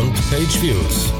Beyond 0.00 0.30
Page 0.30 0.62
Views. 0.62 1.12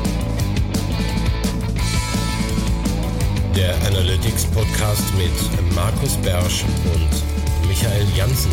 Der 3.55 3.75
Analytics 3.87 4.47
Podcast 4.47 5.05
mit 5.19 5.75
Markus 5.75 6.17
Bersch 6.17 6.65
und 6.65 7.69
Michael 7.69 8.07
Janssen. 8.17 8.51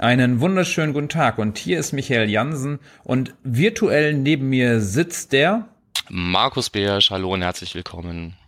Einen 0.00 0.40
wunderschönen 0.40 0.92
guten 0.92 1.08
Tag 1.08 1.38
und 1.38 1.56
hier 1.56 1.78
ist 1.78 1.92
Michael 1.92 2.28
Jansen 2.28 2.80
und 3.04 3.34
virtuell 3.44 4.14
neben 4.14 4.48
mir 4.48 4.80
sitzt 4.80 5.32
der 5.32 5.68
Markus 6.08 6.68
Beersch, 6.70 7.10
hallo 7.10 7.34
und 7.34 7.42
herzlich 7.42 7.76
willkommen. 7.76 8.39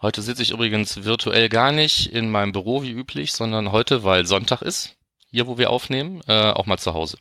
Heute 0.00 0.22
sitze 0.22 0.42
ich 0.42 0.52
übrigens 0.52 1.04
virtuell 1.04 1.48
gar 1.48 1.72
nicht 1.72 2.12
in 2.12 2.30
meinem 2.30 2.52
Büro 2.52 2.82
wie 2.82 2.92
üblich, 2.92 3.32
sondern 3.32 3.72
heute, 3.72 4.04
weil 4.04 4.26
Sonntag 4.26 4.62
ist, 4.62 4.96
hier 5.30 5.48
wo 5.48 5.58
wir 5.58 5.70
aufnehmen, 5.70 6.20
äh, 6.28 6.50
auch 6.52 6.66
mal 6.66 6.78
zu 6.78 6.94
Hause. 6.94 7.18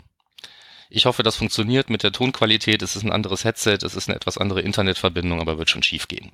Ich 0.89 1.05
hoffe, 1.05 1.23
das 1.23 1.35
funktioniert 1.35 1.89
mit 1.89 2.03
der 2.03 2.11
Tonqualität. 2.11 2.81
Es 2.83 2.95
ist 2.95 3.03
ein 3.03 3.11
anderes 3.11 3.43
Headset, 3.43 3.79
es 3.81 3.95
ist 3.95 4.07
eine 4.07 4.15
etwas 4.15 4.37
andere 4.37 4.61
Internetverbindung, 4.61 5.41
aber 5.41 5.57
wird 5.57 5.71
schon 5.71 5.83
schief 5.83 6.07
gehen. 6.07 6.31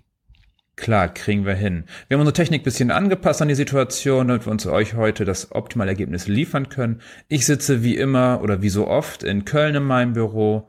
Klar, 0.76 1.08
kriegen 1.14 1.46
wir 1.46 1.54
hin. 1.54 1.86
Wir 2.08 2.16
haben 2.16 2.22
unsere 2.22 2.34
Technik 2.34 2.64
bisschen 2.64 2.92
angepasst 2.92 3.42
an 3.42 3.48
die 3.48 3.56
Situation, 3.56 4.28
damit 4.28 4.46
wir 4.46 4.52
uns 4.52 4.66
euch 4.66 4.96
heute 4.96 5.24
das 5.24 5.52
optimale 5.52 5.92
Ergebnis 5.92 6.28
liefern 6.28 6.68
können. 6.68 7.02
Ich 7.30 7.46
sitze 7.46 7.84
wie 7.84 7.96
immer 7.96 8.42
oder 8.42 8.62
wie 8.62 8.70
so 8.70 8.88
oft 8.88 9.24
in 9.24 9.46
Köln 9.46 9.76
in 9.76 9.84
meinem 9.84 10.14
Büro 10.14 10.68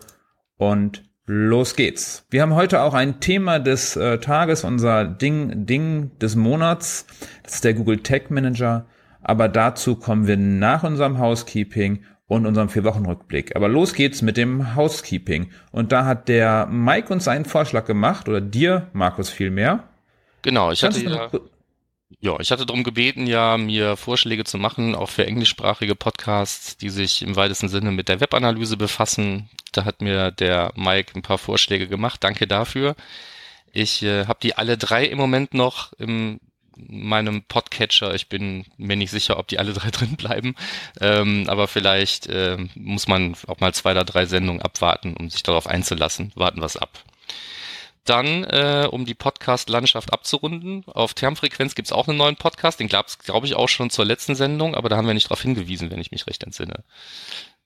und 0.57 1.03
los 1.27 1.77
geht's. 1.77 2.27
Wir 2.31 2.43
haben 2.43 2.55
heute 2.55 2.83
auch 2.83 2.95
ein 2.95 3.21
Thema 3.21 3.59
des 3.59 3.97
äh, 3.97 4.19
Tages, 4.19 4.65
unser 4.65 5.05
Ding, 5.05 5.67
Ding 5.67 6.11
des 6.19 6.37
Monats. 6.37 7.07
Das 7.43 7.57
ist 7.57 7.65
der 7.65 7.75
Google 7.75 7.99
Tech 8.01 8.31
Manager. 8.31 8.87
Aber 9.23 9.49
dazu 9.49 9.97
kommen 9.97 10.27
wir 10.27 10.37
nach 10.37 10.85
unserem 10.85 11.19
Housekeeping 11.19 12.05
und 12.27 12.47
unserem 12.47 12.69
Vier-Wochen-Rückblick. 12.69 13.57
Aber 13.57 13.69
los 13.69 13.95
geht's 13.95 14.23
mit 14.23 14.37
dem 14.37 14.75
Housekeeping. 14.75 15.51
Und 15.73 15.93
da 15.93 16.05
hat 16.05 16.29
der 16.29 16.67
Mike 16.67 17.13
uns 17.13 17.29
einen 17.29 17.45
Vorschlag 17.45 17.87
gemacht, 17.87 18.29
oder 18.29 18.41
dir, 18.41 18.89
Markus, 18.93 19.31
vielmehr. 19.31 19.85
Genau, 20.43 20.73
ich 20.73 20.85
hatte 20.85 21.03
ja, 21.03 21.31
ja, 22.21 22.39
ich 22.41 22.51
hatte 22.51 22.67
darum 22.67 22.85
gebeten, 22.85 23.27
ja, 23.27 23.57
mir 23.57 23.97
Vorschläge 23.97 24.45
zu 24.45 24.59
machen, 24.59 24.95
auch 24.95 25.11
für 25.11 25.27
englischsprachige 25.27 25.95
Podcasts, 25.95 26.77
die 26.77 26.91
sich 26.91 27.23
im 27.23 27.37
weitesten 27.37 27.69
Sinne 27.69 27.91
mit 27.91 28.09
der 28.09 28.21
Webanalyse 28.21 28.77
befassen. 28.77 29.49
Da 29.73 29.85
hat 29.85 30.01
mir 30.01 30.31
der 30.31 30.73
Mike 30.77 31.13
ein 31.15 31.23
paar 31.23 31.39
Vorschläge 31.39 31.89
gemacht. 31.89 32.23
Danke 32.25 32.47
dafür. 32.47 32.97
Ich 33.73 34.03
äh, 34.03 34.27
habe 34.27 34.39
die 34.43 34.57
alle 34.57 34.79
drei 34.79 35.05
im 35.05 35.19
Moment 35.19 35.53
noch 35.55 35.93
im 35.95 36.41
meinem 36.77 37.43
Podcatcher. 37.43 38.15
Ich 38.15 38.29
bin 38.29 38.65
mir 38.77 38.97
nicht 38.97 39.11
sicher, 39.11 39.39
ob 39.39 39.49
die 39.49 39.59
alle 39.59 39.73
drei 39.73 39.91
drin 39.93 40.17
bleiben. 40.17 40.55
Ähm, 41.01 41.45
aber 41.49 41.69
vielleicht 41.69 42.27
äh, 42.27 42.59
muss 42.75 43.09
man 43.09 43.37
auch 43.47 43.61
mal 43.61 43.75
zwei 43.75 43.93
oder 43.93 44.05
drei 44.05 44.27
Sendungen 44.27 44.63
abwarten, 44.63 45.15
um 45.17 45.31
sich 45.31 45.43
darauf 45.43 45.67
einzulassen. 45.67 46.33
Warten 46.35 46.61
wir 46.61 46.67
es 46.67 46.77
ab. 46.77 47.05
Dann, 48.05 48.45
äh, 48.45 48.87
um 48.91 49.07
die 49.07 49.15
Podcast-Landschaft 49.15 50.13
abzurunden, 50.13 50.85
auf 50.87 51.15
Termfrequenz 51.15 51.75
gibt's 51.75 51.93
auch 51.93 52.07
einen 52.07 52.19
neuen 52.19 52.37
Podcast, 52.37 52.81
den 52.81 52.89
gab's, 52.89 53.19
glaube 53.19 53.47
ich, 53.47 53.55
auch 53.55 53.69
schon 53.69 53.89
zur 53.89 54.05
letzten 54.05 54.35
Sendung, 54.35 54.75
aber 54.75 54.91
da 54.91 54.97
haben 54.97 55.07
wir 55.07 55.15
nicht 55.15 55.27
darauf 55.27 55.41
hingewiesen, 55.41 55.91
wenn 55.91 56.01
ich 56.01 56.11
mich 56.11 56.27
recht 56.27 56.45
entsinne. 56.45 56.85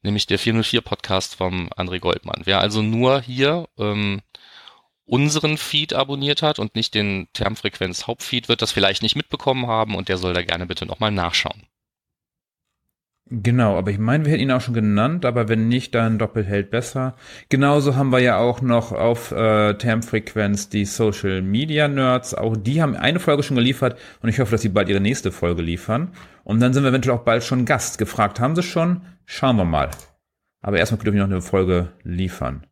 Nämlich 0.02 0.26
der 0.26 0.38
404-Podcast 0.38 1.34
vom 1.34 1.70
André 1.70 1.98
Goldmann. 1.98 2.42
Wer 2.44 2.60
also 2.60 2.82
nur 2.82 3.20
hier 3.20 3.68
ähm, 3.78 4.22
unseren 5.04 5.58
Feed 5.58 5.92
abonniert 5.92 6.42
hat 6.42 6.60
und 6.60 6.76
nicht 6.76 6.94
den 6.94 7.28
Termfrequenz 7.32 8.06
Hauptfeed, 8.06 8.48
wird 8.48 8.62
das 8.62 8.70
vielleicht 8.70 9.02
nicht 9.02 9.16
mitbekommen 9.16 9.66
haben 9.66 9.96
und 9.96 10.08
der 10.08 10.18
soll 10.18 10.34
da 10.34 10.42
gerne 10.42 10.66
bitte 10.66 10.86
nochmal 10.86 11.10
nachschauen. 11.10 11.66
Genau, 13.30 13.76
aber 13.76 13.90
ich 13.90 13.98
meine, 13.98 14.24
wir 14.24 14.32
hätten 14.32 14.42
ihn 14.42 14.50
auch 14.52 14.62
schon 14.62 14.72
genannt, 14.72 15.26
aber 15.26 15.50
wenn 15.50 15.68
nicht, 15.68 15.94
dann 15.94 16.18
doppelt 16.18 16.46
hält 16.46 16.70
besser. 16.70 17.14
Genauso 17.50 17.94
haben 17.94 18.10
wir 18.10 18.20
ja 18.20 18.38
auch 18.38 18.62
noch 18.62 18.92
auf 18.92 19.32
äh, 19.32 19.74
Termfrequenz 19.74 20.70
die 20.70 20.86
Social 20.86 21.42
Media 21.42 21.88
Nerds. 21.88 22.34
Auch 22.34 22.56
die 22.56 22.80
haben 22.80 22.96
eine 22.96 23.20
Folge 23.20 23.42
schon 23.42 23.56
geliefert 23.56 23.98
und 24.22 24.30
ich 24.30 24.40
hoffe, 24.40 24.52
dass 24.52 24.62
sie 24.62 24.70
bald 24.70 24.88
ihre 24.88 25.00
nächste 25.00 25.30
Folge 25.30 25.60
liefern. 25.60 26.12
Und 26.42 26.60
dann 26.60 26.72
sind 26.72 26.84
wir 26.84 26.88
eventuell 26.88 27.16
auch 27.16 27.24
bald 27.24 27.44
schon 27.44 27.66
Gast. 27.66 27.98
Gefragt 27.98 28.40
haben 28.40 28.56
sie 28.56 28.62
schon. 28.62 29.02
Schauen 29.26 29.56
wir 29.56 29.66
mal. 29.66 29.90
Aber 30.62 30.78
erstmal 30.78 30.98
dürfen 31.02 31.16
wir 31.16 31.26
noch 31.26 31.30
eine 31.30 31.42
Folge 31.42 31.88
liefern. 32.04 32.67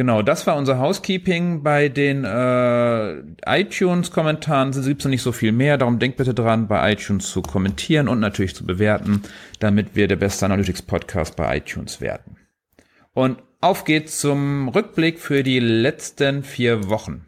Genau, 0.00 0.22
das 0.22 0.46
war 0.46 0.56
unser 0.56 0.78
Housekeeping. 0.78 1.62
Bei 1.62 1.90
den 1.90 2.24
äh, 2.24 3.18
iTunes-Kommentaren 3.44 4.72
gibt 4.72 5.02
es 5.02 5.04
noch 5.04 5.10
nicht 5.10 5.20
so 5.20 5.30
viel 5.30 5.52
mehr. 5.52 5.76
Darum 5.76 5.98
denkt 5.98 6.16
bitte 6.16 6.32
dran, 6.32 6.68
bei 6.68 6.94
iTunes 6.94 7.30
zu 7.30 7.42
kommentieren 7.42 8.08
und 8.08 8.18
natürlich 8.18 8.54
zu 8.54 8.64
bewerten, 8.64 9.20
damit 9.58 9.96
wir 9.96 10.08
der 10.08 10.16
beste 10.16 10.46
Analytics-Podcast 10.46 11.36
bei 11.36 11.58
iTunes 11.58 12.00
werden. 12.00 12.38
Und 13.12 13.42
auf 13.60 13.84
geht's 13.84 14.18
zum 14.18 14.70
Rückblick 14.70 15.18
für 15.18 15.42
die 15.42 15.60
letzten 15.60 16.44
vier 16.44 16.88
Wochen. 16.88 17.26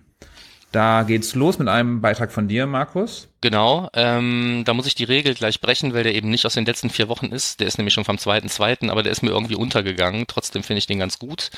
Da 0.73 1.03
geht's 1.03 1.35
los 1.35 1.59
mit 1.59 1.69
einem 1.69 2.01
Beitrag 2.01 2.33
von 2.33 2.49
dir, 2.49 2.67
Markus. 2.67 3.29
Genau, 3.43 3.91
ähm, 3.93 4.63
da 4.65 4.73
muss 4.73 4.87
ich 4.87 4.95
die 4.95 5.05
Regel 5.05 5.35
gleich 5.35 5.61
brechen, 5.61 5.93
weil 5.93 6.03
der 6.03 6.15
eben 6.15 6.31
nicht 6.31 6.47
aus 6.47 6.55
den 6.55 6.65
letzten 6.65 6.89
vier 6.89 7.09
Wochen 7.09 7.27
ist. 7.27 7.61
Der 7.61 7.67
ist 7.67 7.77
nämlich 7.77 7.93
schon 7.93 8.07
vom 8.07 8.17
zweiten, 8.17 8.49
zweiten, 8.49 8.89
aber 8.89 9.03
der 9.03 9.13
ist 9.13 9.23
mir 9.23 9.31
irgendwie 9.31 9.55
untergegangen. 9.55 10.25
Trotzdem 10.27 10.63
finde 10.63 10.79
ich 10.79 10.87
den 10.87 10.99
ganz 10.99 11.19
gut. 11.19 11.51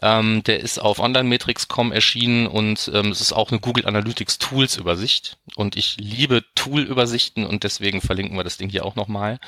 Ähm, 0.00 0.44
der 0.44 0.60
ist 0.60 0.80
auf 0.80 1.00
Online-Metrics.com 1.00 1.90
erschienen 1.90 2.46
und 2.46 2.88
ähm, 2.94 3.10
es 3.10 3.20
ist 3.20 3.32
auch 3.32 3.50
eine 3.50 3.58
Google 3.58 3.86
Analytics 3.86 4.38
Tools 4.38 4.76
Übersicht. 4.76 5.38
Und 5.56 5.74
ich 5.76 5.96
liebe 5.98 6.44
Tool-Übersichten 6.54 7.44
und 7.44 7.64
deswegen 7.64 8.00
verlinken 8.00 8.36
wir 8.36 8.44
das 8.44 8.58
Ding 8.58 8.68
hier 8.68 8.84
auch 8.84 8.94
nochmal. 8.94 9.40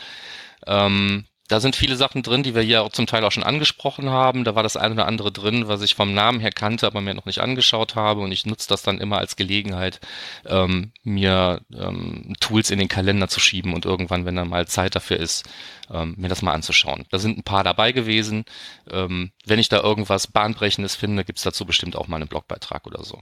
Ähm, 0.66 1.26
da 1.48 1.60
sind 1.60 1.76
viele 1.76 1.96
Sachen 1.96 2.22
drin, 2.22 2.42
die 2.42 2.54
wir 2.54 2.62
hier 2.62 2.82
auch 2.82 2.90
zum 2.90 3.06
Teil 3.06 3.22
auch 3.22 3.32
schon 3.32 3.42
angesprochen 3.42 4.08
haben. 4.08 4.44
Da 4.44 4.54
war 4.54 4.62
das 4.62 4.78
eine 4.78 4.94
oder 4.94 5.06
andere 5.06 5.30
drin, 5.30 5.68
was 5.68 5.82
ich 5.82 5.94
vom 5.94 6.14
Namen 6.14 6.40
her 6.40 6.50
kannte, 6.50 6.86
aber 6.86 7.02
mir 7.02 7.12
noch 7.12 7.26
nicht 7.26 7.40
angeschaut 7.40 7.96
habe. 7.96 8.22
Und 8.22 8.32
ich 8.32 8.46
nutze 8.46 8.66
das 8.66 8.82
dann 8.82 8.98
immer 8.98 9.18
als 9.18 9.36
Gelegenheit, 9.36 10.00
ähm, 10.46 10.92
mir 11.02 11.60
ähm, 11.76 12.32
Tools 12.40 12.70
in 12.70 12.78
den 12.78 12.88
Kalender 12.88 13.28
zu 13.28 13.40
schieben 13.40 13.74
und 13.74 13.84
irgendwann, 13.84 14.24
wenn 14.24 14.36
dann 14.36 14.48
mal 14.48 14.66
Zeit 14.66 14.94
dafür 14.94 15.18
ist, 15.18 15.44
ähm, 15.92 16.14
mir 16.16 16.28
das 16.28 16.40
mal 16.40 16.54
anzuschauen. 16.54 17.04
Da 17.10 17.18
sind 17.18 17.36
ein 17.36 17.44
paar 17.44 17.62
dabei 17.62 17.92
gewesen. 17.92 18.46
Ähm, 18.90 19.30
wenn 19.44 19.58
ich 19.58 19.68
da 19.68 19.82
irgendwas 19.82 20.28
Bahnbrechendes 20.28 20.94
finde, 20.94 21.24
gibt's 21.24 21.42
dazu 21.42 21.66
bestimmt 21.66 21.94
auch 21.94 22.08
mal 22.08 22.16
einen 22.16 22.28
Blogbeitrag 22.28 22.86
oder 22.86 23.04
so. 23.04 23.20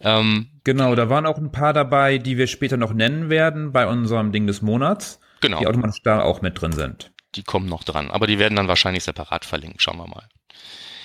Ähm, 0.00 0.48
genau, 0.64 0.94
da 0.94 1.10
waren 1.10 1.26
auch 1.26 1.36
ein 1.36 1.52
paar 1.52 1.74
dabei, 1.74 2.16
die 2.16 2.38
wir 2.38 2.46
später 2.46 2.78
noch 2.78 2.94
nennen 2.94 3.28
werden 3.28 3.72
bei 3.72 3.86
unserem 3.86 4.32
Ding 4.32 4.46
des 4.46 4.62
Monats 4.62 5.20
genau. 5.40 5.60
die 5.60 5.66
automatisch 5.66 6.02
da 6.02 6.22
auch 6.22 6.42
mit 6.42 6.60
drin 6.60 6.72
sind. 6.72 7.12
Die 7.34 7.42
kommen 7.42 7.68
noch 7.68 7.84
dran, 7.84 8.10
aber 8.10 8.26
die 8.26 8.38
werden 8.38 8.56
dann 8.56 8.68
wahrscheinlich 8.68 9.04
separat 9.04 9.44
verlinkt. 9.44 9.82
Schauen 9.82 9.98
wir 9.98 10.06
mal. 10.06 10.28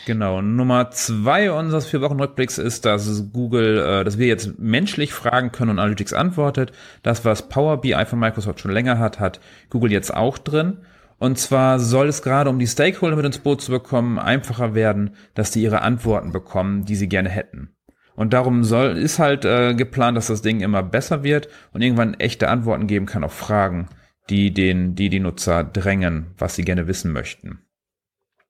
Genau. 0.06 0.42
Nummer 0.42 0.92
zwei 0.92 1.52
unseres 1.52 1.86
vier 1.86 2.02
Wochen 2.02 2.20
Rückblicks 2.20 2.58
ist, 2.58 2.86
dass 2.86 3.32
Google, 3.32 3.78
äh, 3.78 4.04
dass 4.04 4.18
wir 4.18 4.28
jetzt 4.28 4.60
menschlich 4.60 5.14
fragen 5.14 5.52
können 5.52 5.72
und 5.72 5.80
Analytics 5.80 6.14
antwortet. 6.14 6.74
Das, 7.04 7.24
was 7.24 7.48
Power 7.48 7.80
BI 7.80 8.06
von 8.06 8.20
Microsoft 8.20 8.60
schon 8.60 8.72
länger 8.72 9.00
hat, 9.00 9.20
hat 9.20 9.40
Google 9.70 9.92
jetzt 9.92 10.14
auch 10.14 10.38
drin. 10.38 10.80
Und 11.20 11.38
zwar 11.38 11.80
soll 11.80 12.10
es 12.10 12.22
gerade, 12.22 12.50
um 12.50 12.60
die 12.60 12.68
Stakeholder 12.68 13.16
mit 13.16 13.26
ins 13.26 13.40
Boot 13.40 13.62
zu 13.62 13.72
bekommen, 13.72 14.20
einfacher 14.20 14.76
werden, 14.76 15.16
dass 15.36 15.52
die 15.52 15.62
ihre 15.62 15.82
Antworten 15.82 16.34
bekommen, 16.34 16.84
die 16.84 16.96
sie 16.96 17.08
gerne 17.08 17.30
hätten. 17.30 17.70
Und 18.16 18.34
darum 18.34 18.64
soll, 18.64 18.98
ist 18.98 19.20
halt 19.20 19.46
äh, 19.46 19.74
geplant, 19.74 20.18
dass 20.18 20.28
das 20.28 20.42
Ding 20.42 20.60
immer 20.60 20.84
besser 20.84 21.24
wird 21.24 21.48
und 21.72 21.82
irgendwann 21.82 22.14
echte 22.16 22.50
Antworten 22.50 22.88
geben 22.88 23.06
kann 23.06 23.24
auf 23.24 23.34
Fragen 23.34 23.88
die 24.30 24.52
den, 24.52 24.96
die 24.96 25.10
die 25.10 25.20
Nutzer 25.20 25.64
drängen, 25.64 26.34
was 26.38 26.56
sie 26.56 26.64
gerne 26.64 26.88
wissen 26.88 27.12
möchten. 27.12 27.66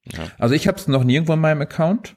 Ja. 0.06 0.28
Also 0.38 0.56
ich 0.56 0.67
habe 0.67 0.78
es 0.78 0.88
noch 0.88 1.03
nirgendwo 1.03 1.34
in 1.34 1.39
meinem 1.39 1.61
Account. 1.61 2.16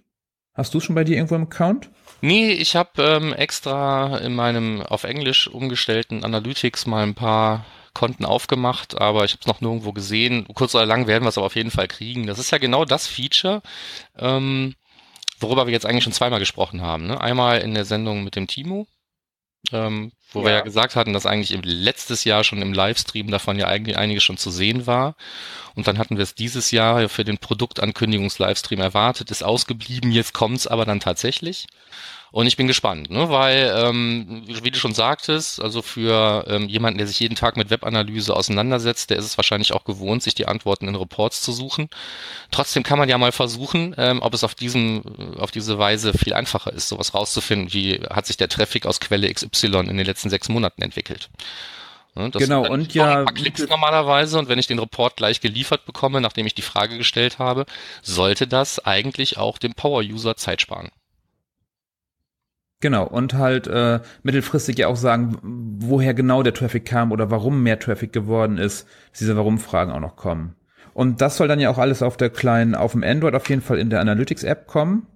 Hast 0.55 0.75
du 0.75 0.81
schon 0.81 0.95
bei 0.95 1.05
dir 1.05 1.17
irgendwo 1.17 1.35
im 1.35 1.45
Account? 1.45 1.91
Nee, 2.23 2.53
ich 2.53 2.77
habe 2.77 3.03
ähm, 3.03 3.33
extra 3.33 4.19
in 4.19 4.35
meinem 4.35 4.83
auf 4.83 5.05
Englisch 5.05 5.49
umgestellten 5.49 6.25
Analytics 6.25 6.87
mal 6.87 7.03
ein 7.03 7.15
paar 7.15 7.67
Konten 7.93 8.25
aufgemacht, 8.25 9.01
aber 9.01 9.25
ich 9.25 9.33
habe 9.33 9.41
es 9.41 9.47
noch 9.47 9.61
nirgendwo 9.61 9.93
gesehen. 9.93 10.47
Kurz 10.55 10.75
oder 10.75 10.87
lang 10.87 11.07
werden 11.07 11.25
wir 11.25 11.29
es 11.29 11.39
aber 11.39 11.47
auf 11.47 11.57
jeden 11.57 11.71
Fall 11.71 11.89
kriegen. 11.89 12.27
Das 12.27 12.39
ist 12.39 12.51
ja 12.51 12.59
genau 12.59 12.85
das 12.85 13.07
Feature, 13.07 13.63
ähm, 14.19 14.75
worüber 15.41 15.67
wir 15.67 15.73
jetzt 15.73 15.87
eigentlich 15.87 16.05
schon 16.05 16.13
zweimal 16.13 16.39
gesprochen 16.39 16.83
haben. 16.83 17.07
Ne? 17.07 17.21
Einmal 17.21 17.61
in 17.61 17.75
der 17.75 17.85
Sendung 17.85 18.25
mit 18.25 18.37
dem 18.37 18.47
Timo, 18.47 18.87
ähm, 19.73 20.13
wo 20.33 20.41
ja. 20.41 20.47
wir 20.47 20.53
ja 20.53 20.61
gesagt 20.61 20.97
hatten, 20.97 21.13
dass 21.13 21.27
eigentlich 21.27 21.53
im 21.53 21.63
letztes 21.63 22.25
Jahr 22.25 22.45
schon 22.45 22.63
im 22.63 22.73
Livestream 22.73 23.31
davon 23.31 23.59
ja 23.59 23.69
eigentlich 23.69 23.97
einiges 23.97 24.23
schon 24.23 24.37
zu 24.37 24.51
sehen 24.51 24.87
war. 24.87 25.15
Und 25.75 25.87
dann 25.87 25.99
hatten 25.99 26.17
wir 26.17 26.23
es 26.23 26.35
dieses 26.35 26.71
Jahr 26.71 27.09
für 27.09 27.25
den 27.25 27.39
Produktankündigungs-Livestream 27.39 28.81
erwartet, 28.81 29.31
ist 29.31 29.45
ausgeblieben, 29.45 30.11
jetzt 30.11 30.33
kommt's 30.33 30.67
aber 30.67 30.85
dann 30.85 31.01
tatsächlich. 31.01 31.67
Und 32.33 32.47
ich 32.47 32.57
bin 32.57 32.67
gespannt, 32.67 33.09
ne? 33.09 33.31
weil, 33.31 33.73
ähm, 33.75 34.43
wie 34.47 34.71
du 34.71 34.79
schon 34.79 34.95
sagtest, 34.95 35.59
also 35.63 35.81
für 35.81 36.45
ähm, 36.49 36.69
jemanden, 36.69 36.99
der 36.99 37.07
sich 37.07 37.21
jeden 37.21 37.37
Tag 37.37 37.57
mit 37.57 37.71
Webanalyse 37.71 38.35
auseinandersetzt, 38.35 39.11
der 39.11 39.17
ist 39.17 39.25
es 39.25 39.39
wahrscheinlich 39.39 39.73
auch 39.73 39.85
gewohnt, 39.85 40.23
sich 40.23 40.35
die 40.35 40.47
Antworten 40.47 40.89
in 40.89 40.97
Reports 40.97 41.41
zu 41.41 41.53
suchen. 41.53 41.89
Trotzdem 42.51 42.83
kann 42.83 42.99
man 42.99 43.09
ja 43.09 43.17
mal 43.17 43.33
versuchen, 43.33 43.95
ähm, 43.97 44.21
ob 44.23 44.35
es 44.35 44.45
auf 44.45 44.55
diesem, 44.55 45.03
auf 45.39 45.51
diese 45.51 45.79
Weise 45.79 46.13
viel 46.13 46.35
einfacher 46.35 46.73
ist, 46.73 46.89
sowas 46.89 47.15
rauszufinden, 47.15 47.73
wie 47.73 48.01
hat 48.11 48.27
sich 48.27 48.37
der 48.37 48.49
Traffic 48.49 48.87
aus 48.87 49.01
Quelle 49.01 49.33
XY 49.33 49.67
in 49.89 49.97
den 49.97 50.07
letzten 50.07 50.16
sechs 50.17 50.49
Monaten 50.49 50.83
entwickelt. 50.83 51.31
Ne? 52.15 52.31
Das 52.31 52.43
genau, 52.43 52.67
und 52.67 52.95
ja. 52.95 53.25
Klicks 53.25 53.67
normalerweise 53.69 54.39
und 54.39 54.49
wenn 54.49 54.59
ich 54.59 54.67
den 54.67 54.79
Report 54.79 55.17
gleich 55.17 55.41
geliefert 55.41 55.85
bekomme, 55.85 56.21
nachdem 56.21 56.47
ich 56.47 56.55
die 56.55 56.63
Frage 56.63 56.97
gestellt 56.97 57.39
habe, 57.39 57.67
sollte 58.03 58.47
das 58.47 58.85
eigentlich 58.85 59.39
auch 59.39 59.59
dem 59.59 59.75
Power-User 59.75 60.37
Zeit 60.37 60.63
sparen. 60.63 60.91
Genau, 62.81 63.07
und 63.07 63.35
halt 63.35 63.67
äh, 63.67 64.01
mittelfristig 64.23 64.79
ja 64.79 64.89
auch 64.89 64.97
sagen, 64.97 65.39
woher 65.81 66.13
genau 66.13 66.43
der 66.43 66.53
Traffic 66.53 66.85
kam 66.85 67.11
oder 67.11 67.31
warum 67.31 67.63
mehr 67.63 67.79
Traffic 67.79 68.13
geworden 68.13 68.59
ist, 68.59 68.87
dass 69.11 69.21
diese 69.21 69.37
Warum-Fragen 69.37 69.93
auch 69.93 70.01
noch 70.01 70.17
kommen. 70.17 70.57
Und 70.93 71.21
das 71.21 71.37
soll 71.37 71.49
dann 71.49 71.61
ja 71.61 71.71
auch 71.71 71.79
alles 71.79 72.03
auf 72.03 72.17
der 72.17 72.31
kleinen, 72.31 72.75
auf 72.75 72.93
dem 72.93 73.03
Android 73.03 73.35
auf 73.35 73.49
jeden 73.49 73.63
Fall 73.63 73.79
in 73.79 73.91
der 73.91 74.01
Analytics-App 74.01 74.67
kommen. 74.67 75.07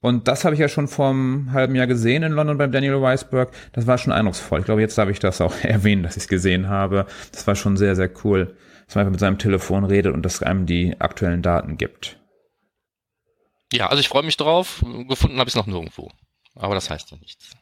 Und 0.00 0.28
das 0.28 0.44
habe 0.44 0.54
ich 0.54 0.60
ja 0.60 0.68
schon 0.68 0.88
vor 0.88 1.10
einem 1.10 1.52
halben 1.52 1.74
Jahr 1.74 1.86
gesehen 1.86 2.22
in 2.22 2.32
London 2.32 2.58
beim 2.58 2.70
Daniel 2.70 3.00
Weisberg. 3.00 3.50
Das 3.72 3.86
war 3.86 3.98
schon 3.98 4.12
eindrucksvoll. 4.12 4.60
Ich 4.60 4.66
glaube, 4.66 4.80
jetzt 4.80 4.96
darf 4.98 5.08
ich 5.08 5.18
das 5.18 5.40
auch 5.40 5.54
erwähnen, 5.62 6.02
dass 6.02 6.16
ich 6.16 6.24
es 6.24 6.28
gesehen 6.28 6.68
habe. 6.68 7.06
Das 7.32 7.46
war 7.46 7.56
schon 7.56 7.76
sehr, 7.76 7.96
sehr 7.96 8.10
cool, 8.24 8.56
dass 8.86 8.94
man 8.94 9.02
einfach 9.02 9.12
mit 9.12 9.20
seinem 9.20 9.38
Telefon 9.38 9.84
redet 9.84 10.14
und 10.14 10.22
das 10.22 10.42
einem 10.42 10.66
die 10.66 11.00
aktuellen 11.00 11.42
Daten 11.42 11.78
gibt. 11.78 12.18
Ja, 13.72 13.88
also 13.88 14.00
ich 14.00 14.08
freue 14.08 14.22
mich 14.22 14.36
drauf. 14.36 14.84
Gefunden 15.08 15.38
habe 15.38 15.48
ich 15.48 15.54
es 15.54 15.56
noch 15.56 15.66
nirgendwo. 15.66 16.10
Aber 16.54 16.74
das 16.74 16.88
heißt 16.90 17.10
ja 17.10 17.16
nichts. 17.18 17.52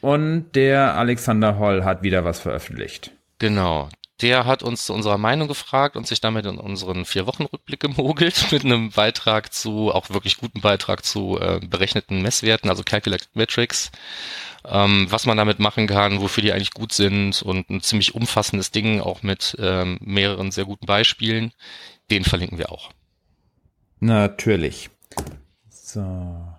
Und 0.00 0.52
der 0.54 0.94
Alexander 0.94 1.58
Holl 1.58 1.84
hat 1.84 2.02
wieder 2.02 2.24
was 2.24 2.38
veröffentlicht. 2.38 3.12
Genau. 3.38 3.88
Der 4.22 4.46
hat 4.46 4.62
uns 4.62 4.86
zu 4.86 4.94
unserer 4.94 5.18
Meinung 5.18 5.46
gefragt 5.46 5.96
und 5.96 6.06
sich 6.06 6.20
damit 6.20 6.46
in 6.46 6.58
unseren 6.58 7.04
vier 7.04 7.26
Wochen 7.26 7.44
Rückblick 7.44 7.80
gemogelt 7.80 8.46
mit 8.52 8.64
einem 8.64 8.90
Beitrag 8.90 9.52
zu, 9.52 9.92
auch 9.92 10.10
wirklich 10.10 10.38
guten 10.38 10.60
Beitrag 10.60 11.04
zu 11.04 11.38
äh, 11.38 11.60
berechneten 11.60 12.22
Messwerten, 12.22 12.70
also 12.70 12.82
Calculated 12.82 13.28
Metrics, 13.34 13.90
ähm, 14.64 15.06
was 15.10 15.26
man 15.26 15.36
damit 15.36 15.58
machen 15.58 15.86
kann, 15.86 16.20
wofür 16.20 16.42
die 16.42 16.52
eigentlich 16.52 16.72
gut 16.72 16.92
sind 16.92 17.42
und 17.42 17.68
ein 17.68 17.82
ziemlich 17.82 18.14
umfassendes 18.14 18.70
Ding, 18.70 19.00
auch 19.00 19.22
mit 19.22 19.56
ähm, 19.58 19.98
mehreren 20.00 20.50
sehr 20.50 20.64
guten 20.64 20.86
Beispielen. 20.86 21.52
Den 22.10 22.24
verlinken 22.24 22.58
wir 22.58 22.72
auch. 22.72 22.90
Natürlich. 24.00 24.90
So. 25.68 26.55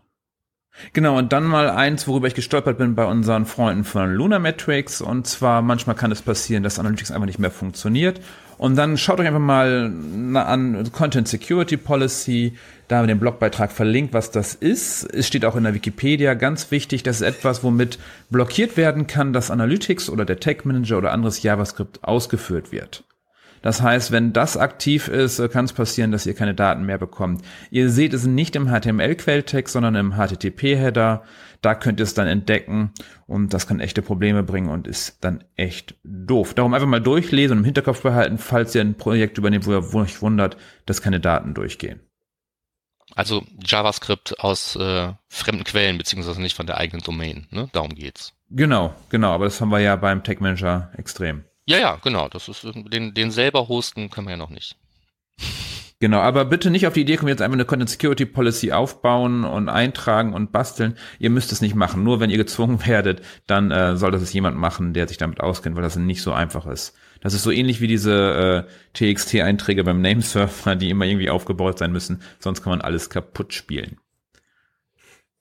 Genau, 0.94 1.18
und 1.18 1.33
dann 1.33 1.44
mal 1.44 1.69
eins, 1.69 2.07
worüber 2.07 2.27
ich 2.27 2.35
gestolpert 2.35 2.77
bin 2.77 2.95
bei 2.95 3.06
unseren 3.06 3.45
Freunden 3.45 3.83
von 3.83 4.13
Lunametrics. 4.13 5.01
Und 5.01 5.27
zwar 5.27 5.62
manchmal 5.62 5.95
kann 5.95 6.12
es 6.12 6.21
passieren, 6.21 6.63
dass 6.63 6.79
Analytics 6.79 7.12
einfach 7.12 7.25
nicht 7.25 7.39
mehr 7.39 7.51
funktioniert. 7.51 8.21
Und 8.57 8.75
dann 8.75 8.97
schaut 8.97 9.19
euch 9.19 9.27
einfach 9.27 9.39
mal 9.39 9.91
an 10.35 10.91
Content 10.91 11.27
Security 11.27 11.77
Policy. 11.77 12.53
Da 12.88 12.97
haben 12.97 13.03
wir 13.03 13.13
den 13.13 13.19
Blogbeitrag 13.19 13.71
verlinkt, 13.71 14.13
was 14.13 14.31
das 14.31 14.56
ist. 14.56 15.03
Es 15.03 15.27
steht 15.27 15.45
auch 15.45 15.56
in 15.56 15.63
der 15.63 15.74
Wikipedia 15.74 16.33
ganz 16.33 16.71
wichtig, 16.71 17.03
das 17.03 17.18
ist 17.18 17.27
etwas, 17.27 17.63
womit 17.63 18.00
blockiert 18.30 18.77
werden 18.77 19.06
kann, 19.06 19.33
dass 19.33 19.51
Analytics 19.51 20.09
oder 20.09 20.25
der 20.25 20.39
Tag 20.39 20.65
Manager 20.65 20.97
oder 20.97 21.12
anderes 21.12 21.44
JavaScript 21.44 22.03
ausgeführt 22.03 22.71
wird. 22.71 23.03
Das 23.62 23.81
heißt, 23.81 24.12
wenn 24.12 24.33
das 24.33 24.57
aktiv 24.57 25.07
ist, 25.07 25.42
kann 25.51 25.65
es 25.65 25.74
passieren, 25.74 26.12
dass 26.12 26.25
ihr 26.25 26.33
keine 26.33 26.56
Daten 26.56 26.86
mehr 26.86 26.98
bekommt. 26.98 27.44
Ihr 27.71 27.89
seht 27.89 28.13
es 28.13 28.25
nicht 28.25 28.56
im 28.56 28.68
HTML-Quelltext, 28.68 29.74
sondern 29.74 29.95
im 29.95 30.13
HTTP-Header. 30.13 31.24
Da 31.62 31.75
könnt 31.75 32.00
ihr 32.00 32.04
es 32.04 32.13
dann 32.13 32.27
entdecken 32.27 32.92
und 33.25 33.54
das 33.54 33.68
kann 33.68 33.80
echte 33.80 34.01
Probleme 34.01 34.44
bringen 34.44 34.69
und 34.69 34.88
ist 34.88 35.24
dann 35.24 35.44
echt 35.56 35.95
doof. 36.04 36.54
Darum 36.54 36.74
einfach 36.74 36.88
mal 36.88 37.01
durchlesen 37.01 37.54
und 37.54 37.59
im 37.59 37.65
Hinterkopf 37.65 38.04
behalten, 38.04 38.38
falls 38.38 38.75
ihr 38.75 38.81
ein 38.81 38.95
Projekt 38.95 39.38
übernehmt, 39.38 39.65
wo 39.65 39.71
ihr 39.71 39.95
euch 39.95 40.21
wundert, 40.21 40.57
dass 40.86 41.01
keine 41.01 41.19
Daten 41.19 41.54
durchgehen. 41.56 42.00
Also 43.15 43.44
JavaScript 43.65 44.39
aus 44.42 44.75
äh, 44.75 45.13
fremden 45.27 45.63
Quellen, 45.63 45.98
beziehungsweise 45.98 46.39
nicht 46.39 46.56
von 46.56 46.68
der 46.68 46.77
eigenen 46.77 47.01
Domain. 47.01 47.48
Ne? 47.50 47.68
Darum 47.74 47.95
geht's. 47.95 48.33
Genau, 48.51 48.94
genau. 49.09 49.31
Aber 49.31 49.45
das 49.45 49.59
haben 49.59 49.69
wir 49.69 49.80
ja 49.80 49.95
beim 49.95 50.24
Tech 50.24 50.39
Manager 50.39 50.92
extrem. 50.95 51.44
Ja, 51.67 51.77
ja, 51.77 51.97
genau. 52.01 52.29
Das 52.29 52.47
ist 52.47 52.63
den, 52.63 53.13
den 53.13 53.31
selber 53.31 53.67
hosten 53.67 54.09
können 54.09 54.27
wir 54.27 54.31
ja 54.31 54.37
noch 54.37 54.49
nicht. 54.49 54.77
Genau, 55.99 56.19
aber 56.19 56.45
bitte 56.45 56.69
nicht 56.69 56.85
auf 56.85 56.93
die 56.93 57.01
Idee 57.01 57.17
kommen, 57.17 57.29
jetzt 57.29 57.41
einfach 57.41 57.55
eine 57.55 57.65
Content 57.65 57.89
Security 57.89 58.27
Policy 58.27 58.71
aufbauen 58.71 59.43
und 59.43 59.67
eintragen 59.67 60.33
und 60.33 60.51
basteln. 60.51 60.95
Ihr 61.17 61.31
müsst 61.31 61.51
es 61.51 61.59
nicht 61.59 61.73
machen. 61.73 62.03
Nur 62.03 62.19
wenn 62.19 62.29
ihr 62.29 62.37
gezwungen 62.37 62.79
werdet, 62.85 63.21
dann 63.47 63.71
äh, 63.71 63.97
soll 63.97 64.11
das 64.11 64.31
jemand 64.31 64.57
machen, 64.57 64.93
der 64.93 65.07
sich 65.07 65.17
damit 65.17 65.41
auskennt, 65.41 65.75
weil 65.75 65.83
das 65.83 65.95
nicht 65.95 66.21
so 66.21 66.33
einfach 66.33 66.67
ist. 66.67 66.95
Das 67.19 67.33
ist 67.33 67.43
so 67.43 67.51
ähnlich 67.51 67.81
wie 67.81 67.87
diese 67.87 68.67
äh, 68.67 69.13
TXT-Einträge 69.13 69.83
beim 69.83 70.01
Namesurfer, 70.01 70.75
die 70.75 70.91
immer 70.91 71.05
irgendwie 71.05 71.31
aufgebaut 71.31 71.79
sein 71.79 71.91
müssen, 71.91 72.21
sonst 72.39 72.61
kann 72.61 72.71
man 72.71 72.81
alles 72.81 73.09
kaputt 73.09 73.53
spielen. 73.55 73.97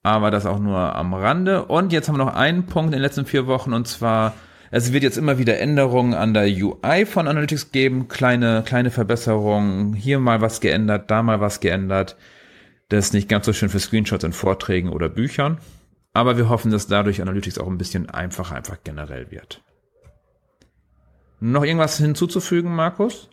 Aber 0.02 0.30
das 0.30 0.46
auch 0.46 0.58
nur 0.58 0.78
am 0.78 1.12
Rande. 1.12 1.66
Und 1.66 1.92
jetzt 1.92 2.08
haben 2.08 2.16
wir 2.16 2.24
noch 2.24 2.34
einen 2.34 2.64
Punkt 2.64 2.88
in 2.88 2.92
den 2.92 3.02
letzten 3.02 3.26
vier 3.26 3.46
Wochen 3.46 3.74
und 3.74 3.86
zwar 3.86 4.34
es 4.70 4.92
wird 4.92 5.02
jetzt 5.02 5.18
immer 5.18 5.38
wieder 5.38 5.58
Änderungen 5.58 6.14
an 6.14 6.34
der 6.34 6.44
UI 6.44 7.06
von 7.06 7.28
Analytics 7.28 7.72
geben, 7.72 8.08
kleine, 8.08 8.62
kleine 8.66 8.90
Verbesserungen, 8.90 9.94
hier 9.94 10.18
mal 10.18 10.40
was 10.40 10.60
geändert, 10.60 11.10
da 11.10 11.22
mal 11.22 11.40
was 11.40 11.60
geändert. 11.60 12.16
Das 12.88 13.06
ist 13.06 13.14
nicht 13.14 13.28
ganz 13.28 13.46
so 13.46 13.52
schön 13.52 13.68
für 13.68 13.80
Screenshots 13.80 14.24
in 14.24 14.32
Vorträgen 14.32 14.90
oder 14.90 15.08
Büchern. 15.08 15.58
Aber 16.12 16.36
wir 16.36 16.48
hoffen, 16.48 16.70
dass 16.70 16.86
dadurch 16.86 17.20
Analytics 17.20 17.58
auch 17.58 17.66
ein 17.66 17.78
bisschen 17.78 18.08
einfacher 18.08 18.54
einfach 18.54 18.78
generell 18.82 19.30
wird. 19.30 19.62
Noch 21.40 21.64
irgendwas 21.64 21.98
hinzuzufügen, 21.98 22.74
Markus? 22.74 23.28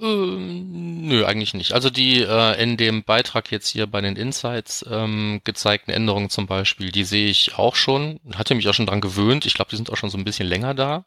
Ähm, 0.00 1.06
nö, 1.06 1.24
eigentlich 1.24 1.54
nicht. 1.54 1.72
Also 1.72 1.90
die 1.90 2.22
äh, 2.22 2.62
in 2.62 2.76
dem 2.76 3.04
Beitrag 3.04 3.50
jetzt 3.50 3.68
hier 3.68 3.86
bei 3.86 4.00
den 4.00 4.16
Insights 4.16 4.84
ähm, 4.90 5.40
gezeigten 5.44 5.90
Änderungen 5.90 6.30
zum 6.30 6.46
Beispiel, 6.46 6.92
die 6.92 7.04
sehe 7.04 7.28
ich 7.28 7.58
auch 7.58 7.74
schon. 7.74 8.20
Hatte 8.34 8.54
mich 8.54 8.68
auch 8.68 8.74
schon 8.74 8.86
dran 8.86 9.00
gewöhnt. 9.00 9.46
Ich 9.46 9.54
glaube, 9.54 9.70
die 9.70 9.76
sind 9.76 9.90
auch 9.90 9.96
schon 9.96 10.10
so 10.10 10.18
ein 10.18 10.24
bisschen 10.24 10.48
länger 10.48 10.74
da. 10.74 11.06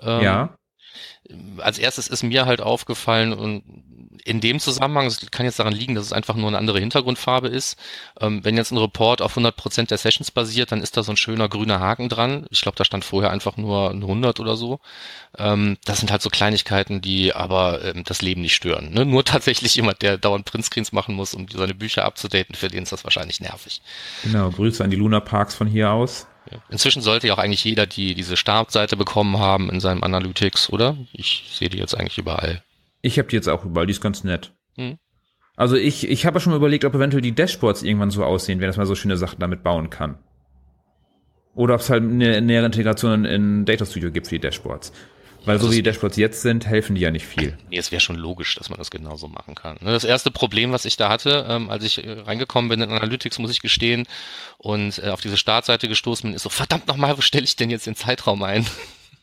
Ähm, 0.00 0.22
ja 0.22 0.58
als 1.58 1.78
erstes 1.78 2.08
ist 2.08 2.22
mir 2.22 2.46
halt 2.46 2.60
aufgefallen 2.60 3.32
und 3.32 3.64
in 4.24 4.40
dem 4.40 4.60
Zusammenhang, 4.60 5.06
es 5.06 5.30
kann 5.30 5.46
jetzt 5.46 5.58
daran 5.58 5.72
liegen, 5.72 5.94
dass 5.94 6.04
es 6.04 6.12
einfach 6.12 6.36
nur 6.36 6.48
eine 6.48 6.58
andere 6.58 6.78
Hintergrundfarbe 6.78 7.48
ist. 7.48 7.78
Ähm, 8.20 8.44
wenn 8.44 8.56
jetzt 8.56 8.70
ein 8.70 8.78
Report 8.78 9.22
auf 9.22 9.36
100% 9.36 9.88
der 9.88 9.98
Sessions 9.98 10.30
basiert, 10.30 10.72
dann 10.72 10.82
ist 10.82 10.96
da 10.96 11.02
so 11.02 11.12
ein 11.12 11.16
schöner 11.16 11.48
grüner 11.48 11.80
Haken 11.80 12.08
dran. 12.08 12.46
Ich 12.50 12.60
glaube, 12.60 12.76
da 12.76 12.84
stand 12.84 13.04
vorher 13.04 13.30
einfach 13.30 13.56
nur 13.56 13.90
100 13.90 14.40
oder 14.40 14.56
so. 14.56 14.80
Ähm, 15.36 15.76
das 15.84 15.98
sind 16.00 16.10
halt 16.10 16.22
so 16.22 16.30
Kleinigkeiten, 16.30 17.00
die 17.00 17.34
aber 17.34 17.84
ähm, 17.84 18.04
das 18.04 18.22
Leben 18.22 18.42
nicht 18.42 18.54
stören. 18.54 18.92
Ne? 18.92 19.04
Nur 19.04 19.24
tatsächlich 19.24 19.74
jemand, 19.74 20.02
der 20.02 20.18
dauernd 20.18 20.44
Printscreens 20.44 20.92
machen 20.92 21.14
muss, 21.14 21.34
um 21.34 21.46
seine 21.48 21.74
Bücher 21.74 22.04
abzudaten, 22.04 22.54
für 22.54 22.68
den 22.68 22.84
ist 22.84 22.92
das 22.92 23.04
wahrscheinlich 23.04 23.40
nervig. 23.40 23.82
Genau, 24.22 24.50
Grüße 24.50 24.82
an 24.84 24.90
die 24.90 24.96
Luna 24.96 25.20
Parks 25.20 25.54
von 25.54 25.66
hier 25.66 25.90
aus. 25.90 26.26
Inzwischen 26.68 27.02
sollte 27.02 27.26
ja 27.26 27.34
auch 27.34 27.38
eigentlich 27.38 27.64
jeder 27.64 27.86
die 27.86 28.14
diese 28.14 28.36
Startseite 28.36 28.96
bekommen 28.96 29.38
haben 29.38 29.70
in 29.70 29.80
seinem 29.80 30.04
Analytics, 30.04 30.70
oder? 30.70 30.96
Ich 31.12 31.44
sehe 31.52 31.70
die 31.70 31.78
jetzt 31.78 31.96
eigentlich 31.96 32.18
überall. 32.18 32.62
Ich 33.04 33.18
habe 33.18 33.28
die 33.28 33.36
jetzt 33.36 33.48
auch 33.48 33.66
überall, 33.66 33.86
die 33.86 33.90
ist 33.90 34.00
ganz 34.00 34.24
nett. 34.24 34.54
Hm. 34.76 34.96
Also 35.56 35.76
ich, 35.76 36.08
ich 36.08 36.24
habe 36.24 36.40
schon 36.40 36.52
mal 36.52 36.56
überlegt, 36.56 36.86
ob 36.86 36.94
eventuell 36.94 37.20
die 37.20 37.34
Dashboards 37.34 37.82
irgendwann 37.82 38.10
so 38.10 38.24
aussehen, 38.24 38.60
wenn 38.60 38.66
das 38.66 38.78
mal 38.78 38.86
so 38.86 38.94
schöne 38.94 39.18
Sachen 39.18 39.38
damit 39.40 39.62
bauen 39.62 39.90
kann. 39.90 40.18
Oder 41.54 41.74
ob 41.74 41.80
es 41.80 41.90
halt 41.90 42.02
eine 42.02 42.40
nähere 42.40 42.64
Integration 42.64 43.26
in 43.26 43.66
Data 43.66 43.84
Studio 43.84 44.10
gibt 44.10 44.28
für 44.28 44.36
die 44.36 44.40
Dashboards. 44.40 44.92
Weil 45.44 45.60
so 45.60 45.70
wie 45.70 45.76
die 45.76 45.82
Dashboards 45.82 46.16
jetzt 46.16 46.40
sind, 46.40 46.66
helfen 46.66 46.94
die 46.94 47.02
ja 47.02 47.10
nicht 47.10 47.26
viel. 47.26 47.58
Nee, 47.68 47.76
es 47.76 47.92
wäre 47.92 48.00
schon 48.00 48.16
logisch, 48.16 48.54
dass 48.54 48.70
man 48.70 48.78
das 48.78 48.90
genauso 48.90 49.28
machen 49.28 49.54
kann. 49.54 49.76
Ne, 49.82 49.92
das 49.92 50.04
erste 50.04 50.30
Problem, 50.30 50.72
was 50.72 50.86
ich 50.86 50.96
da 50.96 51.10
hatte, 51.10 51.44
ähm, 51.46 51.68
als 51.68 51.84
ich 51.84 52.02
äh, 52.02 52.10
reingekommen 52.10 52.70
bin 52.70 52.80
in 52.80 52.90
Analytics, 52.90 53.38
muss 53.38 53.50
ich 53.50 53.60
gestehen, 53.60 54.06
und 54.56 54.98
äh, 55.00 55.10
auf 55.10 55.20
diese 55.20 55.36
Startseite 55.36 55.88
gestoßen 55.88 56.30
bin, 56.30 56.34
ist 56.34 56.42
so, 56.42 56.48
verdammt 56.48 56.86
nochmal, 56.86 57.18
wo 57.18 57.20
stelle 57.20 57.44
ich 57.44 57.56
denn 57.56 57.68
jetzt 57.68 57.86
den 57.86 57.96
Zeitraum 57.96 58.42
ein? 58.42 58.66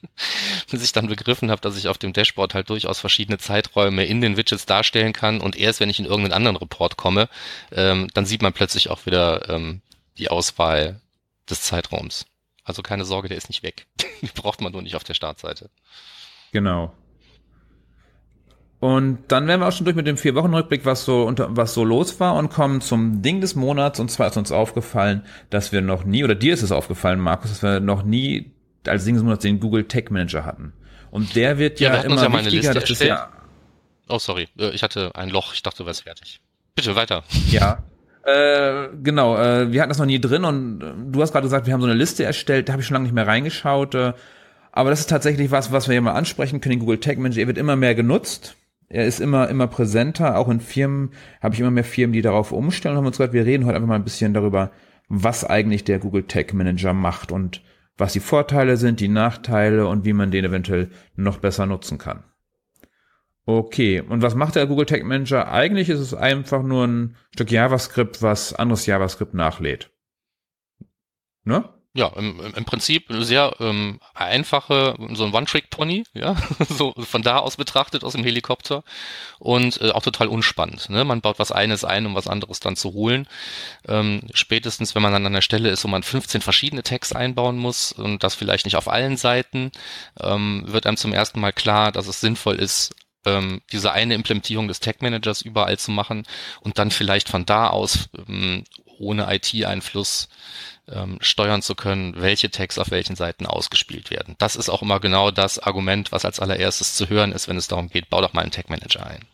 Bis 0.71 0.83
ich 0.83 0.91
dann 0.91 1.07
begriffen 1.07 1.51
habe, 1.51 1.61
dass 1.61 1.77
ich 1.77 1.87
auf 1.87 1.97
dem 1.97 2.13
Dashboard 2.13 2.53
halt 2.53 2.69
durchaus 2.69 2.99
verschiedene 2.99 3.37
Zeiträume 3.37 4.05
in 4.05 4.21
den 4.21 4.37
Widgets 4.37 4.65
darstellen 4.65 5.13
kann 5.13 5.41
und 5.41 5.55
erst 5.55 5.79
wenn 5.79 5.89
ich 5.89 5.99
in 5.99 6.05
irgendeinen 6.05 6.33
anderen 6.33 6.57
Report 6.57 6.97
komme, 6.97 7.29
ähm, 7.71 8.07
dann 8.13 8.25
sieht 8.25 8.41
man 8.41 8.53
plötzlich 8.53 8.89
auch 8.89 9.05
wieder 9.05 9.49
ähm, 9.49 9.81
die 10.17 10.29
Auswahl 10.29 11.01
des 11.49 11.61
Zeitraums. 11.61 12.25
Also 12.63 12.81
keine 12.81 13.05
Sorge, 13.05 13.27
der 13.27 13.37
ist 13.37 13.49
nicht 13.49 13.63
weg. 13.63 13.87
Die 14.21 14.27
braucht 14.27 14.61
man 14.61 14.71
nur 14.71 14.81
nicht 14.81 14.95
auf 14.95 15.03
der 15.03 15.15
Startseite. 15.15 15.69
Genau. 16.51 16.93
Und 18.79 19.19
dann 19.27 19.47
wären 19.47 19.59
wir 19.59 19.67
auch 19.67 19.71
schon 19.71 19.85
durch 19.85 19.95
mit 19.95 20.07
dem 20.07 20.17
Vier-Wochen-Rückblick, 20.17 20.85
was 20.85 21.05
so 21.05 21.23
unter, 21.23 21.55
was 21.55 21.75
so 21.75 21.83
los 21.83 22.19
war 22.19 22.35
und 22.35 22.49
kommen 22.49 22.81
zum 22.81 23.21
Ding 23.21 23.39
des 23.39 23.53
Monats. 23.55 23.99
Und 23.99 24.09
zwar 24.09 24.27
ist 24.27 24.37
uns 24.37 24.51
aufgefallen, 24.51 25.23
dass 25.51 25.71
wir 25.71 25.81
noch 25.81 26.03
nie, 26.03 26.23
oder 26.23 26.33
dir 26.33 26.53
ist 26.53 26.63
es 26.63 26.71
aufgefallen, 26.71 27.19
Markus, 27.19 27.51
dass 27.51 27.61
wir 27.61 27.79
noch 27.79 28.01
nie 28.01 28.51
als 28.87 29.05
Ding 29.05 29.15
des 29.15 29.23
Monats 29.23 29.43
den 29.43 29.59
Google 29.59 29.85
Tech 29.87 30.09
Manager 30.09 30.45
hatten. 30.45 30.73
Und 31.11 31.35
der 31.35 31.57
wird 31.57 31.79
ja, 31.79 31.95
ja 31.95 32.01
immer 32.01 32.23
ja 32.23 32.33
wichtiger. 32.33 32.73
Das 32.73 32.89
ist 32.89 33.01
ja 33.01 33.29
oh, 34.11 34.19
sorry, 34.19 34.47
äh, 34.59 34.69
ich 34.71 34.83
hatte 34.83 35.15
ein 35.15 35.29
Loch. 35.29 35.53
Ich 35.53 35.63
dachte, 35.63 35.83
du 35.83 35.85
wärst 35.85 36.03
fertig. 36.03 36.41
Bitte 36.75 36.95
weiter. 36.95 37.23
Ja. 37.49 37.83
Äh, 38.23 38.89
genau, 39.01 39.35
äh, 39.35 39.71
wir 39.71 39.81
hatten 39.81 39.89
das 39.89 39.97
noch 39.97 40.05
nie 40.05 40.21
drin 40.21 40.45
und 40.45 40.83
äh, 40.83 40.93
du 41.11 41.21
hast 41.23 41.31
gerade 41.31 41.45
gesagt, 41.45 41.65
wir 41.65 41.73
haben 41.73 41.81
so 41.81 41.87
eine 41.87 41.95
Liste 41.95 42.23
erstellt, 42.23 42.69
da 42.69 42.73
habe 42.73 42.81
ich 42.81 42.87
schon 42.87 42.93
lange 42.93 43.05
nicht 43.05 43.15
mehr 43.15 43.25
reingeschaut. 43.25 43.95
Äh, 43.95 44.13
aber 44.71 44.91
das 44.91 44.99
ist 44.99 45.09
tatsächlich 45.09 45.49
was, 45.49 45.71
was 45.71 45.87
wir 45.87 45.95
ja 45.95 46.01
mal 46.01 46.13
ansprechen 46.13 46.61
können. 46.61 46.73
Den 46.73 46.79
Google 46.79 46.99
Tag 46.99 47.17
Manager, 47.17 47.41
er 47.41 47.47
wird 47.47 47.57
immer 47.57 47.75
mehr 47.75 47.95
genutzt. 47.95 48.57
Er 48.89 49.07
ist 49.07 49.21
immer, 49.21 49.49
immer 49.49 49.65
präsenter. 49.65 50.37
Auch 50.37 50.49
in 50.49 50.59
Firmen 50.59 51.13
habe 51.41 51.55
ich 51.55 51.61
immer 51.61 51.71
mehr 51.71 51.83
Firmen, 51.83 52.13
die 52.13 52.21
darauf 52.21 52.51
umstellen 52.51 52.93
und 52.93 52.99
haben 52.99 53.07
uns 53.07 53.17
gesagt, 53.17 53.33
wir 53.33 53.45
reden 53.45 53.65
heute 53.65 53.75
einfach 53.75 53.87
mal 53.87 53.95
ein 53.95 54.03
bisschen 54.03 54.35
darüber, 54.35 54.69
was 55.09 55.43
eigentlich 55.43 55.83
der 55.83 55.97
Google 55.97 56.27
Tag 56.27 56.53
Manager 56.53 56.93
macht 56.93 57.31
und 57.31 57.61
was 57.97 58.13
die 58.13 58.19
Vorteile 58.19 58.77
sind, 58.77 58.99
die 58.99 59.07
Nachteile 59.07 59.87
und 59.87 60.05
wie 60.05 60.13
man 60.13 60.31
den 60.31 60.45
eventuell 60.45 60.89
noch 61.15 61.37
besser 61.37 61.65
nutzen 61.65 61.97
kann. 61.97 62.23
Okay, 63.45 64.01
und 64.01 64.21
was 64.21 64.35
macht 64.35 64.55
der 64.55 64.67
Google 64.67 64.85
Tag 64.85 65.03
Manager? 65.03 65.51
Eigentlich 65.51 65.89
ist 65.89 65.99
es 65.99 66.13
einfach 66.13 66.63
nur 66.63 66.87
ein 66.87 67.15
Stück 67.33 67.51
JavaScript, 67.51 68.21
was 68.21 68.53
anderes 68.53 68.85
JavaScript 68.85 69.33
nachlädt. 69.33 69.91
Ne? 71.43 71.67
Ja, 71.93 72.07
im, 72.15 72.39
im 72.39 72.63
Prinzip 72.63 73.07
sehr 73.09 73.53
ähm, 73.59 73.99
einfache, 74.13 74.95
so 75.11 75.25
ein 75.25 75.33
One-Trick-Pony, 75.33 76.05
ja, 76.13 76.37
so 76.69 76.93
von 76.97 77.21
da 77.21 77.39
aus 77.39 77.57
betrachtet 77.57 78.05
aus 78.05 78.13
dem 78.13 78.23
Helikopter 78.23 78.85
und 79.39 79.81
äh, 79.81 79.91
auch 79.91 80.01
total 80.01 80.27
unspannend. 80.27 80.89
Ne? 80.89 81.03
Man 81.03 81.19
baut 81.19 81.37
was 81.37 81.51
eines 81.51 81.83
ein, 81.83 82.05
um 82.05 82.15
was 82.15 82.27
anderes 82.27 82.61
dann 82.61 82.77
zu 82.77 82.93
holen. 82.93 83.27
Ähm, 83.89 84.21
spätestens, 84.33 84.95
wenn 84.95 85.01
man 85.01 85.11
dann 85.11 85.25
an 85.25 85.33
der 85.33 85.41
Stelle 85.41 85.69
ist, 85.69 85.83
wo 85.83 85.89
man 85.89 86.01
15 86.01 86.39
verschiedene 86.39 86.83
Tags 86.83 87.11
einbauen 87.11 87.57
muss 87.57 87.91
und 87.91 88.23
das 88.23 88.35
vielleicht 88.35 88.63
nicht 88.63 88.77
auf 88.77 88.87
allen 88.87 89.17
Seiten, 89.17 89.71
ähm, 90.21 90.63
wird 90.67 90.85
einem 90.85 90.97
zum 90.97 91.11
ersten 91.11 91.41
Mal 91.41 91.51
klar, 91.51 91.91
dass 91.91 92.07
es 92.07 92.21
sinnvoll 92.21 92.55
ist, 92.55 92.95
ähm, 93.25 93.61
diese 93.73 93.91
eine 93.91 94.15
Implementierung 94.15 94.69
des 94.69 94.79
Tag 94.79 95.01
Managers 95.01 95.41
überall 95.41 95.77
zu 95.77 95.91
machen 95.91 96.23
und 96.61 96.77
dann 96.79 96.89
vielleicht 96.89 97.27
von 97.27 97.45
da 97.45 97.67
aus 97.67 98.09
ähm, 98.29 98.63
ohne 98.97 99.27
IT-Einfluss 99.33 100.29
ähm, 100.93 101.17
steuern 101.21 101.61
zu 101.61 101.75
können, 101.75 102.21
welche 102.21 102.51
Tags 102.51 102.77
auf 102.77 102.91
welchen 102.91 103.15
Seiten 103.15 103.45
ausgespielt 103.45 104.11
werden. 104.11 104.35
Das 104.37 104.55
ist 104.55 104.69
auch 104.69 104.81
immer 104.81 104.99
genau 104.99 105.31
das 105.31 105.59
Argument, 105.59 106.11
was 106.11 106.25
als 106.25 106.39
allererstes 106.39 106.95
zu 106.95 107.09
hören 107.09 107.31
ist, 107.31 107.47
wenn 107.47 107.57
es 107.57 107.67
darum 107.67 107.89
geht, 107.89 108.09
bau 108.09 108.21
doch 108.21 108.33
mal 108.33 108.41
einen 108.41 108.51
Tag 108.51 108.69
Manager 108.69 109.05
ein. 109.05 109.25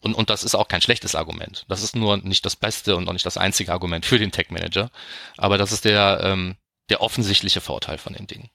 Und, 0.00 0.14
und 0.14 0.30
das 0.30 0.42
ist 0.42 0.54
auch 0.54 0.68
kein 0.68 0.80
schlechtes 0.80 1.14
Argument. 1.14 1.64
Das 1.68 1.82
ist 1.82 1.94
nur 1.94 2.16
nicht 2.16 2.44
das 2.44 2.56
beste 2.56 2.96
und 2.96 3.08
auch 3.08 3.12
nicht 3.12 3.26
das 3.26 3.36
einzige 3.36 3.72
Argument 3.72 4.04
für 4.04 4.18
den 4.18 4.32
Tag 4.32 4.50
Manager. 4.50 4.90
Aber 5.36 5.58
das 5.58 5.70
ist 5.70 5.84
der, 5.84 6.20
ähm, 6.24 6.56
der 6.90 7.00
offensichtliche 7.00 7.60
Vorteil 7.60 7.98
von 7.98 8.12
den 8.12 8.26
Dingen. 8.26 8.50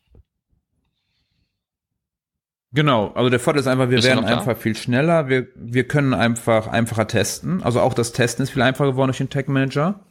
Genau, 2.74 3.14
also 3.14 3.30
der 3.30 3.40
Vorteil 3.40 3.62
ist 3.62 3.68
einfach, 3.68 3.90
wir 3.90 3.96
Bist 3.96 4.08
werden 4.08 4.26
einfach 4.26 4.58
viel 4.58 4.76
schneller, 4.76 5.30
wir, 5.30 5.48
wir 5.56 5.88
können 5.88 6.14
einfach 6.14 6.68
einfacher 6.68 7.08
testen. 7.08 7.64
Also 7.64 7.80
auch 7.80 7.94
das 7.94 8.12
Testen 8.12 8.44
ist 8.44 8.52
viel 8.52 8.62
einfacher 8.62 8.92
geworden 8.92 9.08
durch 9.08 9.20
den 9.20 9.30
Tag 9.30 9.48
Manager. 9.48 10.02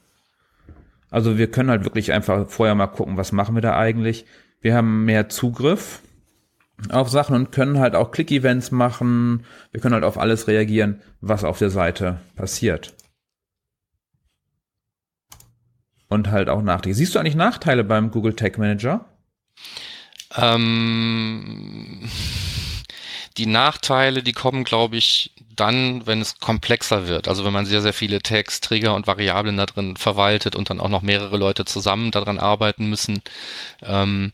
Also 1.10 1.38
wir 1.38 1.50
können 1.50 1.70
halt 1.70 1.84
wirklich 1.84 2.12
einfach 2.12 2.48
vorher 2.48 2.74
mal 2.74 2.86
gucken, 2.88 3.16
was 3.16 3.32
machen 3.32 3.54
wir 3.54 3.62
da 3.62 3.76
eigentlich. 3.76 4.26
Wir 4.60 4.74
haben 4.74 5.04
mehr 5.04 5.28
Zugriff 5.28 6.02
auf 6.90 7.08
Sachen 7.08 7.34
und 7.34 7.52
können 7.52 7.78
halt 7.78 7.94
auch 7.94 8.10
Click-Events 8.10 8.70
machen. 8.70 9.44
Wir 9.70 9.80
können 9.80 9.94
halt 9.94 10.04
auf 10.04 10.18
alles 10.18 10.48
reagieren, 10.48 11.00
was 11.20 11.44
auf 11.44 11.58
der 11.58 11.70
Seite 11.70 12.20
passiert. 12.34 12.94
Und 16.08 16.30
halt 16.30 16.48
auch 16.48 16.62
Nachteile. 16.62 16.94
Siehst 16.94 17.14
du 17.14 17.18
eigentlich 17.18 17.34
Nachteile 17.34 17.82
beim 17.82 18.10
Google 18.10 18.34
Tag 18.34 18.58
Manager? 18.58 19.06
Ähm, 20.36 22.00
die 23.36 23.46
Nachteile, 23.46 24.22
die 24.22 24.32
kommen, 24.32 24.64
glaube 24.64 24.96
ich, 24.96 25.32
dann, 25.54 26.06
wenn 26.06 26.20
es 26.20 26.38
komplexer 26.38 27.06
wird. 27.06 27.28
Also 27.28 27.44
wenn 27.44 27.52
man 27.52 27.66
sehr, 27.66 27.82
sehr 27.82 27.92
viele 27.92 28.20
Tags, 28.20 28.60
Trigger 28.60 28.94
und 28.94 29.06
Variablen 29.06 29.56
da 29.56 29.66
drin 29.66 29.96
verwaltet 29.96 30.54
und 30.54 30.70
dann 30.70 30.80
auch 30.80 30.88
noch 30.88 31.02
mehrere 31.02 31.36
Leute 31.36 31.64
zusammen 31.64 32.10
daran 32.10 32.38
arbeiten 32.38 32.86
müssen, 32.86 33.22
ähm, 33.82 34.32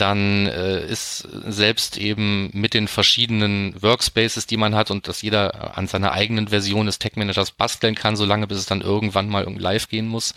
dann 0.00 0.46
äh, 0.46 0.86
ist 0.86 1.28
selbst 1.46 1.96
eben 1.96 2.50
mit 2.52 2.74
den 2.74 2.88
verschiedenen 2.88 3.80
Workspaces, 3.82 4.46
die 4.46 4.56
man 4.56 4.74
hat 4.74 4.90
und 4.90 5.08
dass 5.08 5.22
jeder 5.22 5.76
an 5.76 5.86
seiner 5.86 6.12
eigenen 6.12 6.48
Version 6.48 6.86
des 6.86 6.98
Tag 6.98 7.16
Managers 7.16 7.50
basteln 7.52 7.94
kann, 7.94 8.16
solange 8.16 8.46
bis 8.46 8.58
es 8.58 8.66
dann 8.66 8.80
irgendwann 8.80 9.28
mal 9.28 9.46
live 9.58 9.88
gehen 9.88 10.08
muss, 10.08 10.34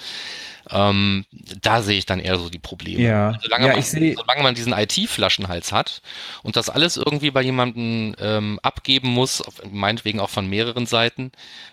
ähm, 0.70 1.26
da 1.62 1.82
sehe 1.82 1.98
ich 1.98 2.06
dann 2.06 2.20
eher 2.20 2.38
so 2.38 2.50
die 2.50 2.60
Probleme. 2.60 3.02
Ja. 3.02 3.38
Solange, 3.42 3.68
ja, 3.68 3.74
man, 3.74 3.84
solange 3.84 4.44
man 4.44 4.56
diesen 4.56 4.74
IT-Flaschenhals 4.74 5.72
hat 5.72 6.02
und 6.42 6.56
das 6.56 6.70
alles 6.70 6.98
irgendwie 6.98 7.32
bei 7.32 7.42
jemandem 7.42 8.16
ähm, 8.20 8.60
abgeben 8.64 9.10
muss, 9.10 9.44
meinetwegen 9.70 10.20
auch 10.20 10.30
von 10.30 10.48
mehreren 10.48 10.86
Seiten, 10.86 11.32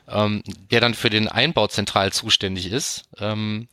ähm, 0.09 0.43
der 0.71 0.81
dann 0.81 0.95
für 0.95 1.11
den 1.11 1.29
Einbau 1.29 1.69
zentral 1.69 2.13
zuständig 2.13 2.71
ist, 2.71 3.05
ähm, 3.19 3.69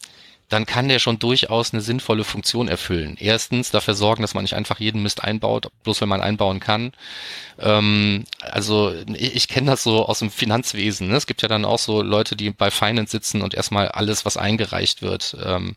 dann 0.50 0.66
kann 0.66 0.88
der 0.88 1.00
schon 1.00 1.20
durchaus 1.20 1.74
eine 1.74 1.82
sinnvolle 1.82 2.24
Funktion 2.24 2.68
erfüllen. 2.68 3.18
Erstens 3.20 3.72
dafür 3.72 3.96
sorgen, 3.96 4.22
dass 4.22 4.34
man 4.34 4.44
nicht 4.44 4.56
einfach 4.56 4.80
jeden 4.80 5.04
Mist 5.04 5.24
einbaut, 5.24 5.70
bloß 5.84 6.00
wenn 6.02 6.10
man 6.10 6.22
einbauen 6.22 6.60
kann. 6.60 6.94
Ähm, 7.60 8.24
also 8.40 8.94
ich, 9.14 9.36
ich 9.36 9.48
kenne 9.50 9.72
das 9.72 9.84
so 9.84 10.06
aus 10.06 10.20
dem 10.20 10.32
Finanzwesen. 10.32 11.10
Ne? 11.10 11.16
Es 11.16 11.28
gibt 11.28 11.42
ja 11.42 11.50
dann 11.50 11.66
auch 11.66 11.80
so 11.80 12.02
Leute, 12.02 12.36
die 12.36 12.52
bei 12.52 12.72
Finance 12.72 13.12
sitzen 13.12 13.42
und 13.42 13.56
erstmal 13.56 13.90
alles, 13.90 14.26
was 14.26 14.38
eingereicht 14.38 15.02
wird, 15.02 15.36
ähm, 15.44 15.76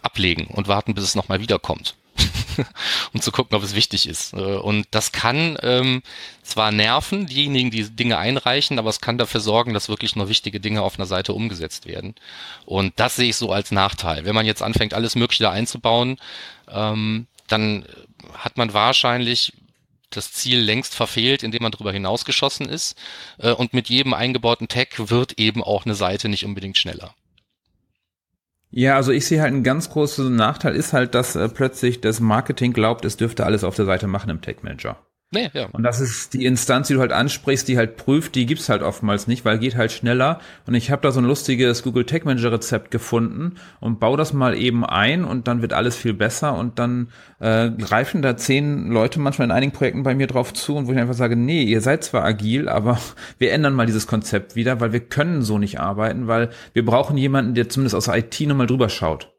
ablegen 0.00 0.46
und 0.46 0.68
warten, 0.68 0.94
bis 0.94 1.04
es 1.04 1.14
nochmal 1.14 1.40
wiederkommt. 1.40 1.96
Um 3.12 3.20
zu 3.20 3.32
gucken, 3.32 3.56
ob 3.56 3.62
es 3.62 3.74
wichtig 3.74 4.08
ist. 4.08 4.32
Äh, 4.34 4.36
und 4.36 4.86
das 4.90 5.12
kann 5.12 5.56
ähm, 5.62 6.02
zwar 6.42 6.72
nerven, 6.72 7.26
diejenigen, 7.26 7.70
die 7.70 7.90
Dinge 7.90 8.18
einreichen, 8.18 8.78
aber 8.78 8.90
es 8.90 9.00
kann 9.00 9.18
dafür 9.18 9.40
sorgen, 9.40 9.74
dass 9.74 9.88
wirklich 9.88 10.16
nur 10.16 10.28
wichtige 10.28 10.60
Dinge 10.60 10.82
auf 10.82 10.98
einer 10.98 11.06
Seite 11.06 11.32
umgesetzt 11.32 11.86
werden. 11.86 12.14
Und 12.66 12.92
das 12.96 13.16
sehe 13.16 13.30
ich 13.30 13.36
so 13.36 13.52
als 13.52 13.70
Nachteil. 13.70 14.24
Wenn 14.24 14.34
man 14.34 14.46
jetzt 14.46 14.62
anfängt, 14.62 14.94
alles 14.94 15.14
Mögliche 15.14 15.44
da 15.44 15.50
einzubauen, 15.50 16.18
ähm, 16.70 17.26
dann 17.48 17.84
hat 18.34 18.56
man 18.56 18.72
wahrscheinlich 18.72 19.52
das 20.10 20.32
Ziel 20.32 20.58
längst 20.58 20.94
verfehlt, 20.94 21.42
indem 21.42 21.62
man 21.62 21.72
darüber 21.72 21.92
hinausgeschossen 21.92 22.68
ist. 22.68 22.96
Äh, 23.38 23.52
und 23.52 23.72
mit 23.72 23.88
jedem 23.88 24.14
eingebauten 24.14 24.68
Tag 24.68 25.10
wird 25.10 25.38
eben 25.38 25.62
auch 25.62 25.84
eine 25.84 25.94
Seite 25.94 26.28
nicht 26.28 26.44
unbedingt 26.44 26.78
schneller. 26.78 27.14
Ja, 28.74 28.96
also 28.96 29.12
ich 29.12 29.26
sehe 29.26 29.42
halt 29.42 29.52
einen 29.52 29.64
ganz 29.64 29.90
großen 29.90 30.34
Nachteil 30.34 30.74
ist 30.74 30.94
halt, 30.94 31.14
dass 31.14 31.36
äh, 31.36 31.46
plötzlich 31.50 32.00
das 32.00 32.20
Marketing 32.20 32.72
glaubt, 32.72 33.04
es 33.04 33.18
dürfte 33.18 33.44
alles 33.44 33.64
auf 33.64 33.76
der 33.76 33.84
Seite 33.84 34.06
machen 34.06 34.30
im 34.30 34.40
Tech 34.40 34.62
Manager. 34.62 34.96
Nee, 35.32 35.48
ja. 35.54 35.66
Und 35.72 35.82
das 35.82 35.98
ist 35.98 36.34
die 36.34 36.44
Instanz, 36.44 36.88
die 36.88 36.94
du 36.94 37.00
halt 37.00 37.10
ansprichst, 37.10 37.66
die 37.66 37.78
halt 37.78 37.96
prüft, 37.96 38.34
die 38.34 38.44
gibt's 38.44 38.68
halt 38.68 38.82
oftmals 38.82 39.26
nicht, 39.26 39.46
weil 39.46 39.58
geht 39.58 39.76
halt 39.76 39.90
schneller. 39.90 40.40
Und 40.66 40.74
ich 40.74 40.90
habe 40.90 41.00
da 41.00 41.10
so 41.10 41.20
ein 41.20 41.24
lustiges 41.24 41.82
Google 41.82 42.04
Tag 42.04 42.26
Manager 42.26 42.52
Rezept 42.52 42.90
gefunden 42.90 43.54
und 43.80 43.98
baue 43.98 44.18
das 44.18 44.34
mal 44.34 44.54
eben 44.54 44.84
ein 44.84 45.24
und 45.24 45.48
dann 45.48 45.62
wird 45.62 45.72
alles 45.72 45.96
viel 45.96 46.12
besser 46.12 46.54
und 46.58 46.78
dann 46.78 47.08
äh, 47.40 47.70
greifen 47.70 48.20
da 48.20 48.36
zehn 48.36 48.90
Leute 48.90 49.20
manchmal 49.20 49.46
in 49.46 49.52
einigen 49.52 49.72
Projekten 49.72 50.02
bei 50.02 50.14
mir 50.14 50.26
drauf 50.26 50.52
zu 50.52 50.76
und 50.76 50.86
wo 50.86 50.92
ich 50.92 50.98
einfach 50.98 51.14
sage, 51.14 51.34
nee, 51.34 51.62
ihr 51.62 51.80
seid 51.80 52.04
zwar 52.04 52.24
agil, 52.24 52.68
aber 52.68 52.98
wir 53.38 53.52
ändern 53.52 53.72
mal 53.72 53.86
dieses 53.86 54.06
Konzept 54.06 54.54
wieder, 54.54 54.80
weil 54.80 54.92
wir 54.92 55.00
können 55.00 55.40
so 55.40 55.56
nicht 55.58 55.80
arbeiten, 55.80 56.26
weil 56.26 56.50
wir 56.74 56.84
brauchen 56.84 57.16
jemanden, 57.16 57.54
der 57.54 57.70
zumindest 57.70 57.94
aus 57.94 58.04
der 58.04 58.18
IT 58.18 58.38
nochmal 58.42 58.66
drüber 58.66 58.90
schaut 58.90 59.32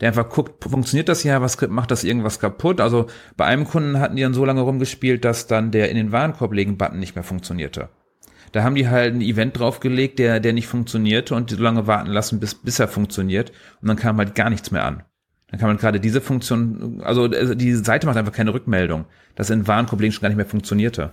der 0.00 0.08
einfach 0.08 0.28
guckt, 0.28 0.64
funktioniert 0.64 1.08
das 1.08 1.24
JavaScript, 1.24 1.72
macht 1.72 1.90
das 1.90 2.04
irgendwas 2.04 2.38
kaputt? 2.38 2.80
Also 2.80 3.06
bei 3.36 3.46
einem 3.46 3.66
Kunden 3.66 3.98
hatten 3.98 4.16
die 4.16 4.22
dann 4.22 4.34
so 4.34 4.44
lange 4.44 4.60
rumgespielt, 4.60 5.24
dass 5.24 5.46
dann 5.46 5.70
der 5.70 5.90
in 5.90 5.96
den 5.96 6.12
Warenkorb 6.12 6.52
legen 6.52 6.78
Button 6.78 6.98
nicht 6.98 7.14
mehr 7.14 7.24
funktionierte. 7.24 7.88
Da 8.52 8.62
haben 8.62 8.74
die 8.74 8.88
halt 8.88 9.14
ein 9.14 9.20
Event 9.20 9.58
draufgelegt, 9.58 10.18
der, 10.18 10.40
der 10.40 10.52
nicht 10.52 10.68
funktionierte 10.68 11.34
und 11.34 11.50
so 11.50 11.56
lange 11.56 11.86
warten 11.86 12.10
lassen, 12.10 12.40
bis, 12.40 12.54
bis 12.54 12.78
er 12.78 12.88
funktioniert. 12.88 13.52
Und 13.82 13.88
dann 13.88 13.96
kam 13.96 14.16
halt 14.18 14.34
gar 14.34 14.50
nichts 14.50 14.70
mehr 14.70 14.84
an. 14.84 15.02
Dann 15.50 15.60
kann 15.60 15.68
man 15.68 15.78
gerade 15.78 16.00
diese 16.00 16.20
Funktion, 16.20 17.00
also, 17.02 17.24
also 17.24 17.54
die 17.54 17.74
Seite 17.74 18.06
macht 18.06 18.16
einfach 18.16 18.32
keine 18.32 18.52
Rückmeldung, 18.52 19.06
dass 19.34 19.50
in 19.50 19.66
Warenkorb 19.66 20.00
legen 20.00 20.12
schon 20.12 20.22
gar 20.22 20.28
nicht 20.28 20.36
mehr 20.36 20.46
funktionierte. 20.46 21.12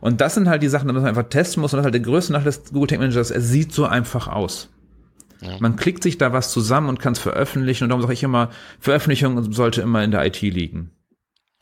Und 0.00 0.20
das 0.20 0.34
sind 0.34 0.48
halt 0.48 0.62
die 0.62 0.68
Sachen, 0.68 0.86
dass 0.88 0.96
man 0.96 1.06
einfach 1.06 1.28
testen 1.28 1.60
muss. 1.60 1.72
Und 1.72 1.78
das 1.78 1.82
ist 1.82 1.92
halt 1.92 1.94
der 1.94 2.10
größte 2.12 2.32
Nachteil 2.32 2.52
des 2.52 2.72
Google 2.72 2.88
Tag 2.88 3.00
Managers. 3.00 3.30
Er 3.30 3.40
sieht 3.40 3.72
so 3.72 3.86
einfach 3.86 4.28
aus. 4.28 4.70
Ja. 5.40 5.56
Man 5.60 5.76
klickt 5.76 6.02
sich 6.02 6.18
da 6.18 6.32
was 6.32 6.50
zusammen 6.50 6.88
und 6.88 6.98
kann 6.98 7.12
es 7.12 7.18
veröffentlichen 7.18 7.84
und 7.84 7.90
darum 7.90 8.02
sage 8.02 8.14
ich 8.14 8.22
immer, 8.22 8.50
Veröffentlichung 8.80 9.52
sollte 9.52 9.82
immer 9.82 10.02
in 10.02 10.10
der 10.10 10.24
IT 10.26 10.40
liegen. 10.40 10.92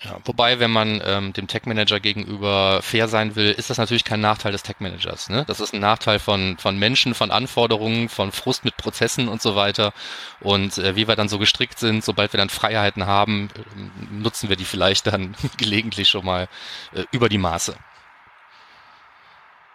Ja, 0.04 0.18
wobei, 0.26 0.61
wenn 0.61 0.71
man 0.71 1.00
ähm, 1.06 1.33
dem 1.33 1.47
Tech 1.47 1.62
Manager 1.64 2.00
gegenüber 2.00 2.80
fair 2.83 3.09
sein 3.09 3.35
will, 3.35 3.50
ist 3.52 3.71
das 3.71 3.78
natürlich 3.78 4.04
kein 4.04 4.21
Nachteil 4.21 4.52
des 4.52 4.62
Tech 4.62 4.76
Managers. 4.78 5.30
Ne? 5.30 5.45
Das 5.47 5.59
ist 5.59 5.73
ein 5.73 5.80
Nachteil 5.80 6.18
von, 6.18 6.59
von 6.59 6.78
Menschen, 6.78 7.14
von 7.14 7.30
Anforderungen, 7.30 8.11
von 8.11 8.30
Frust 8.30 8.66
mit 8.66 8.76
Prozessen 8.76 9.26
und 9.28 9.40
so 9.40 9.56
weiter. 9.56 9.95
Und 10.40 10.76
äh, 10.76 10.97
wie 10.97 11.09
wir 11.09 11.16
dann 11.16 11.30
so 11.30 11.38
gestrickt 11.38 11.78
sind, 11.78 12.04
sobald 12.04 12.35
wir 12.35 12.38
dann 12.38 12.50
Freiheiten 12.50 13.06
haben, 13.06 13.49
äh, 13.54 14.14
nutzen 14.14 14.50
wir 14.50 14.56
die 14.56 14.66
vielleicht 14.66 15.06
dann 15.06 15.35
gelegentlich 15.56 16.11
schon 16.11 16.26
mal 16.26 16.49
äh, 16.92 17.04
über 17.11 17.30
die 17.30 17.38
Maße. 17.38 17.75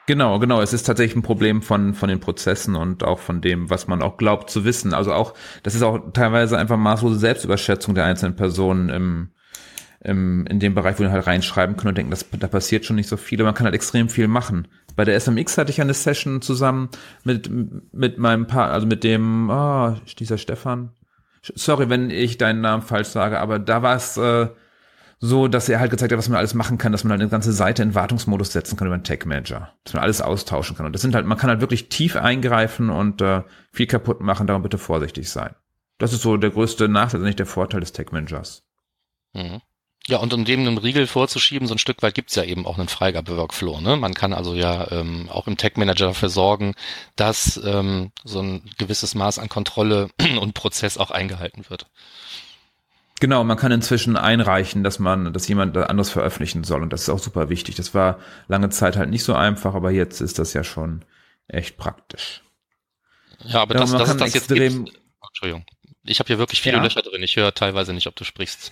Genau, 0.08 0.39
genau. 0.39 0.62
Es 0.62 0.74
ist 0.74 0.84
tatsächlich 0.84 1.15
ein 1.15 1.22
Problem 1.22 1.62
von, 1.62 1.93
von 1.93 2.10
den 2.10 2.20
Prozessen 2.20 2.75
und 2.75 3.03
auch 3.03 3.20
von 3.20 3.39
dem, 3.41 3.70
was 3.70 3.88
man 3.88 4.01
auch 4.01 4.17
glaubt 4.17 4.50
zu 4.50 4.65
wissen. 4.65 4.93
Also 4.93 5.13
auch, 5.13 5.34
das 5.63 5.75
ist 5.75 5.84
auch 5.84 6.12
teilweise 6.13 6.58
einfach 6.58 6.77
maßlose 6.77 7.20
Selbstüberschätzung 7.20 7.93
der 7.93 8.05
einzelnen 8.05 8.36
Personen 8.36 8.89
im, 8.89 9.29
im, 10.03 10.48
in 10.48 10.60
dem 10.60 10.74
Bereich, 10.74 10.98
wo 10.98 11.03
wir 11.03 11.12
halt 11.12 11.27
reinschreiben 11.27 11.77
können 11.77 11.89
und 11.89 11.98
denken, 11.98 12.12
das, 12.12 12.25
da 12.31 12.48
passiert 12.48 12.86
schon 12.86 12.96
nicht 12.96 13.10
so 13.10 13.15
viel. 13.15 13.39
Aber 13.39 13.50
man 13.50 13.53
kann 13.53 13.65
halt 13.65 13.75
extrem 13.75 14.10
viel 14.10 14.27
machen. 14.27 14.67
Bei 14.96 15.05
der 15.05 15.20
SMX 15.20 15.58
hatte 15.58 15.72
ich 15.72 15.79
eine 15.79 15.93
Session 15.93 16.41
zusammen 16.41 16.89
mit, 17.24 17.50
mit 17.93 18.17
meinem 18.17 18.48
Paar, 18.48 18.72
also 18.72 18.88
mit 18.88 19.03
dem, 19.03 19.50
oh, 19.51 19.96
dieser 20.17 20.39
Stefan. 20.39 20.91
Sorry, 21.43 21.89
wenn 21.89 22.10
ich 22.10 22.38
deinen 22.38 22.62
Namen 22.62 22.84
falsch 22.84 23.08
sage, 23.08 23.39
aber 23.39 23.60
da 23.60 23.81
war 23.81 23.96
es, 23.96 24.17
äh, 24.17 24.48
so, 25.23 25.47
dass 25.47 25.69
er 25.69 25.79
halt 25.79 25.91
gezeigt 25.91 26.11
hat, 26.11 26.17
was 26.17 26.29
man 26.29 26.39
alles 26.39 26.55
machen 26.55 26.79
kann, 26.79 26.91
dass 26.91 27.03
man 27.03 27.11
halt 27.11 27.21
eine 27.21 27.29
ganze 27.29 27.53
Seite 27.53 27.83
in 27.83 27.93
Wartungsmodus 27.93 28.51
setzen 28.51 28.75
kann 28.75 28.87
über 28.87 28.95
einen 28.95 29.03
Tag 29.03 29.27
Manager, 29.27 29.71
dass 29.83 29.93
man 29.93 30.01
alles 30.01 30.19
austauschen 30.19 30.75
kann. 30.75 30.87
Und 30.87 30.93
das 30.93 31.03
sind 31.03 31.13
halt, 31.13 31.27
man 31.27 31.37
kann 31.37 31.51
halt 31.51 31.61
wirklich 31.61 31.89
tief 31.89 32.15
eingreifen 32.15 32.89
und 32.89 33.21
äh, 33.21 33.43
viel 33.71 33.85
kaputt 33.85 34.21
machen, 34.21 34.47
darum 34.47 34.63
bitte 34.63 34.79
vorsichtig 34.79 35.29
sein. 35.29 35.53
Das 35.99 36.11
ist 36.11 36.23
so 36.23 36.37
der 36.37 36.49
größte 36.49 36.89
Nachteil, 36.89 37.21
nicht 37.21 37.37
der 37.37 37.45
Vorteil 37.45 37.81
des 37.81 37.91
Tech 37.91 38.07
Managers. 38.11 38.63
Mhm. 39.33 39.61
Ja, 40.07 40.17
und 40.17 40.33
um 40.33 40.43
dem 40.43 40.61
einen 40.61 40.79
Riegel 40.79 41.05
vorzuschieben, 41.05 41.67
so 41.67 41.75
ein 41.75 41.77
Stück 41.77 42.01
weit 42.01 42.15
gibt's 42.15 42.33
ja 42.33 42.43
eben 42.43 42.65
auch 42.65 42.79
einen 42.79 42.87
Freigabe-Workflow. 42.87 43.79
Ne? 43.79 43.97
Man 43.97 44.15
kann 44.15 44.33
also 44.33 44.55
ja 44.55 44.89
ähm, 44.89 45.29
auch 45.29 45.45
im 45.45 45.57
Tech-Manager 45.57 46.07
dafür 46.07 46.29
sorgen, 46.29 46.73
dass 47.15 47.61
ähm, 47.63 48.11
so 48.23 48.41
ein 48.41 48.63
gewisses 48.79 49.13
Maß 49.13 49.37
an 49.37 49.49
Kontrolle 49.49 50.09
und 50.41 50.55
Prozess 50.55 50.97
auch 50.97 51.11
eingehalten 51.11 51.65
wird. 51.69 51.85
Genau, 53.21 53.43
man 53.43 53.55
kann 53.55 53.71
inzwischen 53.71 54.17
einreichen, 54.17 54.83
dass 54.83 54.97
man, 54.97 55.31
dass 55.31 55.47
jemand 55.47 55.77
anderes 55.77 56.09
veröffentlichen 56.09 56.63
soll 56.63 56.81
und 56.81 56.91
das 56.91 57.03
ist 57.03 57.09
auch 57.09 57.19
super 57.19 57.49
wichtig. 57.49 57.75
Das 57.75 57.93
war 57.93 58.17
lange 58.47 58.69
Zeit 58.69 58.97
halt 58.97 59.11
nicht 59.11 59.23
so 59.23 59.35
einfach, 59.35 59.75
aber 59.75 59.91
jetzt 59.91 60.21
ist 60.21 60.39
das 60.39 60.53
ja 60.53 60.63
schon 60.63 61.05
echt 61.47 61.77
praktisch. 61.77 62.41
Ja, 63.43 63.61
aber 63.61 63.75
ja, 63.75 63.81
das, 63.81 63.91
das 63.91 64.09
ist 64.09 64.21
das 64.21 64.33
jetzt 64.33 64.47
gibt, 64.47 64.91
Entschuldigung. 65.27 65.65
Ich 66.03 66.17
habe 66.17 66.27
hier 66.27 66.39
wirklich 66.39 66.63
viele 66.63 66.77
ja. 66.77 66.83
Löcher 66.83 67.03
drin. 67.03 67.21
Ich 67.21 67.35
höre 67.35 67.53
teilweise 67.53 67.93
nicht, 67.93 68.07
ob 68.07 68.15
du 68.15 68.23
sprichst. 68.23 68.71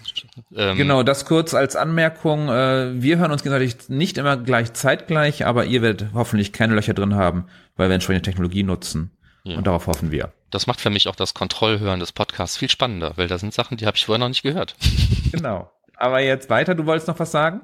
Ähm, 0.55 0.77
genau, 0.77 1.03
das 1.03 1.25
kurz 1.25 1.53
als 1.53 1.75
Anmerkung. 1.75 2.49
Äh, 2.49 2.99
wir 2.99 3.19
hören 3.19 3.31
uns 3.31 3.43
gegenseitig 3.43 3.87
nicht 3.89 4.17
immer 4.17 4.35
gleich 4.35 4.73
zeitgleich, 4.73 5.45
aber 5.45 5.65
ihr 5.65 5.83
werdet 5.83 6.09
hoffentlich 6.15 6.53
keine 6.53 6.73
Löcher 6.73 6.95
drin 6.95 7.13
haben, 7.13 7.45
weil 7.75 7.89
wir 7.89 7.93
entsprechende 7.93 8.23
Technologie 8.23 8.63
nutzen. 8.63 9.11
Ja. 9.49 9.57
Und 9.57 9.67
darauf 9.67 9.87
hoffen 9.87 10.11
wir. 10.11 10.31
Das 10.51 10.67
macht 10.67 10.81
für 10.81 10.89
mich 10.89 11.07
auch 11.07 11.15
das 11.15 11.33
Kontrollhören 11.33 11.99
des 11.99 12.11
Podcasts 12.11 12.57
viel 12.57 12.69
spannender, 12.69 13.13
weil 13.15 13.27
da 13.27 13.37
sind 13.37 13.53
Sachen, 13.53 13.77
die 13.77 13.85
habe 13.85 13.97
ich 13.97 14.05
vorher 14.05 14.19
noch 14.19 14.29
nicht 14.29 14.43
gehört. 14.43 14.75
Genau. 15.31 15.69
Aber 15.99 16.21
jetzt 16.21 16.49
weiter, 16.49 16.75
du 16.75 16.85
wolltest 16.85 17.09
noch 17.09 17.19
was 17.19 17.29
sagen? 17.29 17.59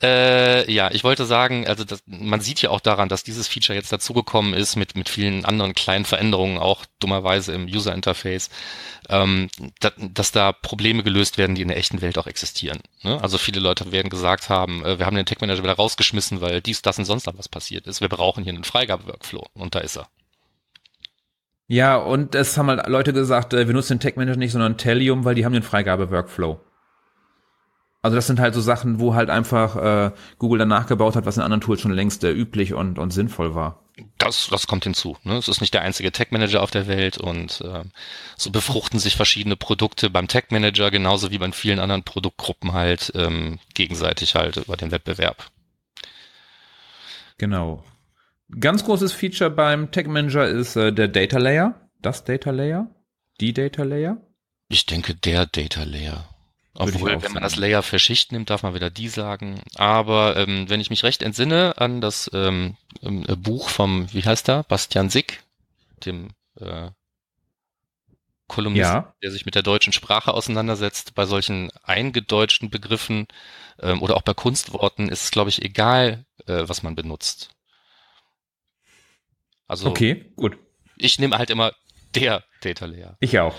Äh, 0.00 0.70
ja, 0.72 0.92
ich 0.92 1.02
wollte 1.02 1.24
sagen, 1.24 1.66
also 1.66 1.82
das, 1.82 2.04
man 2.06 2.40
sieht 2.40 2.62
ja 2.62 2.70
auch 2.70 2.78
daran, 2.78 3.08
dass 3.08 3.24
dieses 3.24 3.48
Feature 3.48 3.76
jetzt 3.76 3.92
dazugekommen 3.92 4.54
ist 4.54 4.76
mit, 4.76 4.94
mit 4.94 5.08
vielen 5.08 5.44
anderen 5.44 5.74
kleinen 5.74 6.04
Veränderungen, 6.04 6.58
auch 6.58 6.86
dummerweise 7.00 7.52
im 7.52 7.64
User 7.64 7.92
Interface, 7.92 8.48
ähm, 9.08 9.48
da, 9.80 9.90
dass 9.98 10.30
da 10.30 10.52
Probleme 10.52 11.02
gelöst 11.02 11.36
werden, 11.36 11.56
die 11.56 11.62
in 11.62 11.68
der 11.68 11.78
echten 11.78 12.00
Welt 12.00 12.16
auch 12.16 12.28
existieren. 12.28 12.78
Ne? 13.02 13.20
Also 13.20 13.38
viele 13.38 13.58
Leute 13.58 13.90
werden 13.90 14.08
gesagt 14.08 14.48
haben, 14.48 14.84
äh, 14.84 15.00
wir 15.00 15.06
haben 15.06 15.16
den 15.16 15.26
Tech 15.26 15.40
Manager 15.40 15.64
wieder 15.64 15.74
rausgeschmissen, 15.74 16.40
weil 16.40 16.60
dies, 16.60 16.82
das 16.82 16.96
und 16.96 17.06
sonst 17.06 17.26
noch 17.26 17.38
was 17.38 17.48
passiert 17.48 17.88
ist. 17.88 18.00
Wir 18.00 18.08
brauchen 18.08 18.44
hier 18.44 18.52
einen 18.52 18.62
Freigabe-Workflow 18.62 19.46
und 19.54 19.74
da 19.74 19.80
ist 19.80 19.96
er. 19.96 20.06
Ja, 21.72 21.98
und 21.98 22.34
es 22.34 22.58
haben 22.58 22.66
halt 22.66 22.88
Leute 22.88 23.12
gesagt, 23.12 23.52
äh, 23.54 23.68
wir 23.68 23.74
nutzen 23.74 23.94
den 23.94 24.00
Tech 24.00 24.16
Manager 24.16 24.36
nicht, 24.36 24.50
sondern 24.50 24.76
Telium, 24.76 25.24
weil 25.24 25.36
die 25.36 25.44
haben 25.44 25.52
den 25.52 25.62
Freigabe-Workflow. 25.62 26.58
Also 28.02 28.16
das 28.16 28.26
sind 28.26 28.40
halt 28.40 28.54
so 28.54 28.60
Sachen, 28.60 28.98
wo 28.98 29.14
halt 29.14 29.30
einfach 29.30 29.76
äh, 29.76 30.10
Google 30.38 30.58
dann 30.58 30.68
nachgebaut 30.68 31.14
hat, 31.14 31.26
was 31.26 31.36
in 31.36 31.44
anderen 31.44 31.60
Tools 31.60 31.80
schon 31.80 31.92
längst 31.92 32.24
äh, 32.24 32.32
üblich 32.32 32.74
und, 32.74 32.98
und 32.98 33.12
sinnvoll 33.12 33.54
war. 33.54 33.84
Das, 34.18 34.48
das 34.50 34.66
kommt 34.66 34.82
hinzu. 34.82 35.16
Ne? 35.22 35.36
Es 35.36 35.46
ist 35.46 35.60
nicht 35.60 35.72
der 35.72 35.82
einzige 35.82 36.10
Tech-Manager 36.10 36.60
auf 36.60 36.72
der 36.72 36.88
Welt 36.88 37.18
und 37.18 37.60
äh, 37.60 37.84
so 38.36 38.50
befruchten 38.50 38.98
sich 38.98 39.14
verschiedene 39.14 39.54
Produkte 39.54 40.10
beim 40.10 40.26
Tech-Manager 40.26 40.90
genauso 40.90 41.30
wie 41.30 41.38
bei 41.38 41.52
vielen 41.52 41.78
anderen 41.78 42.02
Produktgruppen 42.02 42.72
halt 42.72 43.12
ähm, 43.14 43.60
gegenseitig 43.74 44.34
halt 44.34 44.56
über 44.56 44.76
den 44.76 44.90
Wettbewerb. 44.90 45.52
Genau. 47.38 47.84
Ganz 48.58 48.84
großes 48.84 49.12
Feature 49.12 49.50
beim 49.50 49.90
Tech-Manager 49.90 50.48
ist 50.48 50.76
äh, 50.76 50.92
der 50.92 51.08
Data 51.08 51.38
Layer. 51.38 51.88
Das 52.00 52.24
Data 52.24 52.50
Layer? 52.50 52.88
Die 53.40 53.52
Data 53.52 53.82
Layer? 53.84 54.16
Ich 54.68 54.86
denke, 54.86 55.14
der 55.14 55.46
Data 55.46 55.84
Layer. 55.84 56.28
Obwohl, 56.74 57.22
wenn 57.22 57.32
man 57.32 57.42
das 57.42 57.56
Layer 57.56 57.82
für 57.82 57.98
Schicht 57.98 58.32
nimmt, 58.32 58.48
darf 58.48 58.62
man 58.62 58.74
wieder 58.74 58.90
die 58.90 59.08
sagen. 59.08 59.60
Aber 59.74 60.36
ähm, 60.36 60.68
wenn 60.68 60.80
ich 60.80 60.90
mich 60.90 61.02
recht 61.02 61.22
entsinne 61.22 61.76
an 61.78 62.00
das 62.00 62.30
ähm, 62.32 62.76
ähm, 63.02 63.24
äh, 63.28 63.36
Buch 63.36 63.68
vom, 63.68 64.12
wie 64.12 64.22
heißt 64.22 64.48
er, 64.48 64.62
Bastian 64.64 65.10
Sick, 65.10 65.42
dem 66.06 66.28
äh, 66.58 66.90
Kolumnist, 68.46 68.90
ja. 68.90 69.14
der 69.22 69.30
sich 69.30 69.46
mit 69.46 69.54
der 69.54 69.62
deutschen 69.62 69.92
Sprache 69.92 70.32
auseinandersetzt, 70.32 71.14
bei 71.14 71.26
solchen 71.26 71.70
eingedeutschten 71.82 72.70
Begriffen 72.70 73.26
ähm, 73.80 74.00
oder 74.02 74.16
auch 74.16 74.22
bei 74.22 74.34
Kunstworten 74.34 75.08
ist 75.08 75.24
es, 75.24 75.30
glaube 75.30 75.50
ich, 75.50 75.62
egal, 75.62 76.24
äh, 76.46 76.64
was 76.66 76.82
man 76.82 76.94
benutzt. 76.94 77.50
Also 79.70 79.88
okay, 79.88 80.24
gut. 80.34 80.58
Ich 80.96 81.20
nehme 81.20 81.38
halt 81.38 81.48
immer 81.48 81.70
der 82.16 82.42
Data 82.60 82.86
Layer. 82.86 83.16
Ich 83.20 83.38
auch. 83.38 83.54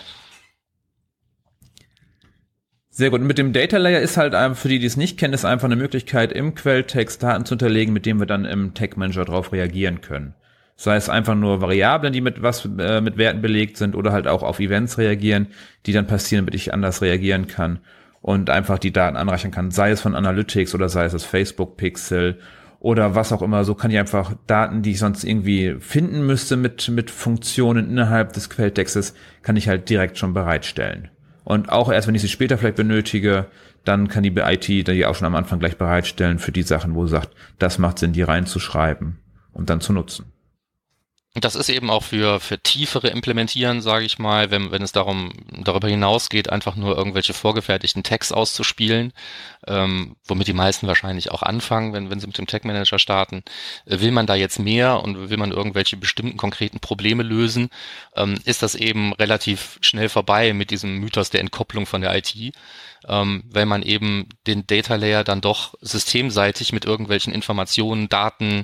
Sehr 2.89 3.09
gut. 3.09 3.21
Und 3.21 3.27
mit 3.27 3.37
dem 3.37 3.53
Data 3.53 3.77
Layer 3.77 4.01
ist 4.01 4.17
halt 4.17 4.35
für 4.57 4.67
die, 4.67 4.79
die 4.79 4.85
es 4.85 4.97
nicht 4.97 5.17
kennen, 5.17 5.33
ist 5.33 5.45
einfach 5.45 5.67
eine 5.67 5.77
Möglichkeit, 5.77 6.33
im 6.33 6.53
Quelltext 6.53 7.23
Daten 7.23 7.45
zu 7.45 7.53
hinterlegen, 7.53 7.93
mit 7.93 8.05
denen 8.05 8.19
wir 8.19 8.27
dann 8.27 8.43
im 8.43 8.73
Tag 8.73 8.97
Manager 8.97 9.23
darauf 9.23 9.53
reagieren 9.53 10.01
können. 10.01 10.35
Sei 10.75 10.97
es 10.97 11.07
einfach 11.07 11.35
nur 11.35 11.61
Variablen, 11.61 12.11
die 12.11 12.19
mit 12.19 12.41
was 12.41 12.65
äh, 12.65 12.99
mit 12.99 13.17
Werten 13.17 13.41
belegt 13.41 13.77
sind, 13.77 13.95
oder 13.95 14.11
halt 14.11 14.27
auch 14.27 14.43
auf 14.43 14.59
Events 14.59 14.97
reagieren, 14.97 15.47
die 15.85 15.93
dann 15.93 16.07
passieren, 16.07 16.43
damit 16.43 16.55
ich 16.55 16.73
anders 16.73 17.01
reagieren 17.01 17.47
kann 17.47 17.79
und 18.19 18.49
einfach 18.49 18.79
die 18.79 18.91
Daten 18.91 19.15
anreichern 19.15 19.51
kann. 19.51 19.71
Sei 19.71 19.91
es 19.91 20.01
von 20.01 20.13
Analytics 20.13 20.75
oder 20.75 20.89
sei 20.89 21.05
es 21.05 21.13
das 21.13 21.23
Facebook 21.23 21.77
Pixel 21.77 22.37
oder 22.81 23.13
was 23.13 23.31
auch 23.31 23.43
immer. 23.43 23.63
So 23.63 23.75
kann 23.75 23.91
ich 23.91 23.99
einfach 23.99 24.33
Daten, 24.47 24.81
die 24.81 24.91
ich 24.91 24.99
sonst 24.99 25.23
irgendwie 25.23 25.75
finden 25.79 26.25
müsste 26.25 26.57
mit 26.57 26.89
mit 26.89 27.11
Funktionen 27.11 27.89
innerhalb 27.89 28.33
des 28.33 28.49
Quelltextes, 28.49 29.13
kann 29.43 29.55
ich 29.55 29.69
halt 29.69 29.87
direkt 29.87 30.17
schon 30.17 30.33
bereitstellen. 30.33 31.09
Und 31.43 31.69
auch 31.69 31.91
erst, 31.91 32.07
wenn 32.07 32.15
ich 32.15 32.21
sie 32.21 32.27
später 32.27 32.57
vielleicht 32.57 32.75
benötige, 32.75 33.45
dann 33.85 34.07
kann 34.07 34.23
die 34.23 34.33
IT 34.35 34.67
die 34.67 35.05
auch 35.05 35.15
schon 35.15 35.27
am 35.27 35.35
Anfang 35.35 35.59
gleich 35.59 35.77
bereitstellen 35.77 36.39
für 36.39 36.51
die 36.51 36.63
Sachen, 36.63 36.95
wo 36.95 37.05
sie 37.05 37.11
sagt, 37.11 37.29
das 37.59 37.77
macht 37.77 37.99
Sinn, 37.99 38.13
die 38.13 38.23
reinzuschreiben 38.23 39.19
und 39.53 39.69
dann 39.69 39.81
zu 39.81 39.93
nutzen. 39.93 40.25
Das 41.33 41.55
ist 41.55 41.69
eben 41.69 41.89
auch 41.89 42.03
für, 42.03 42.41
für 42.41 42.59
tiefere 42.59 43.07
Implementieren, 43.07 43.81
sage 43.81 44.03
ich 44.03 44.19
mal, 44.19 44.51
wenn, 44.51 44.69
wenn 44.71 44.81
es 44.81 44.91
darum 44.91 45.31
darüber 45.63 45.87
hinausgeht, 45.87 46.49
einfach 46.49 46.75
nur 46.75 46.97
irgendwelche 46.97 47.33
vorgefertigten 47.33 48.03
Tags 48.03 48.33
auszuspielen, 48.33 49.13
ähm, 49.65 50.17
womit 50.25 50.47
die 50.47 50.53
meisten 50.53 50.87
wahrscheinlich 50.87 51.31
auch 51.31 51.41
anfangen, 51.41 51.93
wenn, 51.93 52.09
wenn 52.09 52.19
sie 52.19 52.27
mit 52.27 52.37
dem 52.37 52.47
Tag 52.47 52.65
Manager 52.65 52.99
starten. 52.99 53.43
Äh, 53.85 54.01
will 54.01 54.11
man 54.11 54.27
da 54.27 54.35
jetzt 54.35 54.59
mehr 54.59 55.01
und 55.03 55.29
will 55.29 55.37
man 55.37 55.51
irgendwelche 55.51 55.95
bestimmten 55.95 56.35
konkreten 56.35 56.81
Probleme 56.81 57.23
lösen, 57.23 57.69
ähm, 58.17 58.37
ist 58.43 58.61
das 58.61 58.75
eben 58.75 59.13
relativ 59.13 59.77
schnell 59.79 60.09
vorbei 60.09 60.51
mit 60.51 60.69
diesem 60.69 60.97
Mythos 60.97 61.29
der 61.29 61.39
Entkopplung 61.39 61.85
von 61.85 62.01
der 62.01 62.13
IT 62.13 62.53
ähm, 63.07 63.43
weil 63.49 63.65
man 63.65 63.83
eben 63.83 64.29
den 64.47 64.67
Data 64.67 64.95
Layer 64.95 65.23
dann 65.23 65.41
doch 65.41 65.75
systemseitig 65.81 66.73
mit 66.73 66.85
irgendwelchen 66.85 67.33
Informationen, 67.33 68.09
Daten 68.09 68.63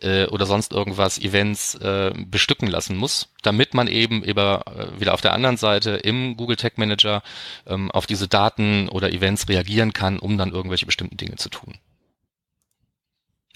äh, 0.00 0.26
oder 0.26 0.46
sonst 0.46 0.72
irgendwas, 0.72 1.18
Events 1.18 1.74
äh, 1.76 2.12
bestücken 2.16 2.68
lassen 2.68 2.96
muss, 2.96 3.28
damit 3.42 3.74
man 3.74 3.86
eben 3.88 4.22
über, 4.22 4.64
äh, 4.66 5.00
wieder 5.00 5.14
auf 5.14 5.20
der 5.20 5.32
anderen 5.32 5.56
Seite 5.56 5.90
im 5.90 6.36
Google 6.36 6.56
Tag 6.56 6.78
Manager 6.78 7.22
ähm, 7.66 7.90
auf 7.90 8.06
diese 8.06 8.28
Daten 8.28 8.88
oder 8.88 9.12
Events 9.12 9.48
reagieren 9.48 9.92
kann, 9.92 10.18
um 10.18 10.38
dann 10.38 10.52
irgendwelche 10.52 10.86
bestimmten 10.86 11.16
Dinge 11.16 11.36
zu 11.36 11.48
tun. 11.48 11.74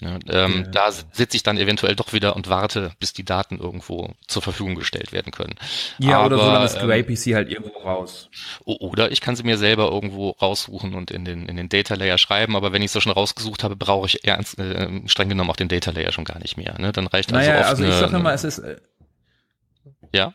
Ja, 0.01 0.17
ähm, 0.29 0.63
ja. 0.65 0.71
Da 0.71 0.91
sitze 0.91 1.37
ich 1.37 1.43
dann 1.43 1.59
eventuell 1.59 1.95
doch 1.95 2.11
wieder 2.11 2.35
und 2.35 2.49
warte, 2.49 2.91
bis 2.99 3.13
die 3.13 3.23
Daten 3.23 3.59
irgendwo 3.59 4.09
zur 4.27 4.41
Verfügung 4.41 4.73
gestellt 4.73 5.11
werden 5.11 5.31
können. 5.31 5.53
Ja, 5.99 6.17
Aber, 6.17 6.25
oder 6.25 6.37
so 6.39 6.51
lange 6.51 6.69
scrape 6.69 7.13
ich 7.13 7.21
sie 7.21 7.35
halt 7.35 7.49
irgendwo 7.49 7.77
raus. 7.79 8.29
Oder 8.65 9.11
ich 9.11 9.21
kann 9.21 9.35
sie 9.35 9.43
mir 9.43 9.59
selber 9.59 9.91
irgendwo 9.91 10.31
raussuchen 10.31 10.95
und 10.95 11.11
in 11.11 11.23
den, 11.23 11.45
in 11.45 11.55
den 11.55 11.69
Data 11.69 11.93
Layer 11.93 12.17
schreiben. 12.17 12.55
Aber 12.55 12.73
wenn 12.73 12.81
ich 12.81 12.91
sie 12.91 12.99
schon 12.99 13.11
rausgesucht 13.11 13.63
habe, 13.63 13.75
brauche 13.75 14.07
ich 14.07 14.25
ernst, 14.25 14.57
äh, 14.57 14.89
streng 15.05 15.29
genommen 15.29 15.51
auch 15.51 15.55
den 15.55 15.67
Data 15.67 15.91
Layer 15.91 16.11
schon 16.11 16.25
gar 16.25 16.39
nicht 16.39 16.57
mehr. 16.57 16.79
Ne? 16.79 16.91
Dann 16.91 17.05
reicht 17.05 17.31
also 17.31 17.47
naja, 17.47 17.61
oft 17.61 17.69
also 17.69 17.83
ich 17.85 17.93
sage 17.93 18.15
immer, 18.15 18.33
es 18.33 18.43
ist... 18.43 18.57
Äh, 18.57 18.77
ja? 20.13 20.33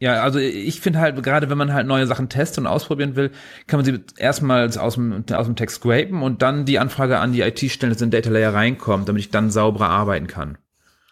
Ja, 0.00 0.22
also 0.22 0.38
ich 0.38 0.80
finde 0.80 1.00
halt, 1.00 1.20
gerade 1.24 1.50
wenn 1.50 1.58
man 1.58 1.72
halt 1.72 1.86
neue 1.86 2.06
Sachen 2.06 2.28
testet 2.28 2.58
und 2.58 2.66
ausprobieren 2.68 3.16
will, 3.16 3.32
kann 3.66 3.78
man 3.78 3.84
sie 3.84 4.00
erstmals 4.16 4.78
aus 4.78 4.94
dem, 4.94 5.24
aus 5.32 5.46
dem 5.46 5.56
Text 5.56 5.76
scrapen 5.76 6.22
und 6.22 6.40
dann 6.40 6.64
die 6.64 6.78
Anfrage 6.78 7.18
an 7.18 7.32
die 7.32 7.40
IT 7.40 7.58
stellen, 7.58 7.92
dass 7.92 8.00
in 8.00 8.10
den 8.10 8.22
Data 8.22 8.30
Layer 8.30 8.54
reinkommt, 8.54 9.08
damit 9.08 9.20
ich 9.20 9.30
dann 9.30 9.50
sauberer 9.50 9.90
arbeiten 9.90 10.28
kann. 10.28 10.58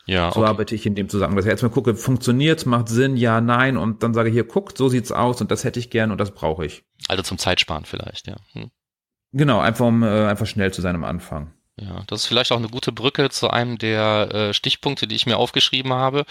Ja, 0.06 0.30
so 0.30 0.40
okay. 0.40 0.48
arbeite 0.48 0.74
ich 0.76 0.86
in 0.86 0.94
dem 0.94 1.08
Zusammenhang. 1.08 1.36
Dass 1.36 1.46
ich 1.46 1.50
erstmal 1.50 1.72
gucke, 1.72 1.96
funktioniert, 1.96 2.64
macht 2.64 2.88
Sinn, 2.88 3.16
ja, 3.16 3.40
nein, 3.40 3.76
und 3.76 4.04
dann 4.04 4.14
sage 4.14 4.28
ich 4.28 4.34
hier, 4.34 4.44
guckt, 4.44 4.78
so 4.78 4.88
sieht's 4.88 5.10
aus 5.10 5.40
und 5.40 5.50
das 5.50 5.64
hätte 5.64 5.80
ich 5.80 5.90
gern 5.90 6.12
und 6.12 6.18
das 6.18 6.30
brauche 6.30 6.64
ich. 6.64 6.84
Also 7.08 7.24
zum 7.24 7.38
Zeitsparen 7.38 7.84
vielleicht, 7.84 8.28
ja. 8.28 8.36
Hm. 8.52 8.70
Genau, 9.32 9.58
einfach 9.58 9.84
um 9.84 10.04
äh, 10.04 10.26
einfach 10.26 10.46
schnell 10.46 10.72
zu 10.72 10.80
sein 10.80 10.94
am 10.94 11.02
Anfang. 11.02 11.52
Ja, 11.78 12.04
das 12.06 12.22
ist 12.22 12.26
vielleicht 12.26 12.52
auch 12.52 12.56
eine 12.56 12.70
gute 12.70 12.90
Brücke 12.90 13.28
zu 13.28 13.50
einem 13.50 13.76
der 13.76 14.30
äh, 14.32 14.54
Stichpunkte, 14.54 15.06
die 15.06 15.14
ich 15.14 15.26
mir 15.26 15.36
aufgeschrieben 15.36 15.92
habe, 15.92 16.24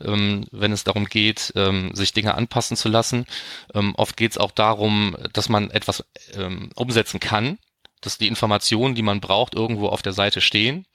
ähm, 0.00 0.46
wenn 0.50 0.72
es 0.72 0.82
darum 0.82 1.04
geht, 1.04 1.52
ähm, 1.54 1.94
sich 1.94 2.12
Dinge 2.12 2.34
anpassen 2.34 2.76
zu 2.76 2.88
lassen. 2.88 3.26
Ähm, 3.72 3.94
oft 3.96 4.16
geht 4.16 4.32
es 4.32 4.38
auch 4.38 4.50
darum, 4.50 5.16
dass 5.32 5.48
man 5.48 5.70
etwas 5.70 6.04
ähm, 6.34 6.70
umsetzen 6.74 7.20
kann, 7.20 7.58
dass 8.00 8.18
die 8.18 8.26
Informationen, 8.26 8.96
die 8.96 9.02
man 9.02 9.20
braucht, 9.20 9.54
irgendwo 9.54 9.88
auf 9.88 10.02
der 10.02 10.12
Seite 10.12 10.40
stehen. 10.40 10.86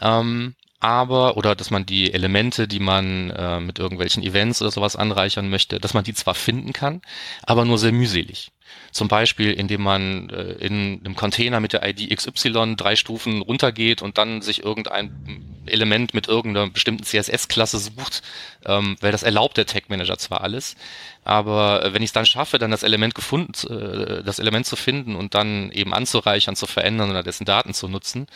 Ähm, 0.00 0.54
aber, 0.80 1.36
oder 1.36 1.54
dass 1.54 1.70
man 1.70 1.84
die 1.84 2.12
Elemente, 2.14 2.68
die 2.68 2.80
man 2.80 3.30
äh, 3.30 3.60
mit 3.60 3.78
irgendwelchen 3.78 4.22
Events 4.22 4.62
oder 4.62 4.70
sowas 4.70 4.96
anreichern 4.96 5.50
möchte, 5.50 5.80
dass 5.80 5.92
man 5.92 6.04
die 6.04 6.14
zwar 6.14 6.34
finden 6.34 6.72
kann, 6.72 7.02
aber 7.42 7.64
nur 7.64 7.78
sehr 7.78 7.92
mühselig. 7.92 8.52
Zum 8.92 9.08
Beispiel, 9.08 9.52
indem 9.52 9.82
man 9.82 10.30
äh, 10.30 10.52
in 10.64 11.00
einem 11.04 11.16
Container 11.16 11.60
mit 11.60 11.72
der 11.72 11.86
ID 11.86 12.14
XY 12.14 12.76
drei 12.76 12.96
Stufen 12.96 13.42
runtergeht 13.42 14.02
und 14.02 14.18
dann 14.18 14.42
sich 14.42 14.62
irgendein 14.64 15.56
Element 15.68 16.14
mit 16.14 16.28
irgendeiner 16.28 16.70
bestimmten 16.70 17.04
CSS-Klasse 17.04 17.78
sucht, 17.78 18.22
ähm, 18.64 18.96
weil 19.00 19.12
das 19.12 19.22
erlaubt 19.22 19.56
der 19.56 19.66
Tag 19.66 19.88
Manager 19.88 20.18
zwar 20.18 20.40
alles, 20.40 20.76
aber 21.24 21.84
äh, 21.84 21.92
wenn 21.92 22.02
ich 22.02 22.08
es 22.08 22.12
dann 22.12 22.26
schaffe, 22.26 22.58
dann 22.58 22.70
das 22.70 22.82
Element 22.82 23.14
gefunden, 23.14 23.52
äh, 23.70 24.22
das 24.22 24.38
Element 24.38 24.66
zu 24.66 24.76
finden 24.76 25.14
und 25.14 25.34
dann 25.34 25.70
eben 25.72 25.94
anzureichern, 25.94 26.56
zu 26.56 26.66
verändern 26.66 27.10
oder 27.10 27.22
dessen 27.22 27.44
Daten 27.44 27.74
zu 27.74 27.88
nutzen, 27.88 28.26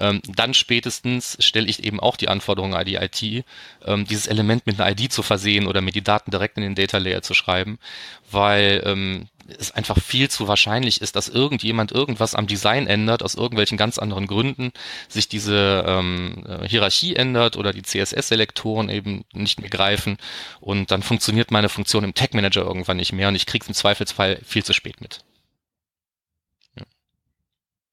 ähm, 0.00 0.20
dann 0.28 0.54
spätestens 0.54 1.36
stelle 1.40 1.68
ich 1.68 1.82
eben 1.84 2.00
auch 2.00 2.16
die 2.16 2.28
Anforderung 2.28 2.74
an 2.74 2.84
die 2.84 2.96
IT, 2.96 3.44
ähm, 3.84 4.06
dieses 4.06 4.26
Element 4.26 4.66
mit 4.66 4.80
einer 4.80 4.90
ID 4.90 5.12
zu 5.12 5.22
versehen 5.22 5.66
oder 5.66 5.80
mir 5.80 5.92
die 5.92 6.04
Daten 6.04 6.30
direkt 6.30 6.56
in 6.56 6.62
den 6.62 6.74
Data 6.74 6.98
Layer 6.98 7.22
zu 7.22 7.34
schreiben, 7.34 7.78
weil 8.30 8.82
ähm, 8.84 9.28
es 9.58 9.70
einfach 9.72 9.98
viel 10.00 10.30
zu 10.30 10.48
wahrscheinlich 10.48 11.00
ist, 11.00 11.16
dass 11.16 11.28
irgendjemand 11.28 11.92
irgendwas 11.92 12.34
am 12.34 12.46
Design 12.46 12.86
ändert, 12.86 13.22
aus 13.22 13.34
irgendwelchen 13.34 13.78
ganz 13.78 13.98
anderen 13.98 14.26
Gründen, 14.26 14.72
sich 15.08 15.28
diese 15.28 15.84
ähm, 15.86 16.44
äh, 16.46 16.68
Hierarchie 16.68 17.16
ändert 17.16 17.56
oder 17.56 17.72
die 17.72 17.82
CSS-Selektoren 17.82 18.88
eben 18.88 19.24
nicht 19.32 19.60
mehr 19.60 19.70
greifen 19.70 20.16
und 20.60 20.90
dann 20.90 21.02
funktioniert 21.02 21.50
meine 21.50 21.68
Funktion 21.68 22.04
im 22.04 22.14
Tag 22.14 22.34
Manager 22.34 22.62
irgendwann 22.62 22.96
nicht 22.96 23.12
mehr 23.12 23.28
und 23.28 23.34
ich 23.34 23.46
kriege 23.46 23.62
es 23.62 23.68
im 23.68 23.74
Zweifelsfall 23.74 24.40
viel 24.44 24.64
zu 24.64 24.72
spät 24.72 25.00
mit. 25.00 25.24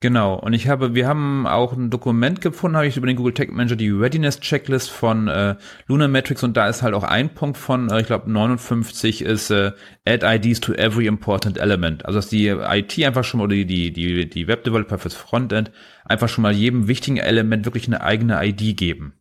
Genau, 0.01 0.33
und 0.33 0.53
ich 0.53 0.67
habe, 0.67 0.95
wir 0.95 1.07
haben 1.07 1.45
auch 1.45 1.73
ein 1.73 1.91
Dokument 1.91 2.41
gefunden, 2.41 2.75
habe 2.75 2.87
ich 2.87 2.97
über 2.97 3.05
den 3.05 3.15
Google 3.15 3.35
Tag 3.35 3.51
Manager, 3.51 3.75
die 3.75 3.91
Readiness 3.91 4.39
Checklist 4.39 4.89
von 4.89 5.27
äh, 5.27 5.55
Lunar 5.85 6.07
Metrics 6.07 6.41
und 6.41 6.57
da 6.57 6.67
ist 6.67 6.81
halt 6.81 6.95
auch 6.95 7.03
ein 7.03 7.35
Punkt 7.35 7.55
von, 7.55 7.91
äh, 7.91 8.01
ich 8.01 8.07
glaube 8.07 8.31
59 8.31 9.21
ist 9.21 9.51
äh, 9.51 9.73
Add 10.03 10.25
IDs 10.25 10.59
to 10.59 10.73
every 10.73 11.05
important 11.05 11.59
element. 11.59 12.03
Also 12.03 12.17
dass 12.17 12.29
die 12.29 12.47
IT 12.47 13.05
einfach 13.05 13.23
schon 13.23 13.37
mal, 13.37 13.43
oder 13.43 13.53
die, 13.53 13.93
die, 13.93 14.27
die 14.27 14.47
Web 14.47 14.63
Developer 14.63 14.97
fürs 14.97 15.13
Frontend 15.13 15.71
einfach 16.03 16.29
schon 16.29 16.41
mal 16.41 16.51
jedem 16.51 16.87
wichtigen 16.87 17.17
Element 17.17 17.65
wirklich 17.65 17.85
eine 17.85 18.01
eigene 18.01 18.43
ID 18.43 18.75
geben. 18.75 19.13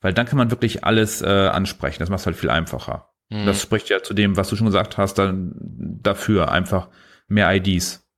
Weil 0.00 0.14
dann 0.14 0.24
kann 0.24 0.38
man 0.38 0.50
wirklich 0.50 0.82
alles 0.82 1.20
äh, 1.20 1.26
ansprechen. 1.26 1.98
Das 1.98 2.08
macht 2.08 2.20
es 2.20 2.26
halt 2.26 2.36
viel 2.36 2.48
einfacher. 2.48 3.10
Mhm. 3.28 3.44
Das 3.44 3.60
spricht 3.60 3.90
ja 3.90 4.02
zu 4.02 4.14
dem, 4.14 4.38
was 4.38 4.48
du 4.48 4.56
schon 4.56 4.66
gesagt 4.66 4.96
hast, 4.96 5.18
dann 5.18 5.52
dafür 6.02 6.50
einfach 6.50 6.88
mehr 7.28 7.54
IDs. 7.54 8.09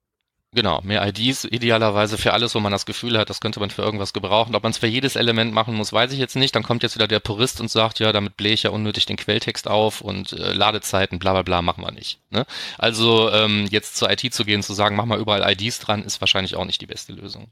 Genau, 0.55 0.83
mehr 0.83 1.07
IDs 1.07 1.45
idealerweise 1.45 2.19
für 2.19 2.35
alles, 2.35 2.55
wo 2.55 2.61
man 2.61 2.73
das 2.73 2.85
Gefühl 2.85 3.17
hat, 3.17 3.31
das 3.31 3.41
könnte 3.41 3.59
man 3.59 3.71
für 3.71 3.81
irgendwas 3.81 4.12
gebrauchen. 4.12 4.55
Ob 4.55 4.62
man 4.62 4.73
es 4.73 4.79
für 4.79 4.87
jedes 4.87 5.17
Element 5.17 5.55
machen 5.55 5.75
muss, 5.75 5.95
weiß 5.95 6.12
ich 6.12 6.19
jetzt 6.19 6.37
nicht. 6.37 6.55
Dann 6.55 6.62
kommt 6.62 6.83
jetzt 6.83 6.95
wieder 6.95 7.09
der 7.09 7.21
Purist 7.21 7.59
und 7.62 7.71
sagt, 7.71 8.01
ja, 8.01 8.12
damit 8.12 8.37
blähe 8.37 8.53
ich 8.53 8.65
ja 8.65 8.71
unnötig 8.71 9.07
den 9.07 9.17
Quelltext 9.17 9.67
auf 9.67 10.03
und 10.03 10.35
äh, 10.35 10.53
Ladezeiten, 10.53 11.19
bla 11.19 11.33
bla 11.33 11.43
bla, 11.43 11.62
machen 11.62 11.83
wir 11.83 11.91
nicht. 11.91 12.21
Ne? 12.31 12.45
Also 12.77 13.31
ähm, 13.31 13.67
jetzt 13.71 13.97
zur 13.97 14.11
IT 14.11 14.35
zu 14.35 14.45
gehen, 14.45 14.62
zu 14.62 14.75
sagen, 14.75 14.95
mach 14.95 15.07
mal 15.07 15.19
überall 15.19 15.51
IDs 15.51 15.79
dran, 15.79 16.05
ist 16.05 16.21
wahrscheinlich 16.21 16.55
auch 16.55 16.67
nicht 16.67 16.83
die 16.83 16.87
beste 16.87 17.15
Lösung. 17.15 17.51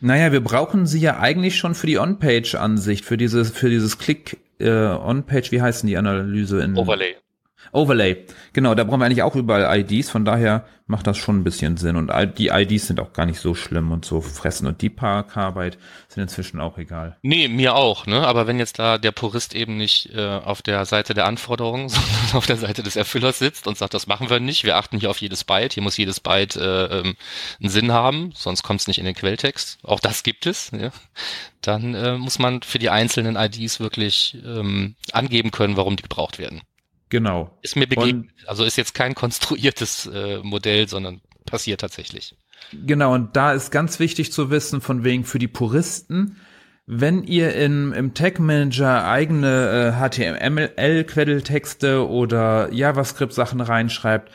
Naja, 0.00 0.30
wir 0.30 0.42
brauchen 0.42 0.86
sie 0.86 1.00
ja 1.00 1.18
eigentlich 1.18 1.56
schon 1.56 1.74
für 1.74 1.86
die 1.86 1.98
On-Page-Ansicht, 1.98 3.06
für 3.06 3.16
dieses, 3.16 3.52
für 3.52 3.70
dieses 3.70 3.96
Klick 3.96 4.36
äh, 4.58 4.68
On-Page, 4.70 5.50
wie 5.50 5.62
heißen 5.62 5.86
die 5.86 5.96
Analyse 5.96 6.60
in 6.60 6.76
Overlay. 6.76 7.16
Overlay. 7.74 8.24
Genau, 8.52 8.74
da 8.74 8.84
brauchen 8.84 9.00
wir 9.00 9.06
eigentlich 9.06 9.22
auch 9.22 9.34
überall 9.34 9.80
IDs, 9.80 10.08
von 10.08 10.24
daher 10.24 10.64
macht 10.86 11.06
das 11.06 11.16
schon 11.16 11.38
ein 11.38 11.44
bisschen 11.44 11.76
Sinn. 11.76 11.96
Und 11.96 12.12
die 12.38 12.48
IDs 12.48 12.86
sind 12.86 13.00
auch 13.00 13.12
gar 13.12 13.26
nicht 13.26 13.40
so 13.40 13.54
schlimm 13.54 13.90
und 13.90 14.04
so 14.04 14.20
fressen. 14.20 14.66
Und 14.66 14.82
die 14.82 14.90
Parkarbeit 14.90 15.78
sind 16.08 16.22
inzwischen 16.22 16.60
auch 16.60 16.78
egal. 16.78 17.16
Nee, 17.22 17.48
mir 17.48 17.74
auch, 17.74 18.06
ne? 18.06 18.26
Aber 18.26 18.46
wenn 18.46 18.58
jetzt 18.58 18.78
da 18.78 18.98
der 18.98 19.12
Purist 19.12 19.54
eben 19.54 19.76
nicht 19.76 20.10
äh, 20.14 20.24
auf 20.24 20.62
der 20.62 20.84
Seite 20.84 21.14
der 21.14 21.26
Anforderungen, 21.26 21.88
sondern 21.90 22.34
auf 22.34 22.46
der 22.46 22.58
Seite 22.58 22.82
des 22.82 22.96
Erfüllers 22.96 23.38
sitzt 23.38 23.66
und 23.66 23.78
sagt, 23.78 23.94
das 23.94 24.06
machen 24.06 24.30
wir 24.30 24.40
nicht, 24.40 24.64
wir 24.64 24.76
achten 24.76 25.00
hier 25.00 25.10
auf 25.10 25.18
jedes 25.18 25.42
Byte, 25.44 25.72
hier 25.72 25.82
muss 25.82 25.96
jedes 25.96 26.20
Byte 26.20 26.56
äh, 26.56 27.00
ähm, 27.00 27.16
einen 27.60 27.70
Sinn 27.70 27.92
haben, 27.92 28.32
sonst 28.34 28.62
kommt 28.62 28.80
es 28.80 28.86
nicht 28.86 28.98
in 28.98 29.04
den 29.04 29.14
Quelltext. 29.14 29.78
Auch 29.82 30.00
das 30.00 30.22
gibt 30.22 30.46
es, 30.46 30.70
ja? 30.70 30.90
Dann 31.62 31.94
äh, 31.94 32.18
muss 32.18 32.38
man 32.38 32.62
für 32.62 32.78
die 32.78 32.90
einzelnen 32.90 33.36
IDs 33.36 33.80
wirklich 33.80 34.36
ähm, 34.44 34.96
angeben 35.12 35.50
können, 35.50 35.76
warum 35.78 35.96
die 35.96 36.02
gebraucht 36.02 36.38
werden. 36.38 36.60
Genau. 37.14 37.56
Ist 37.62 37.76
mir 37.76 37.86
begegnet. 37.86 38.32
Und, 38.40 38.48
also 38.48 38.64
ist 38.64 38.74
jetzt 38.76 38.92
kein 38.92 39.14
konstruiertes 39.14 40.10
äh, 40.12 40.38
Modell, 40.38 40.88
sondern 40.88 41.20
passiert 41.46 41.80
tatsächlich. 41.80 42.34
Genau, 42.72 43.14
und 43.14 43.36
da 43.36 43.52
ist 43.52 43.70
ganz 43.70 44.00
wichtig 44.00 44.32
zu 44.32 44.50
wissen, 44.50 44.80
von 44.80 45.04
wegen 45.04 45.22
für 45.22 45.38
die 45.38 45.46
Puristen, 45.46 46.40
wenn 46.86 47.22
ihr 47.22 47.54
in, 47.54 47.92
im 47.92 48.14
Tag 48.14 48.40
Manager 48.40 49.06
eigene 49.06 49.94
äh, 49.96 50.08
HTML-Quelltexte 50.08 52.04
oder 52.08 52.72
JavaScript-Sachen 52.72 53.60
reinschreibt, 53.60 54.32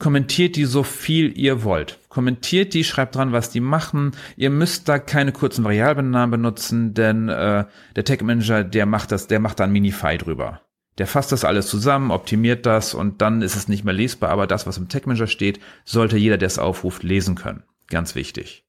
kommentiert 0.00 0.56
die 0.56 0.64
so 0.64 0.82
viel 0.82 1.38
ihr 1.38 1.62
wollt. 1.62 2.00
Kommentiert 2.08 2.74
die, 2.74 2.82
schreibt 2.82 3.14
dran, 3.14 3.30
was 3.30 3.50
die 3.50 3.60
machen. 3.60 4.10
Ihr 4.36 4.50
müsst 4.50 4.88
da 4.88 4.98
keine 4.98 5.30
kurzen 5.30 5.62
Variablennamen 5.62 6.32
benutzen, 6.32 6.94
denn 6.94 7.28
äh, 7.28 7.64
der 7.94 8.04
Tag 8.04 8.22
Manager, 8.22 8.64
der 8.64 8.86
macht 8.86 9.12
das, 9.12 9.28
der 9.28 9.38
macht 9.38 9.60
da 9.60 9.64
ein 9.64 9.72
Minify 9.72 10.18
drüber. 10.18 10.62
Der 10.98 11.06
fasst 11.06 11.32
das 11.32 11.44
alles 11.44 11.68
zusammen, 11.68 12.10
optimiert 12.10 12.66
das 12.66 12.92
und 12.92 13.22
dann 13.22 13.42
ist 13.42 13.56
es 13.56 13.68
nicht 13.68 13.84
mehr 13.84 13.94
lesbar, 13.94 14.30
aber 14.30 14.46
das, 14.46 14.66
was 14.66 14.78
im 14.78 14.88
Tech 14.88 15.06
Manager 15.06 15.28
steht, 15.28 15.60
sollte 15.84 16.16
jeder, 16.18 16.38
der 16.38 16.48
es 16.48 16.58
aufruft, 16.58 17.02
lesen 17.04 17.36
können. 17.36 17.62
Ganz 17.86 18.14
wichtig. 18.14 18.64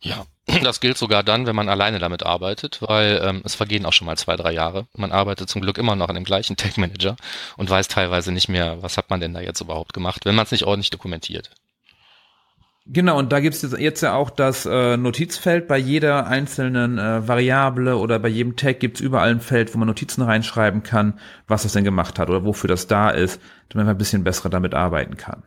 Ja, 0.00 0.26
das 0.62 0.80
gilt 0.80 0.98
sogar 0.98 1.22
dann, 1.22 1.46
wenn 1.46 1.54
man 1.56 1.68
alleine 1.68 2.00
damit 2.00 2.24
arbeitet, 2.24 2.80
weil 2.82 3.20
ähm, 3.24 3.42
es 3.44 3.54
vergehen 3.54 3.86
auch 3.86 3.92
schon 3.92 4.06
mal 4.06 4.16
zwei, 4.16 4.36
drei 4.36 4.52
Jahre. 4.52 4.88
Man 4.96 5.12
arbeitet 5.12 5.48
zum 5.48 5.62
Glück 5.62 5.78
immer 5.78 5.94
noch 5.94 6.08
an 6.08 6.16
dem 6.16 6.24
gleichen 6.24 6.56
Tech 6.58 6.76
Manager 6.76 7.16
und 7.56 7.70
weiß 7.70 7.88
teilweise 7.88 8.32
nicht 8.32 8.48
mehr, 8.48 8.82
was 8.82 8.98
hat 8.98 9.10
man 9.10 9.20
denn 9.20 9.32
da 9.32 9.40
jetzt 9.40 9.60
überhaupt 9.60 9.92
gemacht, 9.92 10.24
wenn 10.24 10.34
man 10.34 10.44
es 10.44 10.52
nicht 10.52 10.64
ordentlich 10.64 10.90
dokumentiert. 10.90 11.50
Genau, 12.84 13.16
und 13.16 13.30
da 13.30 13.38
gibt 13.38 13.54
es 13.54 13.78
jetzt 13.78 14.00
ja 14.00 14.14
auch 14.14 14.28
das 14.28 14.66
äh, 14.66 14.96
Notizfeld 14.96 15.68
bei 15.68 15.78
jeder 15.78 16.26
einzelnen 16.26 16.98
äh, 16.98 17.26
Variable 17.28 17.96
oder 17.96 18.18
bei 18.18 18.28
jedem 18.28 18.56
Tag 18.56 18.80
gibt 18.80 18.96
es 18.96 19.00
überall 19.00 19.30
ein 19.30 19.40
Feld, 19.40 19.72
wo 19.72 19.78
man 19.78 19.86
Notizen 19.86 20.22
reinschreiben 20.22 20.82
kann, 20.82 21.20
was 21.46 21.62
das 21.62 21.74
denn 21.74 21.84
gemacht 21.84 22.18
hat 22.18 22.28
oder 22.28 22.44
wofür 22.44 22.66
das 22.66 22.88
da 22.88 23.10
ist, 23.10 23.40
damit 23.68 23.86
man 23.86 23.94
ein 23.94 23.98
bisschen 23.98 24.24
besser 24.24 24.50
damit 24.50 24.74
arbeiten 24.74 25.16
kann. 25.16 25.44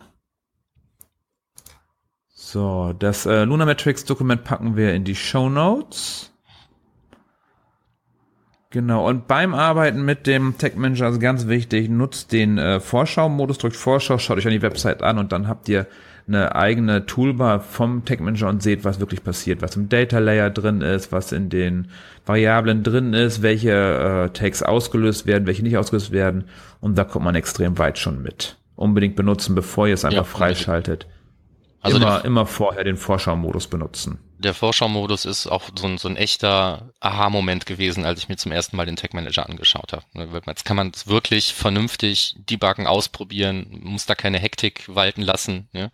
So, 2.33 2.93
das 2.97 3.25
äh, 3.25 3.43
Lunametrics-Dokument 3.43 4.45
packen 4.45 4.77
wir 4.77 4.93
in 4.93 5.03
die 5.03 5.15
Show 5.15 5.49
Notes. 5.49 6.31
Genau, 8.69 9.07
und 9.07 9.27
beim 9.27 9.53
Arbeiten 9.53 10.05
mit 10.05 10.25
dem 10.25 10.57
Tag 10.57 10.77
Manager 10.77 11.09
ist 11.09 11.19
ganz 11.19 11.47
wichtig, 11.47 11.89
nutzt 11.89 12.31
den 12.31 12.57
äh, 12.57 12.79
Vorschau-Modus, 12.79 13.57
drückt 13.57 13.75
Vorschau, 13.75 14.19
schaut 14.19 14.37
euch 14.37 14.45
an 14.45 14.53
die 14.53 14.61
Website 14.61 15.01
an 15.01 15.17
und 15.17 15.33
dann 15.33 15.49
habt 15.49 15.67
ihr 15.67 15.87
eine 16.27 16.55
eigene 16.55 17.05
Toolbar 17.05 17.59
vom 17.59 18.03
Tag 18.05 18.19
Manager 18.19 18.49
und 18.49 18.63
seht, 18.63 18.83
was 18.83 18.99
wirklich 18.99 19.23
passiert, 19.23 19.61
was 19.61 19.75
im 19.75 19.89
Data 19.89 20.19
Layer 20.19 20.49
drin 20.49 20.81
ist, 20.81 21.11
was 21.11 21.31
in 21.31 21.49
den 21.49 21.89
Variablen 22.25 22.83
drin 22.83 23.13
ist, 23.13 23.41
welche 23.41 23.71
äh, 23.71 24.29
Tags 24.29 24.63
ausgelöst 24.63 25.27
werden, 25.27 25.45
welche 25.45 25.61
nicht 25.61 25.77
ausgelöst 25.77 26.11
werden. 26.11 26.45
Und 26.81 26.97
da 26.97 27.03
kommt 27.03 27.25
man 27.25 27.35
extrem 27.35 27.77
weit 27.77 27.99
schon 27.99 28.23
mit. 28.23 28.57
Unbedingt 28.75 29.15
benutzen, 29.15 29.55
bevor 29.55 29.87
ihr 29.87 29.93
es 29.93 30.03
einfach 30.03 30.17
ja, 30.17 30.23
freischaltet. 30.23 31.07
Also 31.81 31.97
immer, 31.97 32.25
immer 32.25 32.45
vorher 32.47 32.83
den 32.83 32.97
Vorschau-Modus 32.97 33.67
benutzen 33.67 34.17
der 34.37 34.53
Vorschau-Modus 34.53 35.25
ist 35.25 35.47
auch 35.47 35.69
so 35.77 35.87
ein, 35.87 35.97
so 35.97 36.07
ein 36.07 36.17
echter 36.17 36.93
Aha-Moment 36.99 37.65
gewesen, 37.65 38.05
als 38.05 38.19
ich 38.19 38.29
mir 38.29 38.37
zum 38.37 38.51
ersten 38.51 38.75
Mal 38.75 38.85
den 38.85 38.95
Tag 38.95 39.13
Manager 39.13 39.47
angeschaut 39.47 39.93
habe. 39.93 40.03
Ne, 40.13 40.27
jetzt 40.45 40.65
kann 40.65 40.75
man 40.75 40.91
es 40.93 41.07
wirklich 41.07 41.53
vernünftig 41.53 42.35
debuggen, 42.37 42.87
ausprobieren, 42.87 43.79
muss 43.83 44.05
da 44.05 44.15
keine 44.15 44.39
Hektik 44.39 44.83
walten 44.87 45.21
lassen. 45.21 45.69
Ja. 45.73 45.89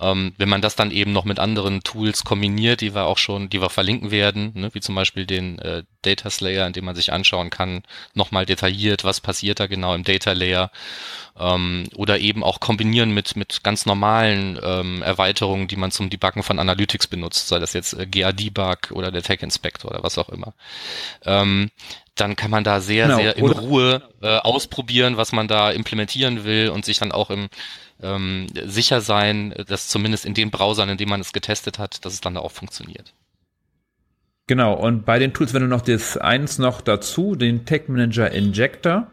Ähm, 0.00 0.34
wenn 0.38 0.48
man 0.48 0.62
das 0.62 0.76
dann 0.76 0.90
eben 0.90 1.12
noch 1.12 1.24
mit 1.24 1.38
anderen 1.38 1.82
Tools 1.82 2.24
kombiniert, 2.24 2.80
die 2.80 2.94
wir 2.94 3.06
auch 3.06 3.18
schon, 3.18 3.48
die 3.48 3.60
wir 3.60 3.70
verlinken 3.70 4.10
werden, 4.10 4.52
ne, 4.54 4.70
wie 4.72 4.80
zum 4.80 4.94
Beispiel 4.94 5.26
den 5.26 5.58
äh, 5.58 5.82
Data 6.02 6.30
Slayer, 6.30 6.66
in 6.66 6.72
dem 6.72 6.84
man 6.84 6.94
sich 6.94 7.12
anschauen 7.12 7.50
kann, 7.50 7.82
nochmal 8.14 8.46
detailliert, 8.46 9.04
was 9.04 9.20
passiert 9.20 9.60
da 9.60 9.66
genau 9.66 9.94
im 9.94 10.04
Data 10.04 10.32
Layer 10.32 10.70
ähm, 11.38 11.84
oder 11.94 12.18
eben 12.18 12.42
auch 12.42 12.60
kombinieren 12.60 13.10
mit, 13.10 13.36
mit 13.36 13.62
ganz 13.62 13.86
normalen 13.86 14.58
ähm, 14.62 15.02
Erweiterungen, 15.02 15.68
die 15.68 15.76
man 15.76 15.90
zum 15.90 16.10
Debuggen 16.10 16.42
von 16.42 16.58
Analytics 16.58 17.06
benutzt, 17.08 17.48
sei 17.48 17.58
das 17.66 17.72
jetzt 17.74 17.92
äh, 17.92 18.06
GA-Debug 18.06 18.92
oder 18.92 19.10
der 19.10 19.22
Tag 19.22 19.42
Inspector 19.42 19.90
oder 19.90 20.02
was 20.02 20.18
auch 20.18 20.28
immer. 20.28 20.54
Ähm, 21.24 21.70
dann 22.14 22.36
kann 22.36 22.50
man 22.50 22.64
da 22.64 22.80
sehr, 22.80 23.06
genau. 23.06 23.18
sehr 23.18 23.36
in 23.36 23.46
Ruhe 23.46 24.02
äh, 24.22 24.38
ausprobieren, 24.38 25.16
was 25.16 25.32
man 25.32 25.48
da 25.48 25.70
implementieren 25.70 26.44
will 26.44 26.70
und 26.70 26.84
sich 26.84 26.98
dann 26.98 27.12
auch 27.12 27.30
im 27.30 27.48
ähm, 28.02 28.46
sicher 28.64 29.00
sein, 29.00 29.54
dass 29.68 29.88
zumindest 29.88 30.26
in 30.26 30.34
den 30.34 30.50
Browsern, 30.50 30.88
in 30.88 30.98
denen 30.98 31.10
man 31.10 31.20
es 31.20 31.32
getestet 31.32 31.78
hat, 31.78 32.04
dass 32.04 32.12
es 32.12 32.20
dann 32.20 32.34
da 32.34 32.40
auch 32.40 32.52
funktioniert. 32.52 33.14
Genau, 34.46 34.74
und 34.74 35.04
bei 35.04 35.18
den 35.18 35.34
Tools, 35.34 35.54
wenn 35.54 35.62
du 35.62 35.68
noch 35.68 35.80
das 35.80 36.16
eins 36.16 36.58
noch 36.58 36.80
dazu, 36.80 37.34
den 37.34 37.66
Tag 37.66 37.88
Manager 37.88 38.30
Injector, 38.30 39.10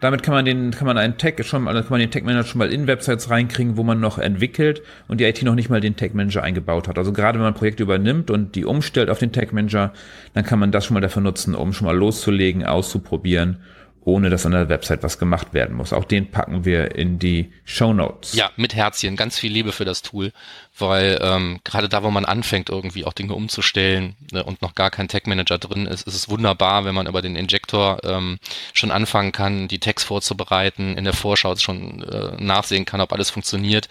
damit 0.00 0.22
kann 0.22 0.34
man 0.34 0.44
den, 0.44 0.72
kann 0.72 0.86
man 0.86 0.98
einen 0.98 1.16
Tag 1.16 1.42
schon, 1.44 1.66
also 1.68 1.80
kann 1.80 1.90
man 1.90 2.00
den 2.00 2.10
Tag 2.10 2.24
Manager 2.24 2.46
schon 2.46 2.58
mal 2.58 2.72
in 2.72 2.86
Websites 2.86 3.30
reinkriegen, 3.30 3.76
wo 3.76 3.82
man 3.82 3.98
noch 3.98 4.18
entwickelt 4.18 4.82
und 5.08 5.20
die 5.20 5.24
IT 5.24 5.42
noch 5.42 5.54
nicht 5.54 5.70
mal 5.70 5.80
den 5.80 5.96
Tag 5.96 6.14
Manager 6.14 6.42
eingebaut 6.42 6.88
hat. 6.88 6.98
Also 6.98 7.12
gerade 7.12 7.38
wenn 7.38 7.44
man 7.44 7.54
Projekte 7.54 7.82
übernimmt 7.82 8.30
und 8.30 8.54
die 8.54 8.64
umstellt 8.64 9.08
auf 9.08 9.18
den 9.18 9.32
Tag 9.32 9.52
Manager, 9.52 9.92
dann 10.34 10.44
kann 10.44 10.58
man 10.58 10.70
das 10.70 10.84
schon 10.84 10.94
mal 10.94 11.00
dafür 11.00 11.22
nutzen, 11.22 11.54
um 11.54 11.72
schon 11.72 11.86
mal 11.86 11.96
loszulegen, 11.96 12.64
auszuprobieren 12.64 13.58
ohne 14.06 14.30
dass 14.30 14.46
an 14.46 14.52
der 14.52 14.68
Website 14.68 15.02
was 15.02 15.18
gemacht 15.18 15.52
werden 15.52 15.74
muss. 15.76 15.92
Auch 15.92 16.04
den 16.04 16.30
packen 16.30 16.64
wir 16.64 16.94
in 16.94 17.18
die 17.18 17.52
Show 17.64 17.92
Notes. 17.92 18.34
Ja, 18.34 18.52
mit 18.54 18.72
Herzchen, 18.72 19.16
ganz 19.16 19.36
viel 19.36 19.52
Liebe 19.52 19.72
für 19.72 19.84
das 19.84 20.00
Tool, 20.00 20.32
weil 20.78 21.18
ähm, 21.20 21.58
gerade 21.64 21.88
da, 21.88 22.04
wo 22.04 22.10
man 22.12 22.24
anfängt, 22.24 22.70
irgendwie 22.70 23.04
auch 23.04 23.12
Dinge 23.12 23.34
umzustellen 23.34 24.14
ne, 24.30 24.44
und 24.44 24.62
noch 24.62 24.76
gar 24.76 24.92
kein 24.92 25.08
Tag 25.08 25.26
Manager 25.26 25.58
drin 25.58 25.86
ist, 25.86 26.06
ist 26.06 26.14
es 26.14 26.28
wunderbar, 26.28 26.84
wenn 26.84 26.94
man 26.94 27.08
über 27.08 27.20
den 27.20 27.34
Injector 27.34 27.98
ähm, 28.04 28.38
schon 28.72 28.92
anfangen 28.92 29.32
kann, 29.32 29.66
die 29.66 29.80
Tags 29.80 30.04
vorzubereiten, 30.04 30.96
in 30.96 31.02
der 31.02 31.12
Vorschau 31.12 31.56
schon 31.56 32.04
äh, 32.04 32.40
nachsehen 32.40 32.84
kann, 32.84 33.00
ob 33.00 33.12
alles 33.12 33.30
funktioniert. 33.30 33.88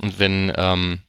Und 0.00 0.18
wenn 0.18 0.50
ähm, 0.56 1.00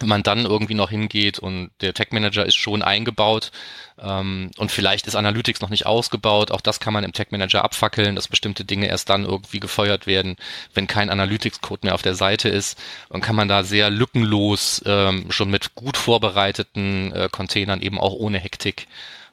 wenn 0.00 0.08
man 0.08 0.22
dann 0.22 0.44
irgendwie 0.44 0.74
noch 0.74 0.90
hingeht 0.90 1.38
und 1.38 1.70
der 1.80 1.94
Tech 1.94 2.08
Manager 2.10 2.44
ist 2.44 2.56
schon 2.56 2.82
eingebaut 2.82 3.52
ähm, 3.98 4.50
und 4.56 4.70
vielleicht 4.70 5.06
ist 5.06 5.16
Analytics 5.16 5.60
noch 5.60 5.70
nicht 5.70 5.86
ausgebaut, 5.86 6.50
auch 6.50 6.60
das 6.60 6.80
kann 6.80 6.92
man 6.92 7.04
im 7.04 7.12
Tech 7.12 7.28
Manager 7.30 7.64
abfackeln, 7.64 8.14
dass 8.14 8.28
bestimmte 8.28 8.64
Dinge 8.64 8.86
erst 8.86 9.10
dann 9.10 9.24
irgendwie 9.24 9.60
gefeuert 9.60 10.06
werden, 10.06 10.36
wenn 10.74 10.86
kein 10.86 11.10
Analytics-Code 11.10 11.86
mehr 11.86 11.94
auf 11.94 12.02
der 12.02 12.14
Seite 12.14 12.48
ist 12.48 12.78
und 13.08 13.22
kann 13.22 13.36
man 13.36 13.48
da 13.48 13.62
sehr 13.64 13.90
lückenlos 13.90 14.82
ähm, 14.86 15.30
schon 15.30 15.50
mit 15.50 15.74
gut 15.74 15.96
vorbereiteten 15.96 17.12
äh, 17.12 17.28
Containern 17.30 17.80
eben 17.80 17.98
auch 17.98 18.14
ohne 18.14 18.38
Hektik 18.38 18.86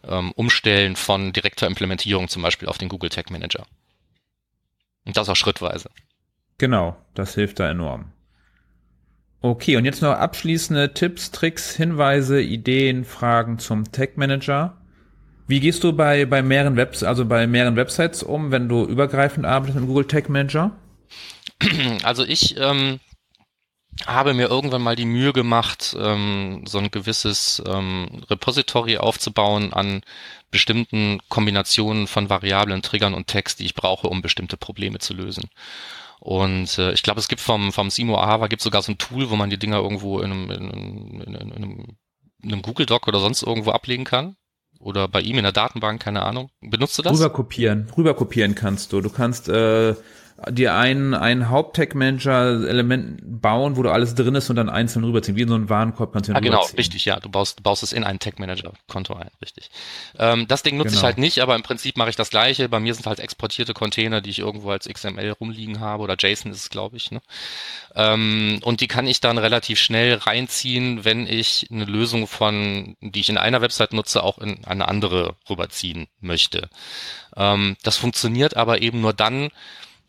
ähm, 0.08 0.32
umstellen 0.34 0.96
von 0.96 1.34
direkter 1.34 1.68
Implementierung 1.68 2.28
zum 2.28 2.42
Beispiel 2.42 2.68
auf 2.68 2.78
den 2.78 2.90
Google 2.90 3.10
Tech 3.10 3.26
Manager. 3.30 3.66
Und 5.06 5.18
das 5.18 5.30
auch 5.30 5.36
schrittweise. 5.36 5.90
Genau, 6.58 6.98
das 7.16 7.36
hilft 7.36 7.60
da 7.60 7.70
enorm. 7.70 8.12
Okay, 9.42 9.78
und 9.78 9.86
jetzt 9.86 10.02
noch 10.02 10.12
abschließende 10.12 10.94
Tipps, 10.94 11.32
Tricks, 11.32 11.74
Hinweise, 11.74 12.42
Ideen, 12.42 13.06
Fragen 13.06 13.58
zum 13.58 13.90
Tag 13.92 14.18
Manager. 14.18 14.76
Wie 15.48 15.62
gehst 15.62 15.84
du 15.84 15.94
bei, 15.94 16.26
bei 16.26 16.42
mehreren 16.42 16.76
Webs, 16.76 17.04
also 17.04 17.26
bei 17.26 17.48
mehreren 17.48 17.78
Websites 17.78 18.22
um, 18.22 18.52
wenn 18.52 18.68
du 18.68 18.84
übergreifend 18.84 19.46
arbeitest 19.46 19.78
im 19.78 19.88
Google 19.88 20.06
Tag 20.06 20.30
Manager? 20.30 20.72
Also 22.04 22.24
ich 22.24 22.58
ähm, 22.58 23.00
habe 24.06 24.34
mir 24.34 24.48
irgendwann 24.48 24.82
mal 24.82 24.96
die 24.96 25.06
Mühe 25.06 25.34
gemacht, 25.34 25.96
ähm, 26.00 26.64
so 26.68 26.78
ein 26.78 26.92
gewisses 26.92 27.62
ähm, 27.66 28.24
Repository 28.30 28.98
aufzubauen 28.98 29.74
an 29.74 30.02
bestimmten 30.52 31.20
Kombinationen 31.30 32.08
von 32.08 32.30
Variablen, 32.30 32.82
Triggern 32.82 33.14
und 33.14 33.28
Text, 33.28 33.60
die 33.60 33.66
ich 33.66 33.76
brauche, 33.76 34.08
um 34.08 34.22
bestimmte 34.22 34.58
Probleme 34.58 35.00
zu 35.00 35.14
lösen. 35.14 35.50
Und 36.20 36.78
äh, 36.78 36.92
ich 36.92 37.04
glaube, 37.04 37.20
es 37.20 37.28
gibt 37.28 37.42
vom, 37.42 37.72
vom 37.72 37.90
Simo 37.90 38.18
Ahava 38.18 38.48
gibt 38.48 38.62
sogar 38.62 38.82
so 38.82 38.92
ein 38.92 38.98
Tool, 38.98 39.30
wo 39.30 39.36
man 39.36 39.50
die 39.50 39.58
Dinger 39.60 39.78
irgendwo 39.78 40.20
in 40.20 40.32
einem, 40.32 40.52
in, 40.52 40.72
einem, 40.72 41.22
in, 41.22 41.36
einem, 41.36 41.98
in 42.42 42.52
einem 42.52 42.62
Google 42.62 42.86
Doc 42.86 43.08
oder 43.08 43.20
sonst 43.20 43.44
irgendwo 43.44 43.72
ablegen 43.72 44.04
kann. 44.04 44.36
Oder 44.80 45.08
bei 45.08 45.22
ihm 45.22 45.38
in 45.38 45.44
der 45.44 45.52
Datenbank, 45.52 46.02
keine 46.02 46.24
Ahnung. 46.24 46.50
Benutzt 46.62 46.98
du 46.98 47.02
das? 47.02 47.14
Rüberkopieren, 47.14 47.90
rüberkopieren 47.98 48.56
kannst 48.56 48.94
du. 48.94 49.02
Du 49.02 49.10
kannst 49.10 49.50
äh, 49.50 49.94
dir 50.50 50.76
ein, 50.76 51.14
ein 51.14 51.50
Haupt-Tag-Manager-Element 51.50 53.42
bauen, 53.42 53.78
wo 53.78 53.84
du 53.84 53.90
alles 53.90 54.16
drin 54.16 54.36
ist 54.36 54.50
und 54.50 54.56
dann 54.56 54.70
einzeln 54.70 55.04
rüberziehen, 55.04 55.36
wie 55.36 55.42
in 55.42 55.50
so 55.50 55.56
ein 55.56 55.70
Warenkorb 55.70 56.14
kannst 56.14 56.30
du 56.30 56.36
Ah, 56.36 56.40
genau, 56.40 56.66
richtig, 56.78 57.06
ja. 57.06 57.20
Du 57.20 57.30
baust, 57.30 57.60
du 57.60 57.64
baust 57.64 57.84
es 57.84 57.94
in 57.94 58.04
ein 58.04 58.20
Tag-Manager-Konto 58.20 59.14
ein, 59.16 59.30
richtig. 59.42 59.70
Ähm, 60.18 60.48
das 60.48 60.64
Ding 60.64 60.78
nutze 60.78 60.90
genau. 60.90 61.00
ich 61.00 61.04
halt 61.04 61.18
nicht, 61.18 61.40
aber 61.40 61.56
im 61.56 61.64
Prinzip 61.64 61.98
mache 61.98 62.10
ich 62.10 62.16
das 62.16 62.30
Gleiche. 62.30 62.70
Bei 62.70 62.80
mir 62.80 62.94
sind 62.94 63.06
halt 63.06 63.20
exportierte 63.20 63.74
Container, 63.74 64.22
die 64.22 64.30
ich 64.30 64.40
irgendwo 64.40 64.72
als 64.72 64.88
XML 64.88 65.32
rumliegen 65.40 65.80
habe 65.80 66.04
oder 66.04 66.16
JSON 66.18 66.52
ist 66.52 66.60
es, 66.60 66.70
glaube 66.70 66.98
ich. 66.98 67.12
Ne? 67.12 67.22
Ähm, 67.96 68.60
und 68.64 68.82
die 68.82 68.88
kann 68.88 69.08
ich 69.08 69.20
dann 69.22 69.38
relativ 69.38 69.80
schnell 69.80 70.16
reinziehen, 70.16 71.06
wenn 71.06 71.28
ich 71.28 71.68
eine 71.72 71.86
Lösung 71.86 72.28
von, 72.28 72.96
die 73.02 73.20
ich 73.20 73.30
in 73.30 73.38
einer 73.38 73.62
Website 73.62 73.94
nutze, 73.94 74.24
auch 74.24 74.38
in 74.38 74.64
eine 74.66 74.88
andere 74.88 75.36
rüberziehen 75.50 76.08
möchte. 76.22 76.70
Ähm, 77.36 77.78
das 77.84 77.98
funktioniert 77.98 78.56
aber 78.58 78.82
eben 78.82 79.02
nur 79.02 79.14
dann, 79.14 79.50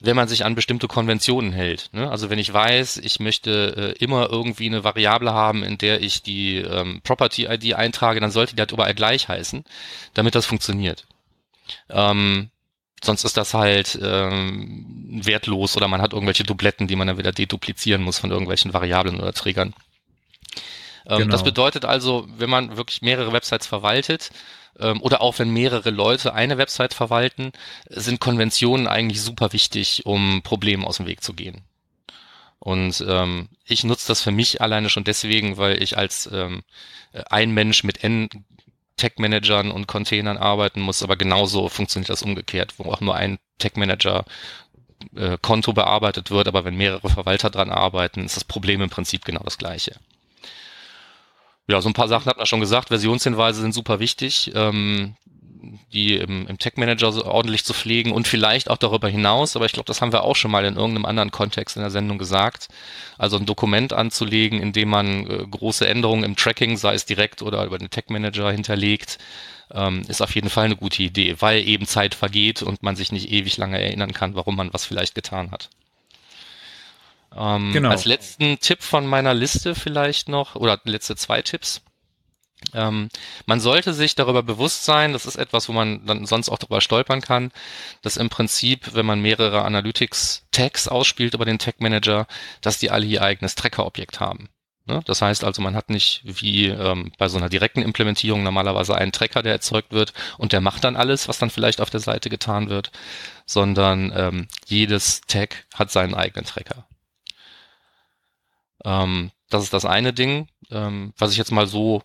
wenn 0.01 0.17
man 0.17 0.29
sich 0.29 0.45
an 0.45 0.55
bestimmte 0.55 0.89
Konventionen 0.89 1.53
hält. 1.53 1.91
Ne? 1.93 2.11
Also 2.11 2.31
wenn 2.31 2.39
ich 2.39 2.53
weiß, 2.53 2.97
ich 2.99 3.21
möchte 3.21 3.95
äh, 3.99 4.03
immer 4.03 4.31
irgendwie 4.31 4.67
eine 4.67 4.83
Variable 4.83 5.33
haben, 5.33 5.63
in 5.63 5.79
der 5.79 6.03
ich 6.03 6.23
die 6.23 6.57
ähm, 6.57 7.01
Property-ID 7.03 7.75
eintrage, 7.75 8.21
dann 8.21 8.31
sollte 8.31 8.57
die 8.57 8.61
halt 8.61 8.73
überall 8.73 8.95
gleich 8.95 9.29
heißen, 9.29 9.65
damit 10.15 10.35
das 10.35 10.47
funktioniert. 10.47 11.07
Ähm, 11.91 12.51
sonst 13.03 13.25
ist 13.25 13.37
das 13.37 13.55
halt 13.55 13.99
ähm, 14.03 15.21
wertlos 15.25 15.77
oder 15.77 15.89
man 15.89 16.03
hat 16.03 16.13
irgendwelche 16.13 16.45
Dubletten, 16.45 16.87
die 16.87 16.97
man 16.97 17.07
dann 17.07 17.19
wieder 17.19 17.33
deduplizieren 17.33 18.03
muss 18.03 18.19
von 18.19 18.31
irgendwelchen 18.31 18.73
Variablen 18.73 19.21
oder 19.21 19.33
Trägern. 19.33 19.75
Ähm, 21.07 21.19
genau. 21.19 21.33
Das 21.33 21.45
bedeutet 21.45 21.85
also, 21.85 22.27
wenn 22.37 22.51
man 22.51 22.77
wirklich 22.77 23.03
mehrere 23.03 23.33
Websites 23.33 23.67
verwaltet, 23.67 24.31
ähm, 24.79 25.03
oder 25.03 25.21
auch 25.21 25.39
wenn 25.39 25.51
mehrere 25.51 25.91
Leute 25.91 26.35
eine 26.35 26.59
Website 26.59 26.95
verwalten, 26.95 27.53
sind 27.89 28.21
Konventionen 28.21 28.87
eigentlich 28.87 29.23
super 29.23 29.53
wichtig, 29.53 30.07
um 30.07 30.43
Problemen 30.43 30.85
aus 30.85 30.99
dem 30.99 31.07
Weg 31.07 31.23
zu 31.23 31.35
gehen. 31.35 31.63
Und 32.59 33.03
ähm, 33.09 33.49
ich 33.65 33.85
nutze 33.85 34.09
das 34.09 34.21
für 34.21 34.33
mich 34.33 34.61
alleine 34.61 34.91
schon 34.91 35.05
deswegen, 35.05 35.57
weil 35.57 35.83
ich 35.83 35.97
als 35.97 36.29
ähm, 36.33 36.63
ein 37.13 37.53
Mensch 37.53 37.85
mit 37.85 38.05
N 38.05 38.29
Tech-Managern 38.97 39.71
und 39.71 39.87
Containern 39.87 40.37
arbeiten 40.37 40.83
muss, 40.83 41.03
aber 41.03 41.17
genauso 41.17 41.71
funktioniert 41.71 42.11
das 42.11 42.23
umgekehrt, 42.23 42.75
wo 42.77 42.93
auch 42.93 43.01
nur 43.01 43.17
ein 43.17 43.39
Tech-Manager 43.59 44.27
äh, 45.17 45.39
Konto 45.41 45.73
bearbeitet 45.73 46.31
wird, 46.31 46.49
aber 46.49 46.67
wenn 46.67 46.77
mehrere 46.77 47.09
Verwalter 47.09 47.49
dran 47.49 47.71
arbeiten, 47.71 48.27
ist 48.27 48.37
das 48.37 48.45
Problem 48.45 48.83
im 48.83 48.91
Prinzip 48.91 49.25
genau 49.25 49.41
das 49.43 49.57
gleiche. 49.57 49.97
Ja, 51.71 51.81
so 51.81 51.89
ein 51.89 51.95
paar 51.95 52.09
Sachen 52.09 52.27
hat 52.27 52.37
man 52.37 52.47
schon 52.47 52.59
gesagt. 52.59 52.89
Versionshinweise 52.89 53.61
sind 53.61 53.73
super 53.73 54.01
wichtig, 54.01 54.51
ähm, 54.57 55.15
die 55.93 56.17
im, 56.17 56.49
im 56.49 56.59
Tech 56.59 56.73
Manager 56.77 57.13
so 57.13 57.25
ordentlich 57.25 57.65
zu 57.65 57.75
pflegen 57.75 58.11
und 58.11 58.27
vielleicht 58.27 58.69
auch 58.69 58.77
darüber 58.77 59.09
hinaus. 59.09 59.55
Aber 59.55 59.67
ich 59.67 59.73
glaube, 59.73 59.87
das 59.87 60.01
haben 60.01 60.13
wir 60.13 60.25
auch 60.25 60.35
schon 60.35 60.51
mal 60.51 60.65
in 60.65 60.75
irgendeinem 60.75 61.05
anderen 61.05 61.31
Kontext 61.31 61.77
in 61.77 61.83
der 61.83 61.93
Sendung 61.93 62.19
gesagt. 62.19 62.69
Also 63.19 63.37
ein 63.37 63.47
Dokument 63.47 63.93
anzulegen, 63.93 64.61
in 64.61 64.73
dem 64.73 64.89
man 64.89 65.31
äh, 65.31 65.47
große 65.49 65.87
Änderungen 65.87 66.25
im 66.25 66.35
Tracking, 66.35 66.77
sei 66.77 66.95
es 66.95 67.07
direkt 67.07 67.41
oder 67.41 67.65
über 67.65 67.79
den 67.79 67.91
Tech 67.91 68.07
Manager 68.09 68.51
hinterlegt, 68.51 69.19
ähm, 69.73 70.03
ist 70.09 70.23
auf 70.23 70.35
jeden 70.35 70.51
Fall 70.51 70.65
eine 70.65 70.77
gute 70.77 71.05
Idee, 71.05 71.37
weil 71.39 71.67
eben 71.69 71.87
Zeit 71.87 72.17
vergeht 72.17 72.63
und 72.63 72.83
man 72.83 72.97
sich 72.97 73.13
nicht 73.13 73.31
ewig 73.31 73.59
lange 73.59 73.81
erinnern 73.81 74.13
kann, 74.13 74.35
warum 74.35 74.57
man 74.57 74.73
was 74.73 74.85
vielleicht 74.85 75.15
getan 75.15 75.53
hat. 75.53 75.71
Ähm, 77.37 77.73
genau. 77.73 77.90
Als 77.90 78.05
letzten 78.05 78.59
Tipp 78.59 78.83
von 78.83 79.07
meiner 79.07 79.35
Liste 79.35 79.75
vielleicht 79.75 80.29
noch, 80.29 80.57
oder 80.57 80.81
letzte 80.85 81.16
zwei 81.16 81.43
Tipps. 81.43 81.83
Ähm, 82.75 83.09
man 83.47 83.61
sollte 83.61 83.95
sich 83.95 84.14
darüber 84.14 84.43
bewusst 84.43 84.85
sein, 84.85 85.12
das 85.12 85.27
ist 85.27 85.37
etwas, 85.37 85.69
wo 85.69 85.73
man 85.73 86.05
dann 86.05 86.27
sonst 86.27 86.51
auch 86.51 86.59
darüber 86.59 86.81
stolpern 86.81 87.21
kann, 87.23 87.53
dass 88.03 88.19
im 88.19 88.29
Prinzip, 88.29 88.95
wenn 88.95 89.07
man 89.07 89.21
mehrere 89.21 89.62
Analytics-Tags 89.62 90.88
ausspielt 90.88 91.35
über 91.35 91.47
den 91.47 91.59
Tag 91.59 91.81
Manager, 91.81 92.27
dass 92.61 92.79
die 92.79 92.90
alle 92.90 93.07
ihr 93.07 93.23
eigenes 93.23 93.55
Tracker-Objekt 93.55 94.21
haben. 94.21 94.51
Ne? 94.87 95.01
Das 95.07 95.23
heißt 95.23 95.45
also, 95.45 95.62
man 95.62 95.75
hat 95.75 95.88
nicht 95.88 96.23
wie 96.25 96.66
ähm, 96.66 97.12
bei 97.16 97.29
so 97.29 97.38
einer 97.38 97.49
direkten 97.49 97.83
Implementierung 97.83 98.43
normalerweise 98.43 98.95
einen 98.95 99.12
Tracker, 99.12 99.43
der 99.43 99.53
erzeugt 99.53 99.93
wird 99.93 100.12
und 100.37 100.53
der 100.53 100.61
macht 100.61 100.85
dann 100.85 100.97
alles, 100.97 101.29
was 101.29 101.38
dann 101.38 101.51
vielleicht 101.51 101.81
auf 101.81 101.90
der 101.90 102.01
Seite 102.01 102.29
getan 102.29 102.69
wird, 102.69 102.90
sondern 103.47 104.12
ähm, 104.14 104.49
jedes 104.66 105.23
Tag 105.23 105.66
hat 105.75 105.90
seinen 105.90 106.14
eigenen 106.14 106.45
Tracker. 106.45 106.87
Ähm, 108.85 109.31
das 109.49 109.64
ist 109.64 109.73
das 109.73 109.85
eine 109.85 110.12
Ding, 110.12 110.49
ähm, 110.71 111.12
was 111.19 111.33
ich 111.33 111.38
jetzt 111.38 111.53
mal 111.53 111.66
so 111.66 112.03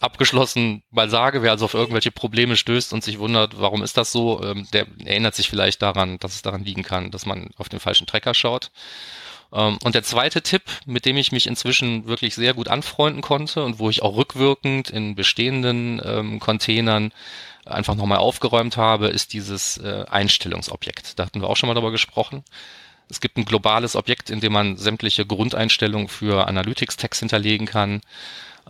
abgeschlossen 0.00 0.82
mal 0.90 1.10
sage, 1.10 1.42
wer 1.42 1.50
also 1.50 1.66
auf 1.66 1.74
irgendwelche 1.74 2.10
Probleme 2.10 2.56
stößt 2.56 2.92
und 2.94 3.04
sich 3.04 3.18
wundert, 3.18 3.60
warum 3.60 3.82
ist 3.82 3.96
das 3.98 4.10
so, 4.10 4.42
ähm, 4.42 4.66
der 4.72 4.86
erinnert 5.04 5.34
sich 5.34 5.48
vielleicht 5.50 5.82
daran, 5.82 6.18
dass 6.18 6.34
es 6.34 6.42
daran 6.42 6.64
liegen 6.64 6.82
kann, 6.82 7.10
dass 7.10 7.26
man 7.26 7.50
auf 7.58 7.68
den 7.68 7.80
falschen 7.80 8.06
Tracker 8.06 8.32
schaut. 8.32 8.70
Ähm, 9.52 9.78
und 9.84 9.94
der 9.94 10.02
zweite 10.02 10.42
Tipp, 10.42 10.62
mit 10.86 11.04
dem 11.04 11.18
ich 11.18 11.32
mich 11.32 11.46
inzwischen 11.46 12.06
wirklich 12.06 12.34
sehr 12.34 12.54
gut 12.54 12.68
anfreunden 12.68 13.20
konnte 13.20 13.62
und 13.62 13.78
wo 13.78 13.90
ich 13.90 14.02
auch 14.02 14.16
rückwirkend 14.16 14.90
in 14.90 15.14
bestehenden 15.14 16.00
ähm, 16.02 16.40
Containern 16.40 17.12
einfach 17.66 17.94
nochmal 17.94 18.18
aufgeräumt 18.18 18.78
habe, 18.78 19.08
ist 19.08 19.34
dieses 19.34 19.76
äh, 19.78 20.06
Einstellungsobjekt. 20.08 21.18
Da 21.18 21.26
hatten 21.26 21.42
wir 21.42 21.48
auch 21.48 21.56
schon 21.56 21.68
mal 21.68 21.74
drüber 21.74 21.90
gesprochen. 21.90 22.42
Es 23.10 23.20
gibt 23.20 23.36
ein 23.36 23.44
globales 23.44 23.96
Objekt, 23.96 24.30
in 24.30 24.40
dem 24.40 24.52
man 24.52 24.76
sämtliche 24.76 25.26
Grundeinstellungen 25.26 26.08
für 26.08 26.46
Analytics-Tags 26.46 27.18
hinterlegen 27.18 27.66
kann. 27.66 28.00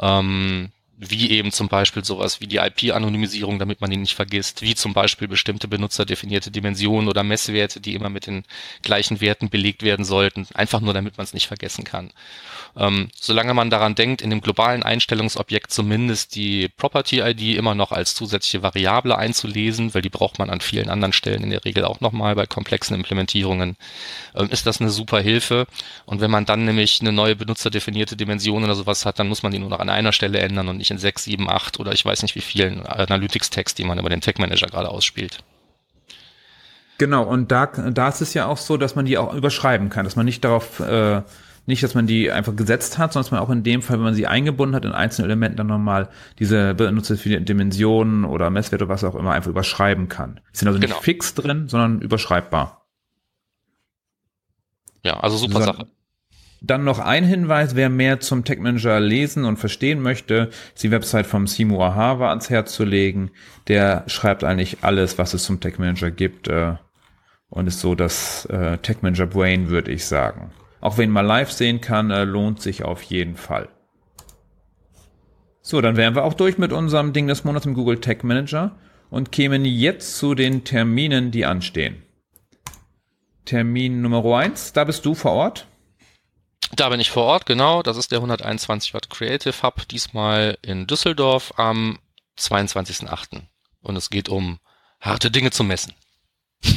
Ähm, 0.00 0.70
wie 1.02 1.30
eben 1.30 1.50
zum 1.50 1.68
Beispiel 1.68 2.04
sowas 2.04 2.42
wie 2.42 2.46
die 2.46 2.58
IP-Anonymisierung, 2.58 3.58
damit 3.58 3.80
man 3.80 3.90
ihn 3.90 4.02
nicht 4.02 4.14
vergisst, 4.14 4.60
wie 4.60 4.74
zum 4.74 4.92
Beispiel 4.92 5.28
bestimmte 5.28 5.66
benutzerdefinierte 5.66 6.50
Dimensionen 6.50 7.08
oder 7.08 7.22
Messwerte, 7.22 7.80
die 7.80 7.94
immer 7.94 8.10
mit 8.10 8.26
den 8.26 8.44
gleichen 8.82 9.22
Werten 9.22 9.48
belegt 9.48 9.82
werden 9.82 10.04
sollten, 10.04 10.46
einfach 10.52 10.80
nur 10.80 10.92
damit 10.92 11.16
man 11.16 11.24
es 11.24 11.32
nicht 11.32 11.46
vergessen 11.46 11.84
kann. 11.84 12.12
Ähm, 12.76 13.08
solange 13.18 13.54
man 13.54 13.70
daran 13.70 13.94
denkt, 13.94 14.20
in 14.20 14.28
dem 14.28 14.42
globalen 14.42 14.82
Einstellungsobjekt 14.82 15.72
zumindest 15.72 16.34
die 16.34 16.68
Property-ID 16.68 17.56
immer 17.56 17.74
noch 17.74 17.92
als 17.92 18.14
zusätzliche 18.14 18.62
Variable 18.62 19.16
einzulesen, 19.16 19.94
weil 19.94 20.02
die 20.02 20.10
braucht 20.10 20.38
man 20.38 20.50
an 20.50 20.60
vielen 20.60 20.90
anderen 20.90 21.14
Stellen 21.14 21.42
in 21.42 21.50
der 21.50 21.64
Regel 21.64 21.84
auch 21.86 22.00
nochmal 22.00 22.34
bei 22.34 22.44
komplexen 22.44 22.94
Implementierungen, 22.94 23.76
ähm, 24.34 24.50
ist 24.50 24.66
das 24.66 24.82
eine 24.82 24.90
super 24.90 25.20
Hilfe. 25.20 25.66
Und 26.04 26.20
wenn 26.20 26.30
man 26.30 26.44
dann 26.44 26.66
nämlich 26.66 27.00
eine 27.00 27.12
neue 27.12 27.36
benutzerdefinierte 27.36 28.16
Dimension 28.16 28.64
oder 28.64 28.74
sowas 28.74 29.06
hat, 29.06 29.18
dann 29.18 29.28
muss 29.28 29.42
man 29.42 29.50
die 29.50 29.58
nur 29.58 29.70
noch 29.70 29.80
an 29.80 29.88
einer 29.88 30.12
Stelle 30.12 30.40
ändern 30.40 30.68
und 30.68 30.76
nicht 30.76 30.89
in 30.90 30.98
sechs, 30.98 31.24
sieben, 31.24 31.48
acht 31.50 31.81
oder 31.81 31.92
ich 31.92 32.05
weiß 32.05 32.22
nicht 32.22 32.35
wie 32.35 32.40
vielen 32.40 32.87
Analytics-Tags, 32.87 33.74
die 33.74 33.85
man 33.85 33.98
über 33.98 34.09
den 34.09 34.20
Tag 34.20 34.38
Manager 34.38 34.66
gerade 34.66 34.88
ausspielt. 34.88 35.38
Genau, 36.98 37.22
und 37.22 37.50
da, 37.50 37.66
da 37.66 38.09
ist 38.09 38.20
es 38.20 38.35
ja 38.35 38.46
auch 38.46 38.59
so, 38.59 38.76
dass 38.76 38.94
man 38.94 39.07
die 39.07 39.16
auch 39.16 39.33
überschreiben 39.33 39.88
kann, 39.88 40.05
dass 40.05 40.16
man 40.16 40.26
nicht 40.26 40.44
darauf, 40.44 40.81
äh, 40.81 41.22
nicht, 41.64 41.83
dass 41.83 41.94
man 41.94 42.07
die 42.07 42.31
einfach 42.31 42.55
gesetzt 42.55 42.98
hat, 42.98 43.12
sondern 43.12 43.24
dass 43.24 43.31
man 43.31 43.40
auch 43.40 43.48
in 43.48 43.62
dem 43.62 43.81
Fall, 43.81 43.96
wenn 43.96 44.05
man 44.05 44.14
sie 44.14 44.26
eingebunden 44.26 44.74
hat 44.74 44.85
in 44.85 44.92
einzelne 44.92 45.26
Elemente, 45.26 45.57
dann 45.57 45.68
nochmal 45.68 46.11
diese 46.38 46.74
benutzte 46.74 47.16
Dimensionen 47.16 48.26
oder 48.26 48.50
Messwerte 48.50 48.85
oder 48.85 48.92
was 48.92 49.05
auch 49.05 49.14
immer 49.14 49.33
einfach 49.33 49.50
überschreiben 49.50 50.09
kann. 50.09 50.40
Die 50.53 50.59
sind 50.59 50.68
also 50.68 50.79
genau. 50.79 50.94
nicht 50.94 51.05
fix 51.05 51.33
drin, 51.33 51.68
sondern 51.68 52.03
überschreibbar. 52.03 52.87
Ja, 55.03 55.20
also 55.20 55.38
super 55.38 55.61
so, 55.61 55.64
Sache. 55.64 55.87
Dann 56.62 56.84
noch 56.84 56.98
ein 56.98 57.24
Hinweis, 57.24 57.74
wer 57.74 57.88
mehr 57.88 58.20
zum 58.20 58.44
Tech 58.44 58.58
Manager 58.58 59.00
lesen 59.00 59.44
und 59.44 59.56
verstehen 59.56 60.02
möchte, 60.02 60.50
ist 60.74 60.82
die 60.82 60.90
Website 60.90 61.26
vom 61.26 61.46
Simo 61.46 61.82
Ahava 61.82 62.28
ans 62.28 62.50
Herz 62.50 62.74
zu 62.74 62.84
legen. 62.84 63.30
Der 63.68 64.04
schreibt 64.08 64.44
eigentlich 64.44 64.78
alles, 64.82 65.16
was 65.16 65.32
es 65.32 65.44
zum 65.44 65.60
Tech 65.60 65.78
Manager 65.78 66.10
gibt 66.10 66.48
äh, 66.48 66.74
und 67.48 67.66
ist 67.66 67.80
so 67.80 67.94
das 67.94 68.44
äh, 68.46 68.76
Tech 68.78 68.98
Manager 69.00 69.26
Brain, 69.26 69.70
würde 69.70 69.90
ich 69.90 70.04
sagen. 70.04 70.50
Auch 70.82 70.98
wenn 70.98 71.10
man 71.10 71.26
live 71.26 71.50
sehen 71.50 71.80
kann, 71.80 72.10
äh, 72.10 72.24
lohnt 72.24 72.60
sich 72.60 72.84
auf 72.84 73.02
jeden 73.02 73.36
Fall. 73.36 73.68
So, 75.62 75.80
dann 75.80 75.96
wären 75.96 76.14
wir 76.14 76.24
auch 76.24 76.34
durch 76.34 76.58
mit 76.58 76.72
unserem 76.72 77.12
Ding 77.12 77.26
des 77.26 77.44
Monats 77.44 77.66
im 77.66 77.74
Google 77.74 78.00
Tech 78.00 78.22
Manager 78.22 78.76
und 79.08 79.32
kämen 79.32 79.64
jetzt 79.64 80.16
zu 80.16 80.34
den 80.34 80.64
Terminen, 80.64 81.30
die 81.30 81.46
anstehen. 81.46 82.02
Termin 83.44 84.02
Nummer 84.02 84.24
eins, 84.36 84.72
da 84.72 84.84
bist 84.84 85.04
du 85.06 85.14
vor 85.14 85.32
Ort. 85.32 85.66
Da 86.72 86.88
bin 86.88 87.00
ich 87.00 87.11
vor 87.11 87.24
Ort, 87.24 87.46
genau. 87.46 87.83
Das 87.83 87.96
ist 87.96 88.12
der 88.12 88.18
121 88.18 88.94
Watt 88.94 89.11
Creative 89.11 89.62
Hub, 89.62 89.88
diesmal 89.88 90.56
in 90.62 90.87
Düsseldorf 90.87 91.52
am 91.56 91.98
22.08. 92.38 93.42
Und 93.83 93.96
es 93.96 94.11
geht 94.11 94.28
um 94.28 94.59
harte 95.00 95.30
Dinge 95.30 95.50
zu 95.50 95.64
messen. 95.64 95.94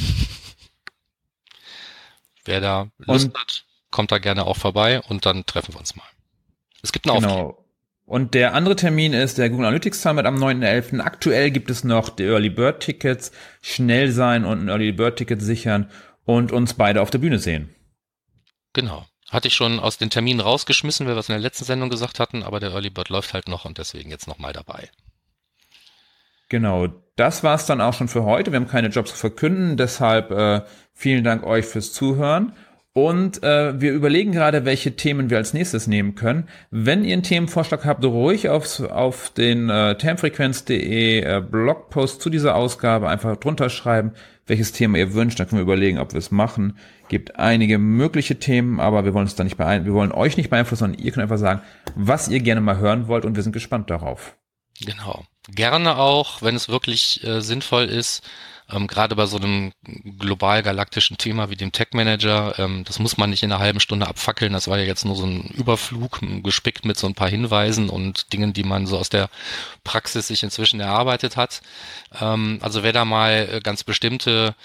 Wer 2.45 2.59
da 2.59 2.87
Lust 2.97 3.27
und, 3.27 3.37
hat, 3.37 3.65
kommt 3.91 4.11
da 4.11 4.17
gerne 4.17 4.45
auch 4.45 4.57
vorbei 4.57 5.01
und 5.01 5.25
dann 5.25 5.45
treffen 5.45 5.73
wir 5.73 5.79
uns 5.79 5.95
mal. 5.95 6.07
Es 6.81 6.91
gibt 6.91 7.07
eine 7.09 7.19
genau. 7.19 7.59
Und 8.05 8.33
der 8.33 8.53
andere 8.53 8.75
Termin 8.75 9.13
ist 9.13 9.37
der 9.37 9.49
Google 9.49 9.67
Analytics 9.67 10.01
Summit 10.01 10.25
am 10.25 10.35
9.11. 10.35 10.99
Aktuell 10.99 11.51
gibt 11.51 11.69
es 11.69 11.85
noch 11.85 12.09
die 12.09 12.23
Early 12.23 12.49
Bird 12.49 12.81
Tickets. 12.81 13.31
Schnell 13.61 14.11
sein 14.11 14.43
und 14.43 14.65
ein 14.65 14.67
Early 14.67 14.91
Bird 14.91 15.17
Ticket 15.17 15.41
sichern 15.41 15.89
und 16.25 16.51
uns 16.51 16.73
beide 16.73 17.01
auf 17.01 17.11
der 17.11 17.19
Bühne 17.19 17.39
sehen. 17.39 17.73
Genau. 18.73 19.05
Hatte 19.33 19.47
ich 19.47 19.55
schon 19.55 19.79
aus 19.79 19.97
den 19.97 20.11
Terminen 20.11 20.39
rausgeschmissen, 20.39 21.07
weil 21.07 21.15
wir 21.15 21.19
es 21.19 21.27
in 21.27 21.33
der 21.33 21.41
letzten 21.41 21.65
Sendung 21.65 21.89
gesagt 21.89 22.19
hatten, 22.19 22.43
aber 22.43 22.59
der 22.59 22.69
Early 22.71 22.91
Bird 22.91 23.09
läuft 23.09 23.33
halt 23.33 23.47
noch 23.47 23.65
und 23.65 23.79
deswegen 23.79 24.11
jetzt 24.11 24.27
nochmal 24.27 24.53
dabei. 24.53 24.91
Genau, 26.49 26.89
das 27.15 27.43
war 27.43 27.55
es 27.55 27.65
dann 27.65 27.81
auch 27.81 27.95
schon 27.95 28.09
für 28.09 28.25
heute. 28.25 28.51
Wir 28.51 28.59
haben 28.59 28.67
keine 28.67 28.89
Jobs 28.89 29.09
zu 29.09 29.17
verkünden, 29.17 29.75
deshalb 29.75 30.29
äh, 30.29 30.61
vielen 30.93 31.23
Dank 31.23 31.43
euch 31.43 31.65
fürs 31.65 31.93
Zuhören. 31.93 32.55
Und 32.95 33.41
äh, 33.41 33.81
wir 33.81 33.91
überlegen 33.91 34.31
gerade, 34.31 34.65
welche 34.65 34.95
Themen 34.95 35.31
wir 35.31 35.37
als 35.37 35.53
nächstes 35.53 35.87
nehmen 35.87 36.13
können. 36.13 36.47
Wenn 36.69 37.03
ihr 37.03 37.13
einen 37.13 37.23
Themenvorschlag 37.23 37.85
habt, 37.85 38.05
ruhig 38.05 38.49
auf, 38.49 38.79
auf 38.81 39.31
den 39.31 39.71
äh, 39.71 39.97
termfrequenz.de 39.97 41.21
äh, 41.21 41.41
Blogpost 41.41 42.21
zu 42.21 42.29
dieser 42.29 42.53
Ausgabe 42.53 43.09
einfach 43.09 43.35
drunter 43.37 43.71
schreiben, 43.71 44.11
welches 44.45 44.73
Thema 44.73 44.99
ihr 44.99 45.15
wünscht. 45.15 45.39
Dann 45.39 45.47
können 45.47 45.59
wir 45.59 45.63
überlegen, 45.63 45.97
ob 45.97 46.13
wir 46.13 46.19
es 46.19 46.29
machen. 46.29 46.77
Gibt 47.07 47.39
einige 47.39 47.79
mögliche 47.79 48.37
Themen, 48.37 48.79
aber 48.79 49.05
wir 49.05 49.15
wollen 49.15 49.25
uns 49.25 49.35
da 49.35 49.43
nicht 49.43 49.57
beeinflussen. 49.57 49.87
Wir 49.87 49.99
wollen 49.99 50.11
euch 50.11 50.37
nicht 50.37 50.51
beeinflussen, 50.51 50.81
sondern 50.81 51.01
ihr 51.01 51.11
könnt 51.11 51.23
einfach 51.23 51.39
sagen, 51.39 51.61
was 51.95 52.27
ihr 52.27 52.41
gerne 52.41 52.61
mal 52.61 52.77
hören 52.77 53.07
wollt 53.07 53.25
und 53.25 53.35
wir 53.35 53.41
sind 53.41 53.53
gespannt 53.53 53.89
darauf. 53.89 54.37
Genau. 54.81 55.23
Gerne 55.49 55.97
auch, 55.97 56.43
wenn 56.43 56.55
es 56.55 56.69
wirklich 56.69 57.23
äh, 57.23 57.41
sinnvoll 57.41 57.85
ist, 57.85 58.23
ähm, 58.71 58.87
gerade 58.87 59.15
bei 59.15 59.25
so 59.25 59.37
einem 59.37 59.73
global 60.17 60.63
galaktischen 60.63 61.17
Thema 61.17 61.49
wie 61.49 61.55
dem 61.55 61.71
Tech 61.71 61.89
Manager, 61.93 62.57
ähm, 62.57 62.83
das 62.85 62.99
muss 62.99 63.17
man 63.17 63.29
nicht 63.29 63.43
in 63.43 63.51
einer 63.51 63.61
halben 63.61 63.79
Stunde 63.79 64.07
abfackeln. 64.07 64.53
Das 64.53 64.67
war 64.67 64.77
ja 64.77 64.85
jetzt 64.85 65.05
nur 65.05 65.15
so 65.15 65.25
ein 65.25 65.49
Überflug, 65.49 66.19
gespickt 66.43 66.85
mit 66.85 66.97
so 66.97 67.07
ein 67.07 67.15
paar 67.15 67.29
Hinweisen 67.29 67.89
und 67.89 68.31
Dingen, 68.33 68.53
die 68.53 68.63
man 68.63 68.87
so 68.87 68.97
aus 68.97 69.09
der 69.09 69.29
Praxis 69.83 70.27
sich 70.27 70.43
inzwischen 70.43 70.79
erarbeitet 70.79 71.37
hat. 71.37 71.61
Ähm, 72.19 72.59
also 72.61 72.83
wer 72.83 72.93
da 72.93 73.05
mal 73.05 73.49
äh, 73.51 73.59
ganz 73.61 73.83
bestimmte 73.83 74.55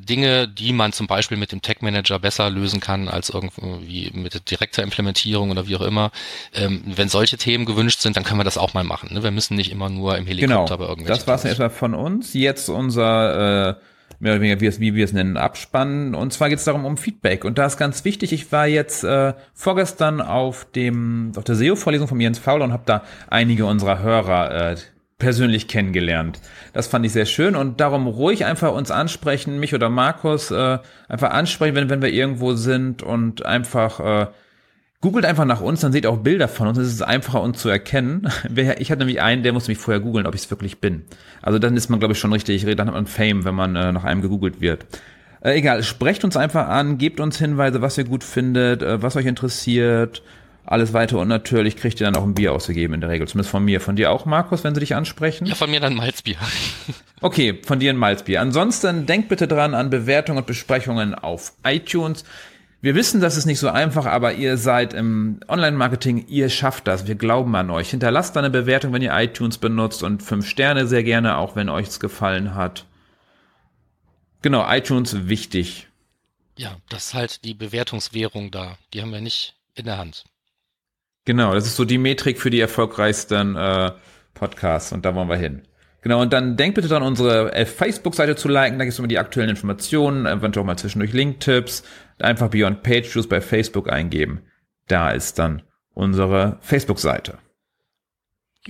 Dinge, 0.00 0.48
die 0.48 0.72
man 0.72 0.92
zum 0.92 1.06
Beispiel 1.06 1.36
mit 1.36 1.52
dem 1.52 1.62
Tech 1.62 1.78
Manager 1.80 2.18
besser 2.18 2.50
lösen 2.50 2.80
kann 2.80 3.08
als 3.08 3.30
irgendwie 3.30 4.10
mit 4.14 4.50
direkter 4.50 4.82
Implementierung 4.82 5.50
oder 5.50 5.68
wie 5.68 5.76
auch 5.76 5.82
immer. 5.82 6.10
Ähm, 6.54 6.82
wenn 6.86 7.08
solche 7.08 7.36
Themen 7.36 7.64
gewünscht 7.64 8.00
sind, 8.00 8.16
dann 8.16 8.24
können 8.24 8.40
wir 8.40 8.44
das 8.44 8.58
auch 8.58 8.74
mal 8.74 8.84
machen. 8.84 9.12
Ne? 9.12 9.22
Wir 9.22 9.30
müssen 9.30 9.56
nicht 9.56 9.70
immer 9.70 9.88
nur 9.88 10.16
im 10.16 10.26
Helikopter 10.26 10.64
genau. 10.64 10.76
bei 10.76 10.84
irgendwelchen. 10.84 11.18
Das 11.18 11.26
war 11.26 11.34
es 11.34 11.44
etwa 11.44 11.68
von 11.68 11.94
uns. 11.94 12.34
Jetzt 12.34 12.68
unser 12.68 13.70
äh, 13.70 13.74
mehr 14.20 14.32
oder 14.32 14.40
weniger, 14.40 14.60
wie, 14.60 14.80
wie 14.80 14.94
wir 14.94 15.04
es 15.04 15.12
nennen, 15.12 15.36
abspannen. 15.36 16.14
Und 16.14 16.32
zwar 16.32 16.48
geht 16.48 16.58
es 16.58 16.64
darum 16.64 16.84
um 16.84 16.96
Feedback. 16.96 17.44
Und 17.44 17.58
da 17.58 17.66
ist 17.66 17.76
ganz 17.76 18.04
wichtig, 18.04 18.32
ich 18.32 18.50
war 18.52 18.66
jetzt 18.66 19.04
äh, 19.04 19.34
vorgestern 19.54 20.20
auf 20.20 20.66
dem 20.74 21.32
auf 21.36 21.44
der 21.44 21.54
SEO-Vorlesung 21.54 22.08
von 22.08 22.20
Jens 22.20 22.38
Fauler 22.38 22.64
und 22.64 22.72
habe 22.72 22.84
da 22.86 23.02
einige 23.28 23.66
unserer 23.66 24.00
Hörer 24.00 24.72
äh, 24.72 24.76
persönlich 25.18 25.66
kennengelernt. 25.66 26.40
Das 26.72 26.86
fand 26.86 27.04
ich 27.04 27.12
sehr 27.12 27.26
schön 27.26 27.56
und 27.56 27.80
darum 27.80 28.06
ruhig 28.06 28.44
einfach 28.44 28.72
uns 28.72 28.90
ansprechen, 28.90 29.58
mich 29.58 29.74
oder 29.74 29.90
Markus, 29.90 30.50
äh, 30.50 30.78
einfach 31.08 31.30
ansprechen, 31.30 31.74
wenn, 31.74 31.90
wenn 31.90 32.02
wir 32.02 32.12
irgendwo 32.12 32.54
sind 32.54 33.02
und 33.02 33.44
einfach 33.44 34.00
äh, 34.00 34.26
googelt 35.00 35.24
einfach 35.24 35.44
nach 35.44 35.60
uns, 35.60 35.80
dann 35.80 35.92
seht 35.92 36.04
ihr 36.04 36.10
auch 36.10 36.18
Bilder 36.18 36.48
von 36.48 36.68
uns. 36.68 36.78
Es 36.78 36.88
ist 36.88 37.02
einfacher, 37.02 37.42
uns 37.42 37.58
zu 37.60 37.68
erkennen. 37.68 38.28
Ich 38.78 38.90
hatte 38.90 39.00
nämlich 39.00 39.20
einen, 39.20 39.42
der 39.42 39.52
musste 39.52 39.70
mich 39.70 39.78
vorher 39.78 40.00
googeln, 40.00 40.26
ob 40.26 40.34
ich 40.34 40.42
es 40.42 40.50
wirklich 40.50 40.80
bin. 40.80 41.04
Also 41.42 41.58
dann 41.58 41.76
ist 41.76 41.88
man, 41.88 41.98
glaube 41.98 42.12
ich, 42.12 42.18
schon 42.18 42.32
richtig, 42.32 42.64
dann 42.76 42.86
hat 42.86 42.94
man 42.94 43.06
Fame, 43.06 43.44
wenn 43.44 43.54
man 43.54 43.76
äh, 43.76 43.92
nach 43.92 44.04
einem 44.04 44.22
gegoogelt 44.22 44.60
wird. 44.60 44.86
Äh, 45.40 45.58
egal, 45.58 45.82
sprecht 45.82 46.24
uns 46.24 46.36
einfach 46.36 46.68
an, 46.68 46.98
gebt 46.98 47.20
uns 47.20 47.38
Hinweise, 47.38 47.80
was 47.82 47.98
ihr 47.98 48.04
gut 48.04 48.24
findet, 48.24 48.82
äh, 48.82 49.02
was 49.02 49.16
euch 49.16 49.26
interessiert, 49.26 50.22
alles 50.70 50.92
weiter 50.92 51.18
und 51.18 51.28
natürlich 51.28 51.76
kriegt 51.76 52.00
ihr 52.00 52.06
dann 52.06 52.16
auch 52.16 52.24
ein 52.24 52.34
Bier 52.34 52.52
ausgegeben 52.52 52.94
in 52.94 53.00
der 53.00 53.08
Regel. 53.08 53.26
Zumindest 53.26 53.50
von 53.50 53.64
mir. 53.64 53.80
Von 53.80 53.96
dir 53.96 54.10
auch, 54.10 54.26
Markus, 54.26 54.64
wenn 54.64 54.74
sie 54.74 54.80
dich 54.80 54.94
ansprechen? 54.94 55.46
Ja, 55.46 55.54
von 55.54 55.70
mir 55.70 55.80
dann 55.80 55.94
Malzbier. 55.94 56.36
okay, 57.22 57.58
von 57.64 57.78
dir 57.78 57.90
ein 57.90 57.96
Malzbier. 57.96 58.40
Ansonsten 58.40 59.06
denkt 59.06 59.28
bitte 59.28 59.48
dran 59.48 59.74
an 59.74 59.88
Bewertungen 59.88 60.38
und 60.38 60.46
Besprechungen 60.46 61.14
auf 61.14 61.52
iTunes. 61.64 62.24
Wir 62.80 62.94
wissen, 62.94 63.20
das 63.20 63.36
ist 63.36 63.46
nicht 63.46 63.58
so 63.58 63.68
einfach, 63.68 64.06
aber 64.06 64.34
ihr 64.34 64.56
seid 64.56 64.92
im 64.92 65.40
Online-Marketing, 65.48 66.26
ihr 66.28 66.48
schafft 66.48 66.86
das. 66.86 67.08
Wir 67.08 67.16
glauben 67.16 67.56
an 67.56 67.70
euch. 67.70 67.90
Hinterlasst 67.90 68.36
eine 68.36 68.50
Bewertung, 68.50 68.92
wenn 68.92 69.02
ihr 69.02 69.18
iTunes 69.18 69.58
benutzt 69.58 70.02
und 70.02 70.22
fünf 70.22 70.46
Sterne 70.46 70.86
sehr 70.86 71.02
gerne, 71.02 71.38
auch 71.38 71.56
wenn 71.56 71.70
euch 71.70 71.88
es 71.88 71.98
gefallen 71.98 72.54
hat. 72.54 72.84
Genau, 74.42 74.70
iTunes 74.70 75.28
wichtig. 75.28 75.88
Ja, 76.56 76.76
das 76.88 77.06
ist 77.06 77.14
halt 77.14 77.44
die 77.44 77.54
Bewertungswährung 77.54 78.50
da. 78.50 78.78
Die 78.92 79.00
haben 79.00 79.12
wir 79.12 79.20
nicht 79.20 79.56
in 79.74 79.86
der 79.86 79.98
Hand. 79.98 80.24
Genau, 81.28 81.52
das 81.52 81.66
ist 81.66 81.76
so 81.76 81.84
die 81.84 81.98
Metrik 81.98 82.40
für 82.40 82.48
die 82.48 82.58
erfolgreichsten 82.58 83.54
äh, 83.54 83.92
Podcasts 84.32 84.92
und 84.92 85.04
da 85.04 85.14
wollen 85.14 85.28
wir 85.28 85.36
hin. 85.36 85.60
Genau, 86.00 86.22
und 86.22 86.32
dann 86.32 86.56
denkt 86.56 86.76
bitte 86.76 86.88
daran, 86.88 87.06
unsere 87.06 87.52
äh, 87.52 87.66
Facebook-Seite 87.66 88.34
zu 88.34 88.48
liken, 88.48 88.78
da 88.78 88.86
gibt 88.86 88.94
es 88.94 88.98
immer 88.98 89.08
die 89.08 89.18
aktuellen 89.18 89.50
Informationen, 89.50 90.24
eventuell 90.24 90.62
auch 90.62 90.66
mal 90.66 90.78
zwischendurch 90.78 91.12
Link-Tipps, 91.12 91.82
einfach 92.18 92.48
Beyond 92.48 92.82
Page 92.82 93.14
Views 93.14 93.28
bei 93.28 93.42
Facebook 93.42 93.92
eingeben. 93.92 94.40
Da 94.86 95.10
ist 95.10 95.38
dann 95.38 95.60
unsere 95.92 96.56
Facebook-Seite. 96.62 97.36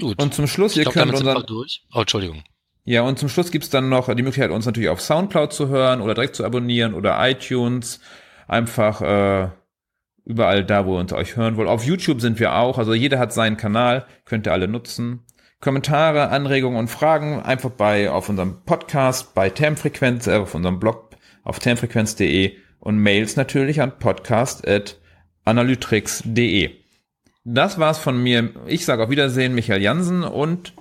Gut. 0.00 0.20
Und 0.20 0.34
zum 0.34 0.48
Schluss, 0.48 0.72
ich 0.72 0.78
ihr 0.78 0.82
glaub, 0.82 0.94
könnt 0.94 1.12
unseren... 1.12 1.46
Durch. 1.46 1.86
Oh, 1.94 2.00
Entschuldigung. 2.00 2.42
Ja, 2.82 3.02
und 3.02 3.20
zum 3.20 3.28
Schluss 3.28 3.52
gibt's 3.52 3.70
dann 3.70 3.88
noch 3.88 4.12
die 4.12 4.22
Möglichkeit, 4.24 4.50
uns 4.50 4.66
natürlich 4.66 4.88
auf 4.88 5.00
Soundcloud 5.00 5.52
zu 5.52 5.68
hören 5.68 6.00
oder 6.00 6.14
direkt 6.14 6.34
zu 6.34 6.44
abonnieren 6.44 6.94
oder 6.94 7.16
iTunes. 7.20 8.00
Einfach 8.48 9.00
äh, 9.00 9.50
Überall 10.28 10.62
da, 10.62 10.84
wo 10.84 10.96
ihr 10.96 11.00
uns 11.00 11.14
euch 11.14 11.36
hören 11.36 11.56
wollt. 11.56 11.70
Auf 11.70 11.84
YouTube 11.84 12.20
sind 12.20 12.38
wir 12.38 12.54
auch. 12.54 12.76
Also 12.76 12.92
jeder 12.92 13.18
hat 13.18 13.32
seinen 13.32 13.56
Kanal. 13.56 14.04
Könnt 14.26 14.46
ihr 14.46 14.52
alle 14.52 14.68
nutzen. 14.68 15.20
Kommentare, 15.58 16.28
Anregungen 16.28 16.78
und 16.78 16.88
Fragen 16.88 17.40
einfach 17.40 17.70
bei, 17.70 18.10
auf 18.10 18.28
unserem 18.28 18.62
Podcast, 18.66 19.34
bei 19.34 19.48
Termfrequenz, 19.48 20.26
äh, 20.26 20.36
auf 20.36 20.54
unserem 20.54 20.78
Blog 20.78 21.16
auf 21.44 21.60
termfrequenz.de 21.60 22.56
und 22.78 22.98
Mails 22.98 23.36
natürlich 23.36 23.80
an 23.80 23.98
podcast.analytrix.de. 23.98 26.72
Das 27.44 27.78
war's 27.78 27.98
von 27.98 28.22
mir. 28.22 28.50
Ich 28.66 28.84
sage 28.84 29.04
auf 29.04 29.08
Wiedersehen, 29.08 29.54
Michael 29.54 29.80
Jansen 29.80 30.24
und 30.24 30.74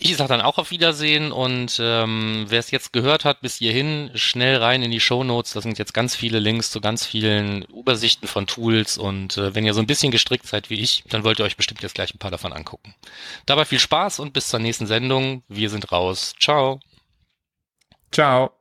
ich 0.00 0.16
sage 0.16 0.28
dann 0.28 0.40
auch 0.40 0.58
auf 0.58 0.70
Wiedersehen 0.70 1.32
und 1.32 1.78
ähm, 1.82 2.46
wer 2.48 2.60
es 2.60 2.70
jetzt 2.70 2.92
gehört 2.92 3.24
hat 3.24 3.40
bis 3.40 3.56
hierhin, 3.56 4.10
schnell 4.14 4.56
rein 4.56 4.82
in 4.84 4.92
die 4.92 5.00
Show 5.00 5.24
Notes. 5.24 5.54
Da 5.54 5.60
sind 5.60 5.76
jetzt 5.76 5.92
ganz 5.92 6.14
viele 6.14 6.38
Links 6.38 6.70
zu 6.70 6.80
ganz 6.80 7.04
vielen 7.04 7.62
Übersichten 7.62 8.28
von 8.28 8.46
Tools 8.46 8.96
und 8.96 9.36
äh, 9.36 9.56
wenn 9.56 9.66
ihr 9.66 9.74
so 9.74 9.80
ein 9.80 9.88
bisschen 9.88 10.12
gestrickt 10.12 10.46
seid 10.46 10.70
wie 10.70 10.80
ich, 10.80 11.02
dann 11.08 11.24
wollt 11.24 11.40
ihr 11.40 11.44
euch 11.44 11.56
bestimmt 11.56 11.82
jetzt 11.82 11.96
gleich 11.96 12.14
ein 12.14 12.18
paar 12.18 12.30
davon 12.30 12.52
angucken. 12.52 12.94
Dabei 13.44 13.64
viel 13.64 13.80
Spaß 13.80 14.20
und 14.20 14.32
bis 14.32 14.48
zur 14.48 14.60
nächsten 14.60 14.86
Sendung. 14.86 15.42
Wir 15.48 15.68
sind 15.68 15.90
raus. 15.90 16.32
Ciao. 16.38 16.78
Ciao. 18.12 18.57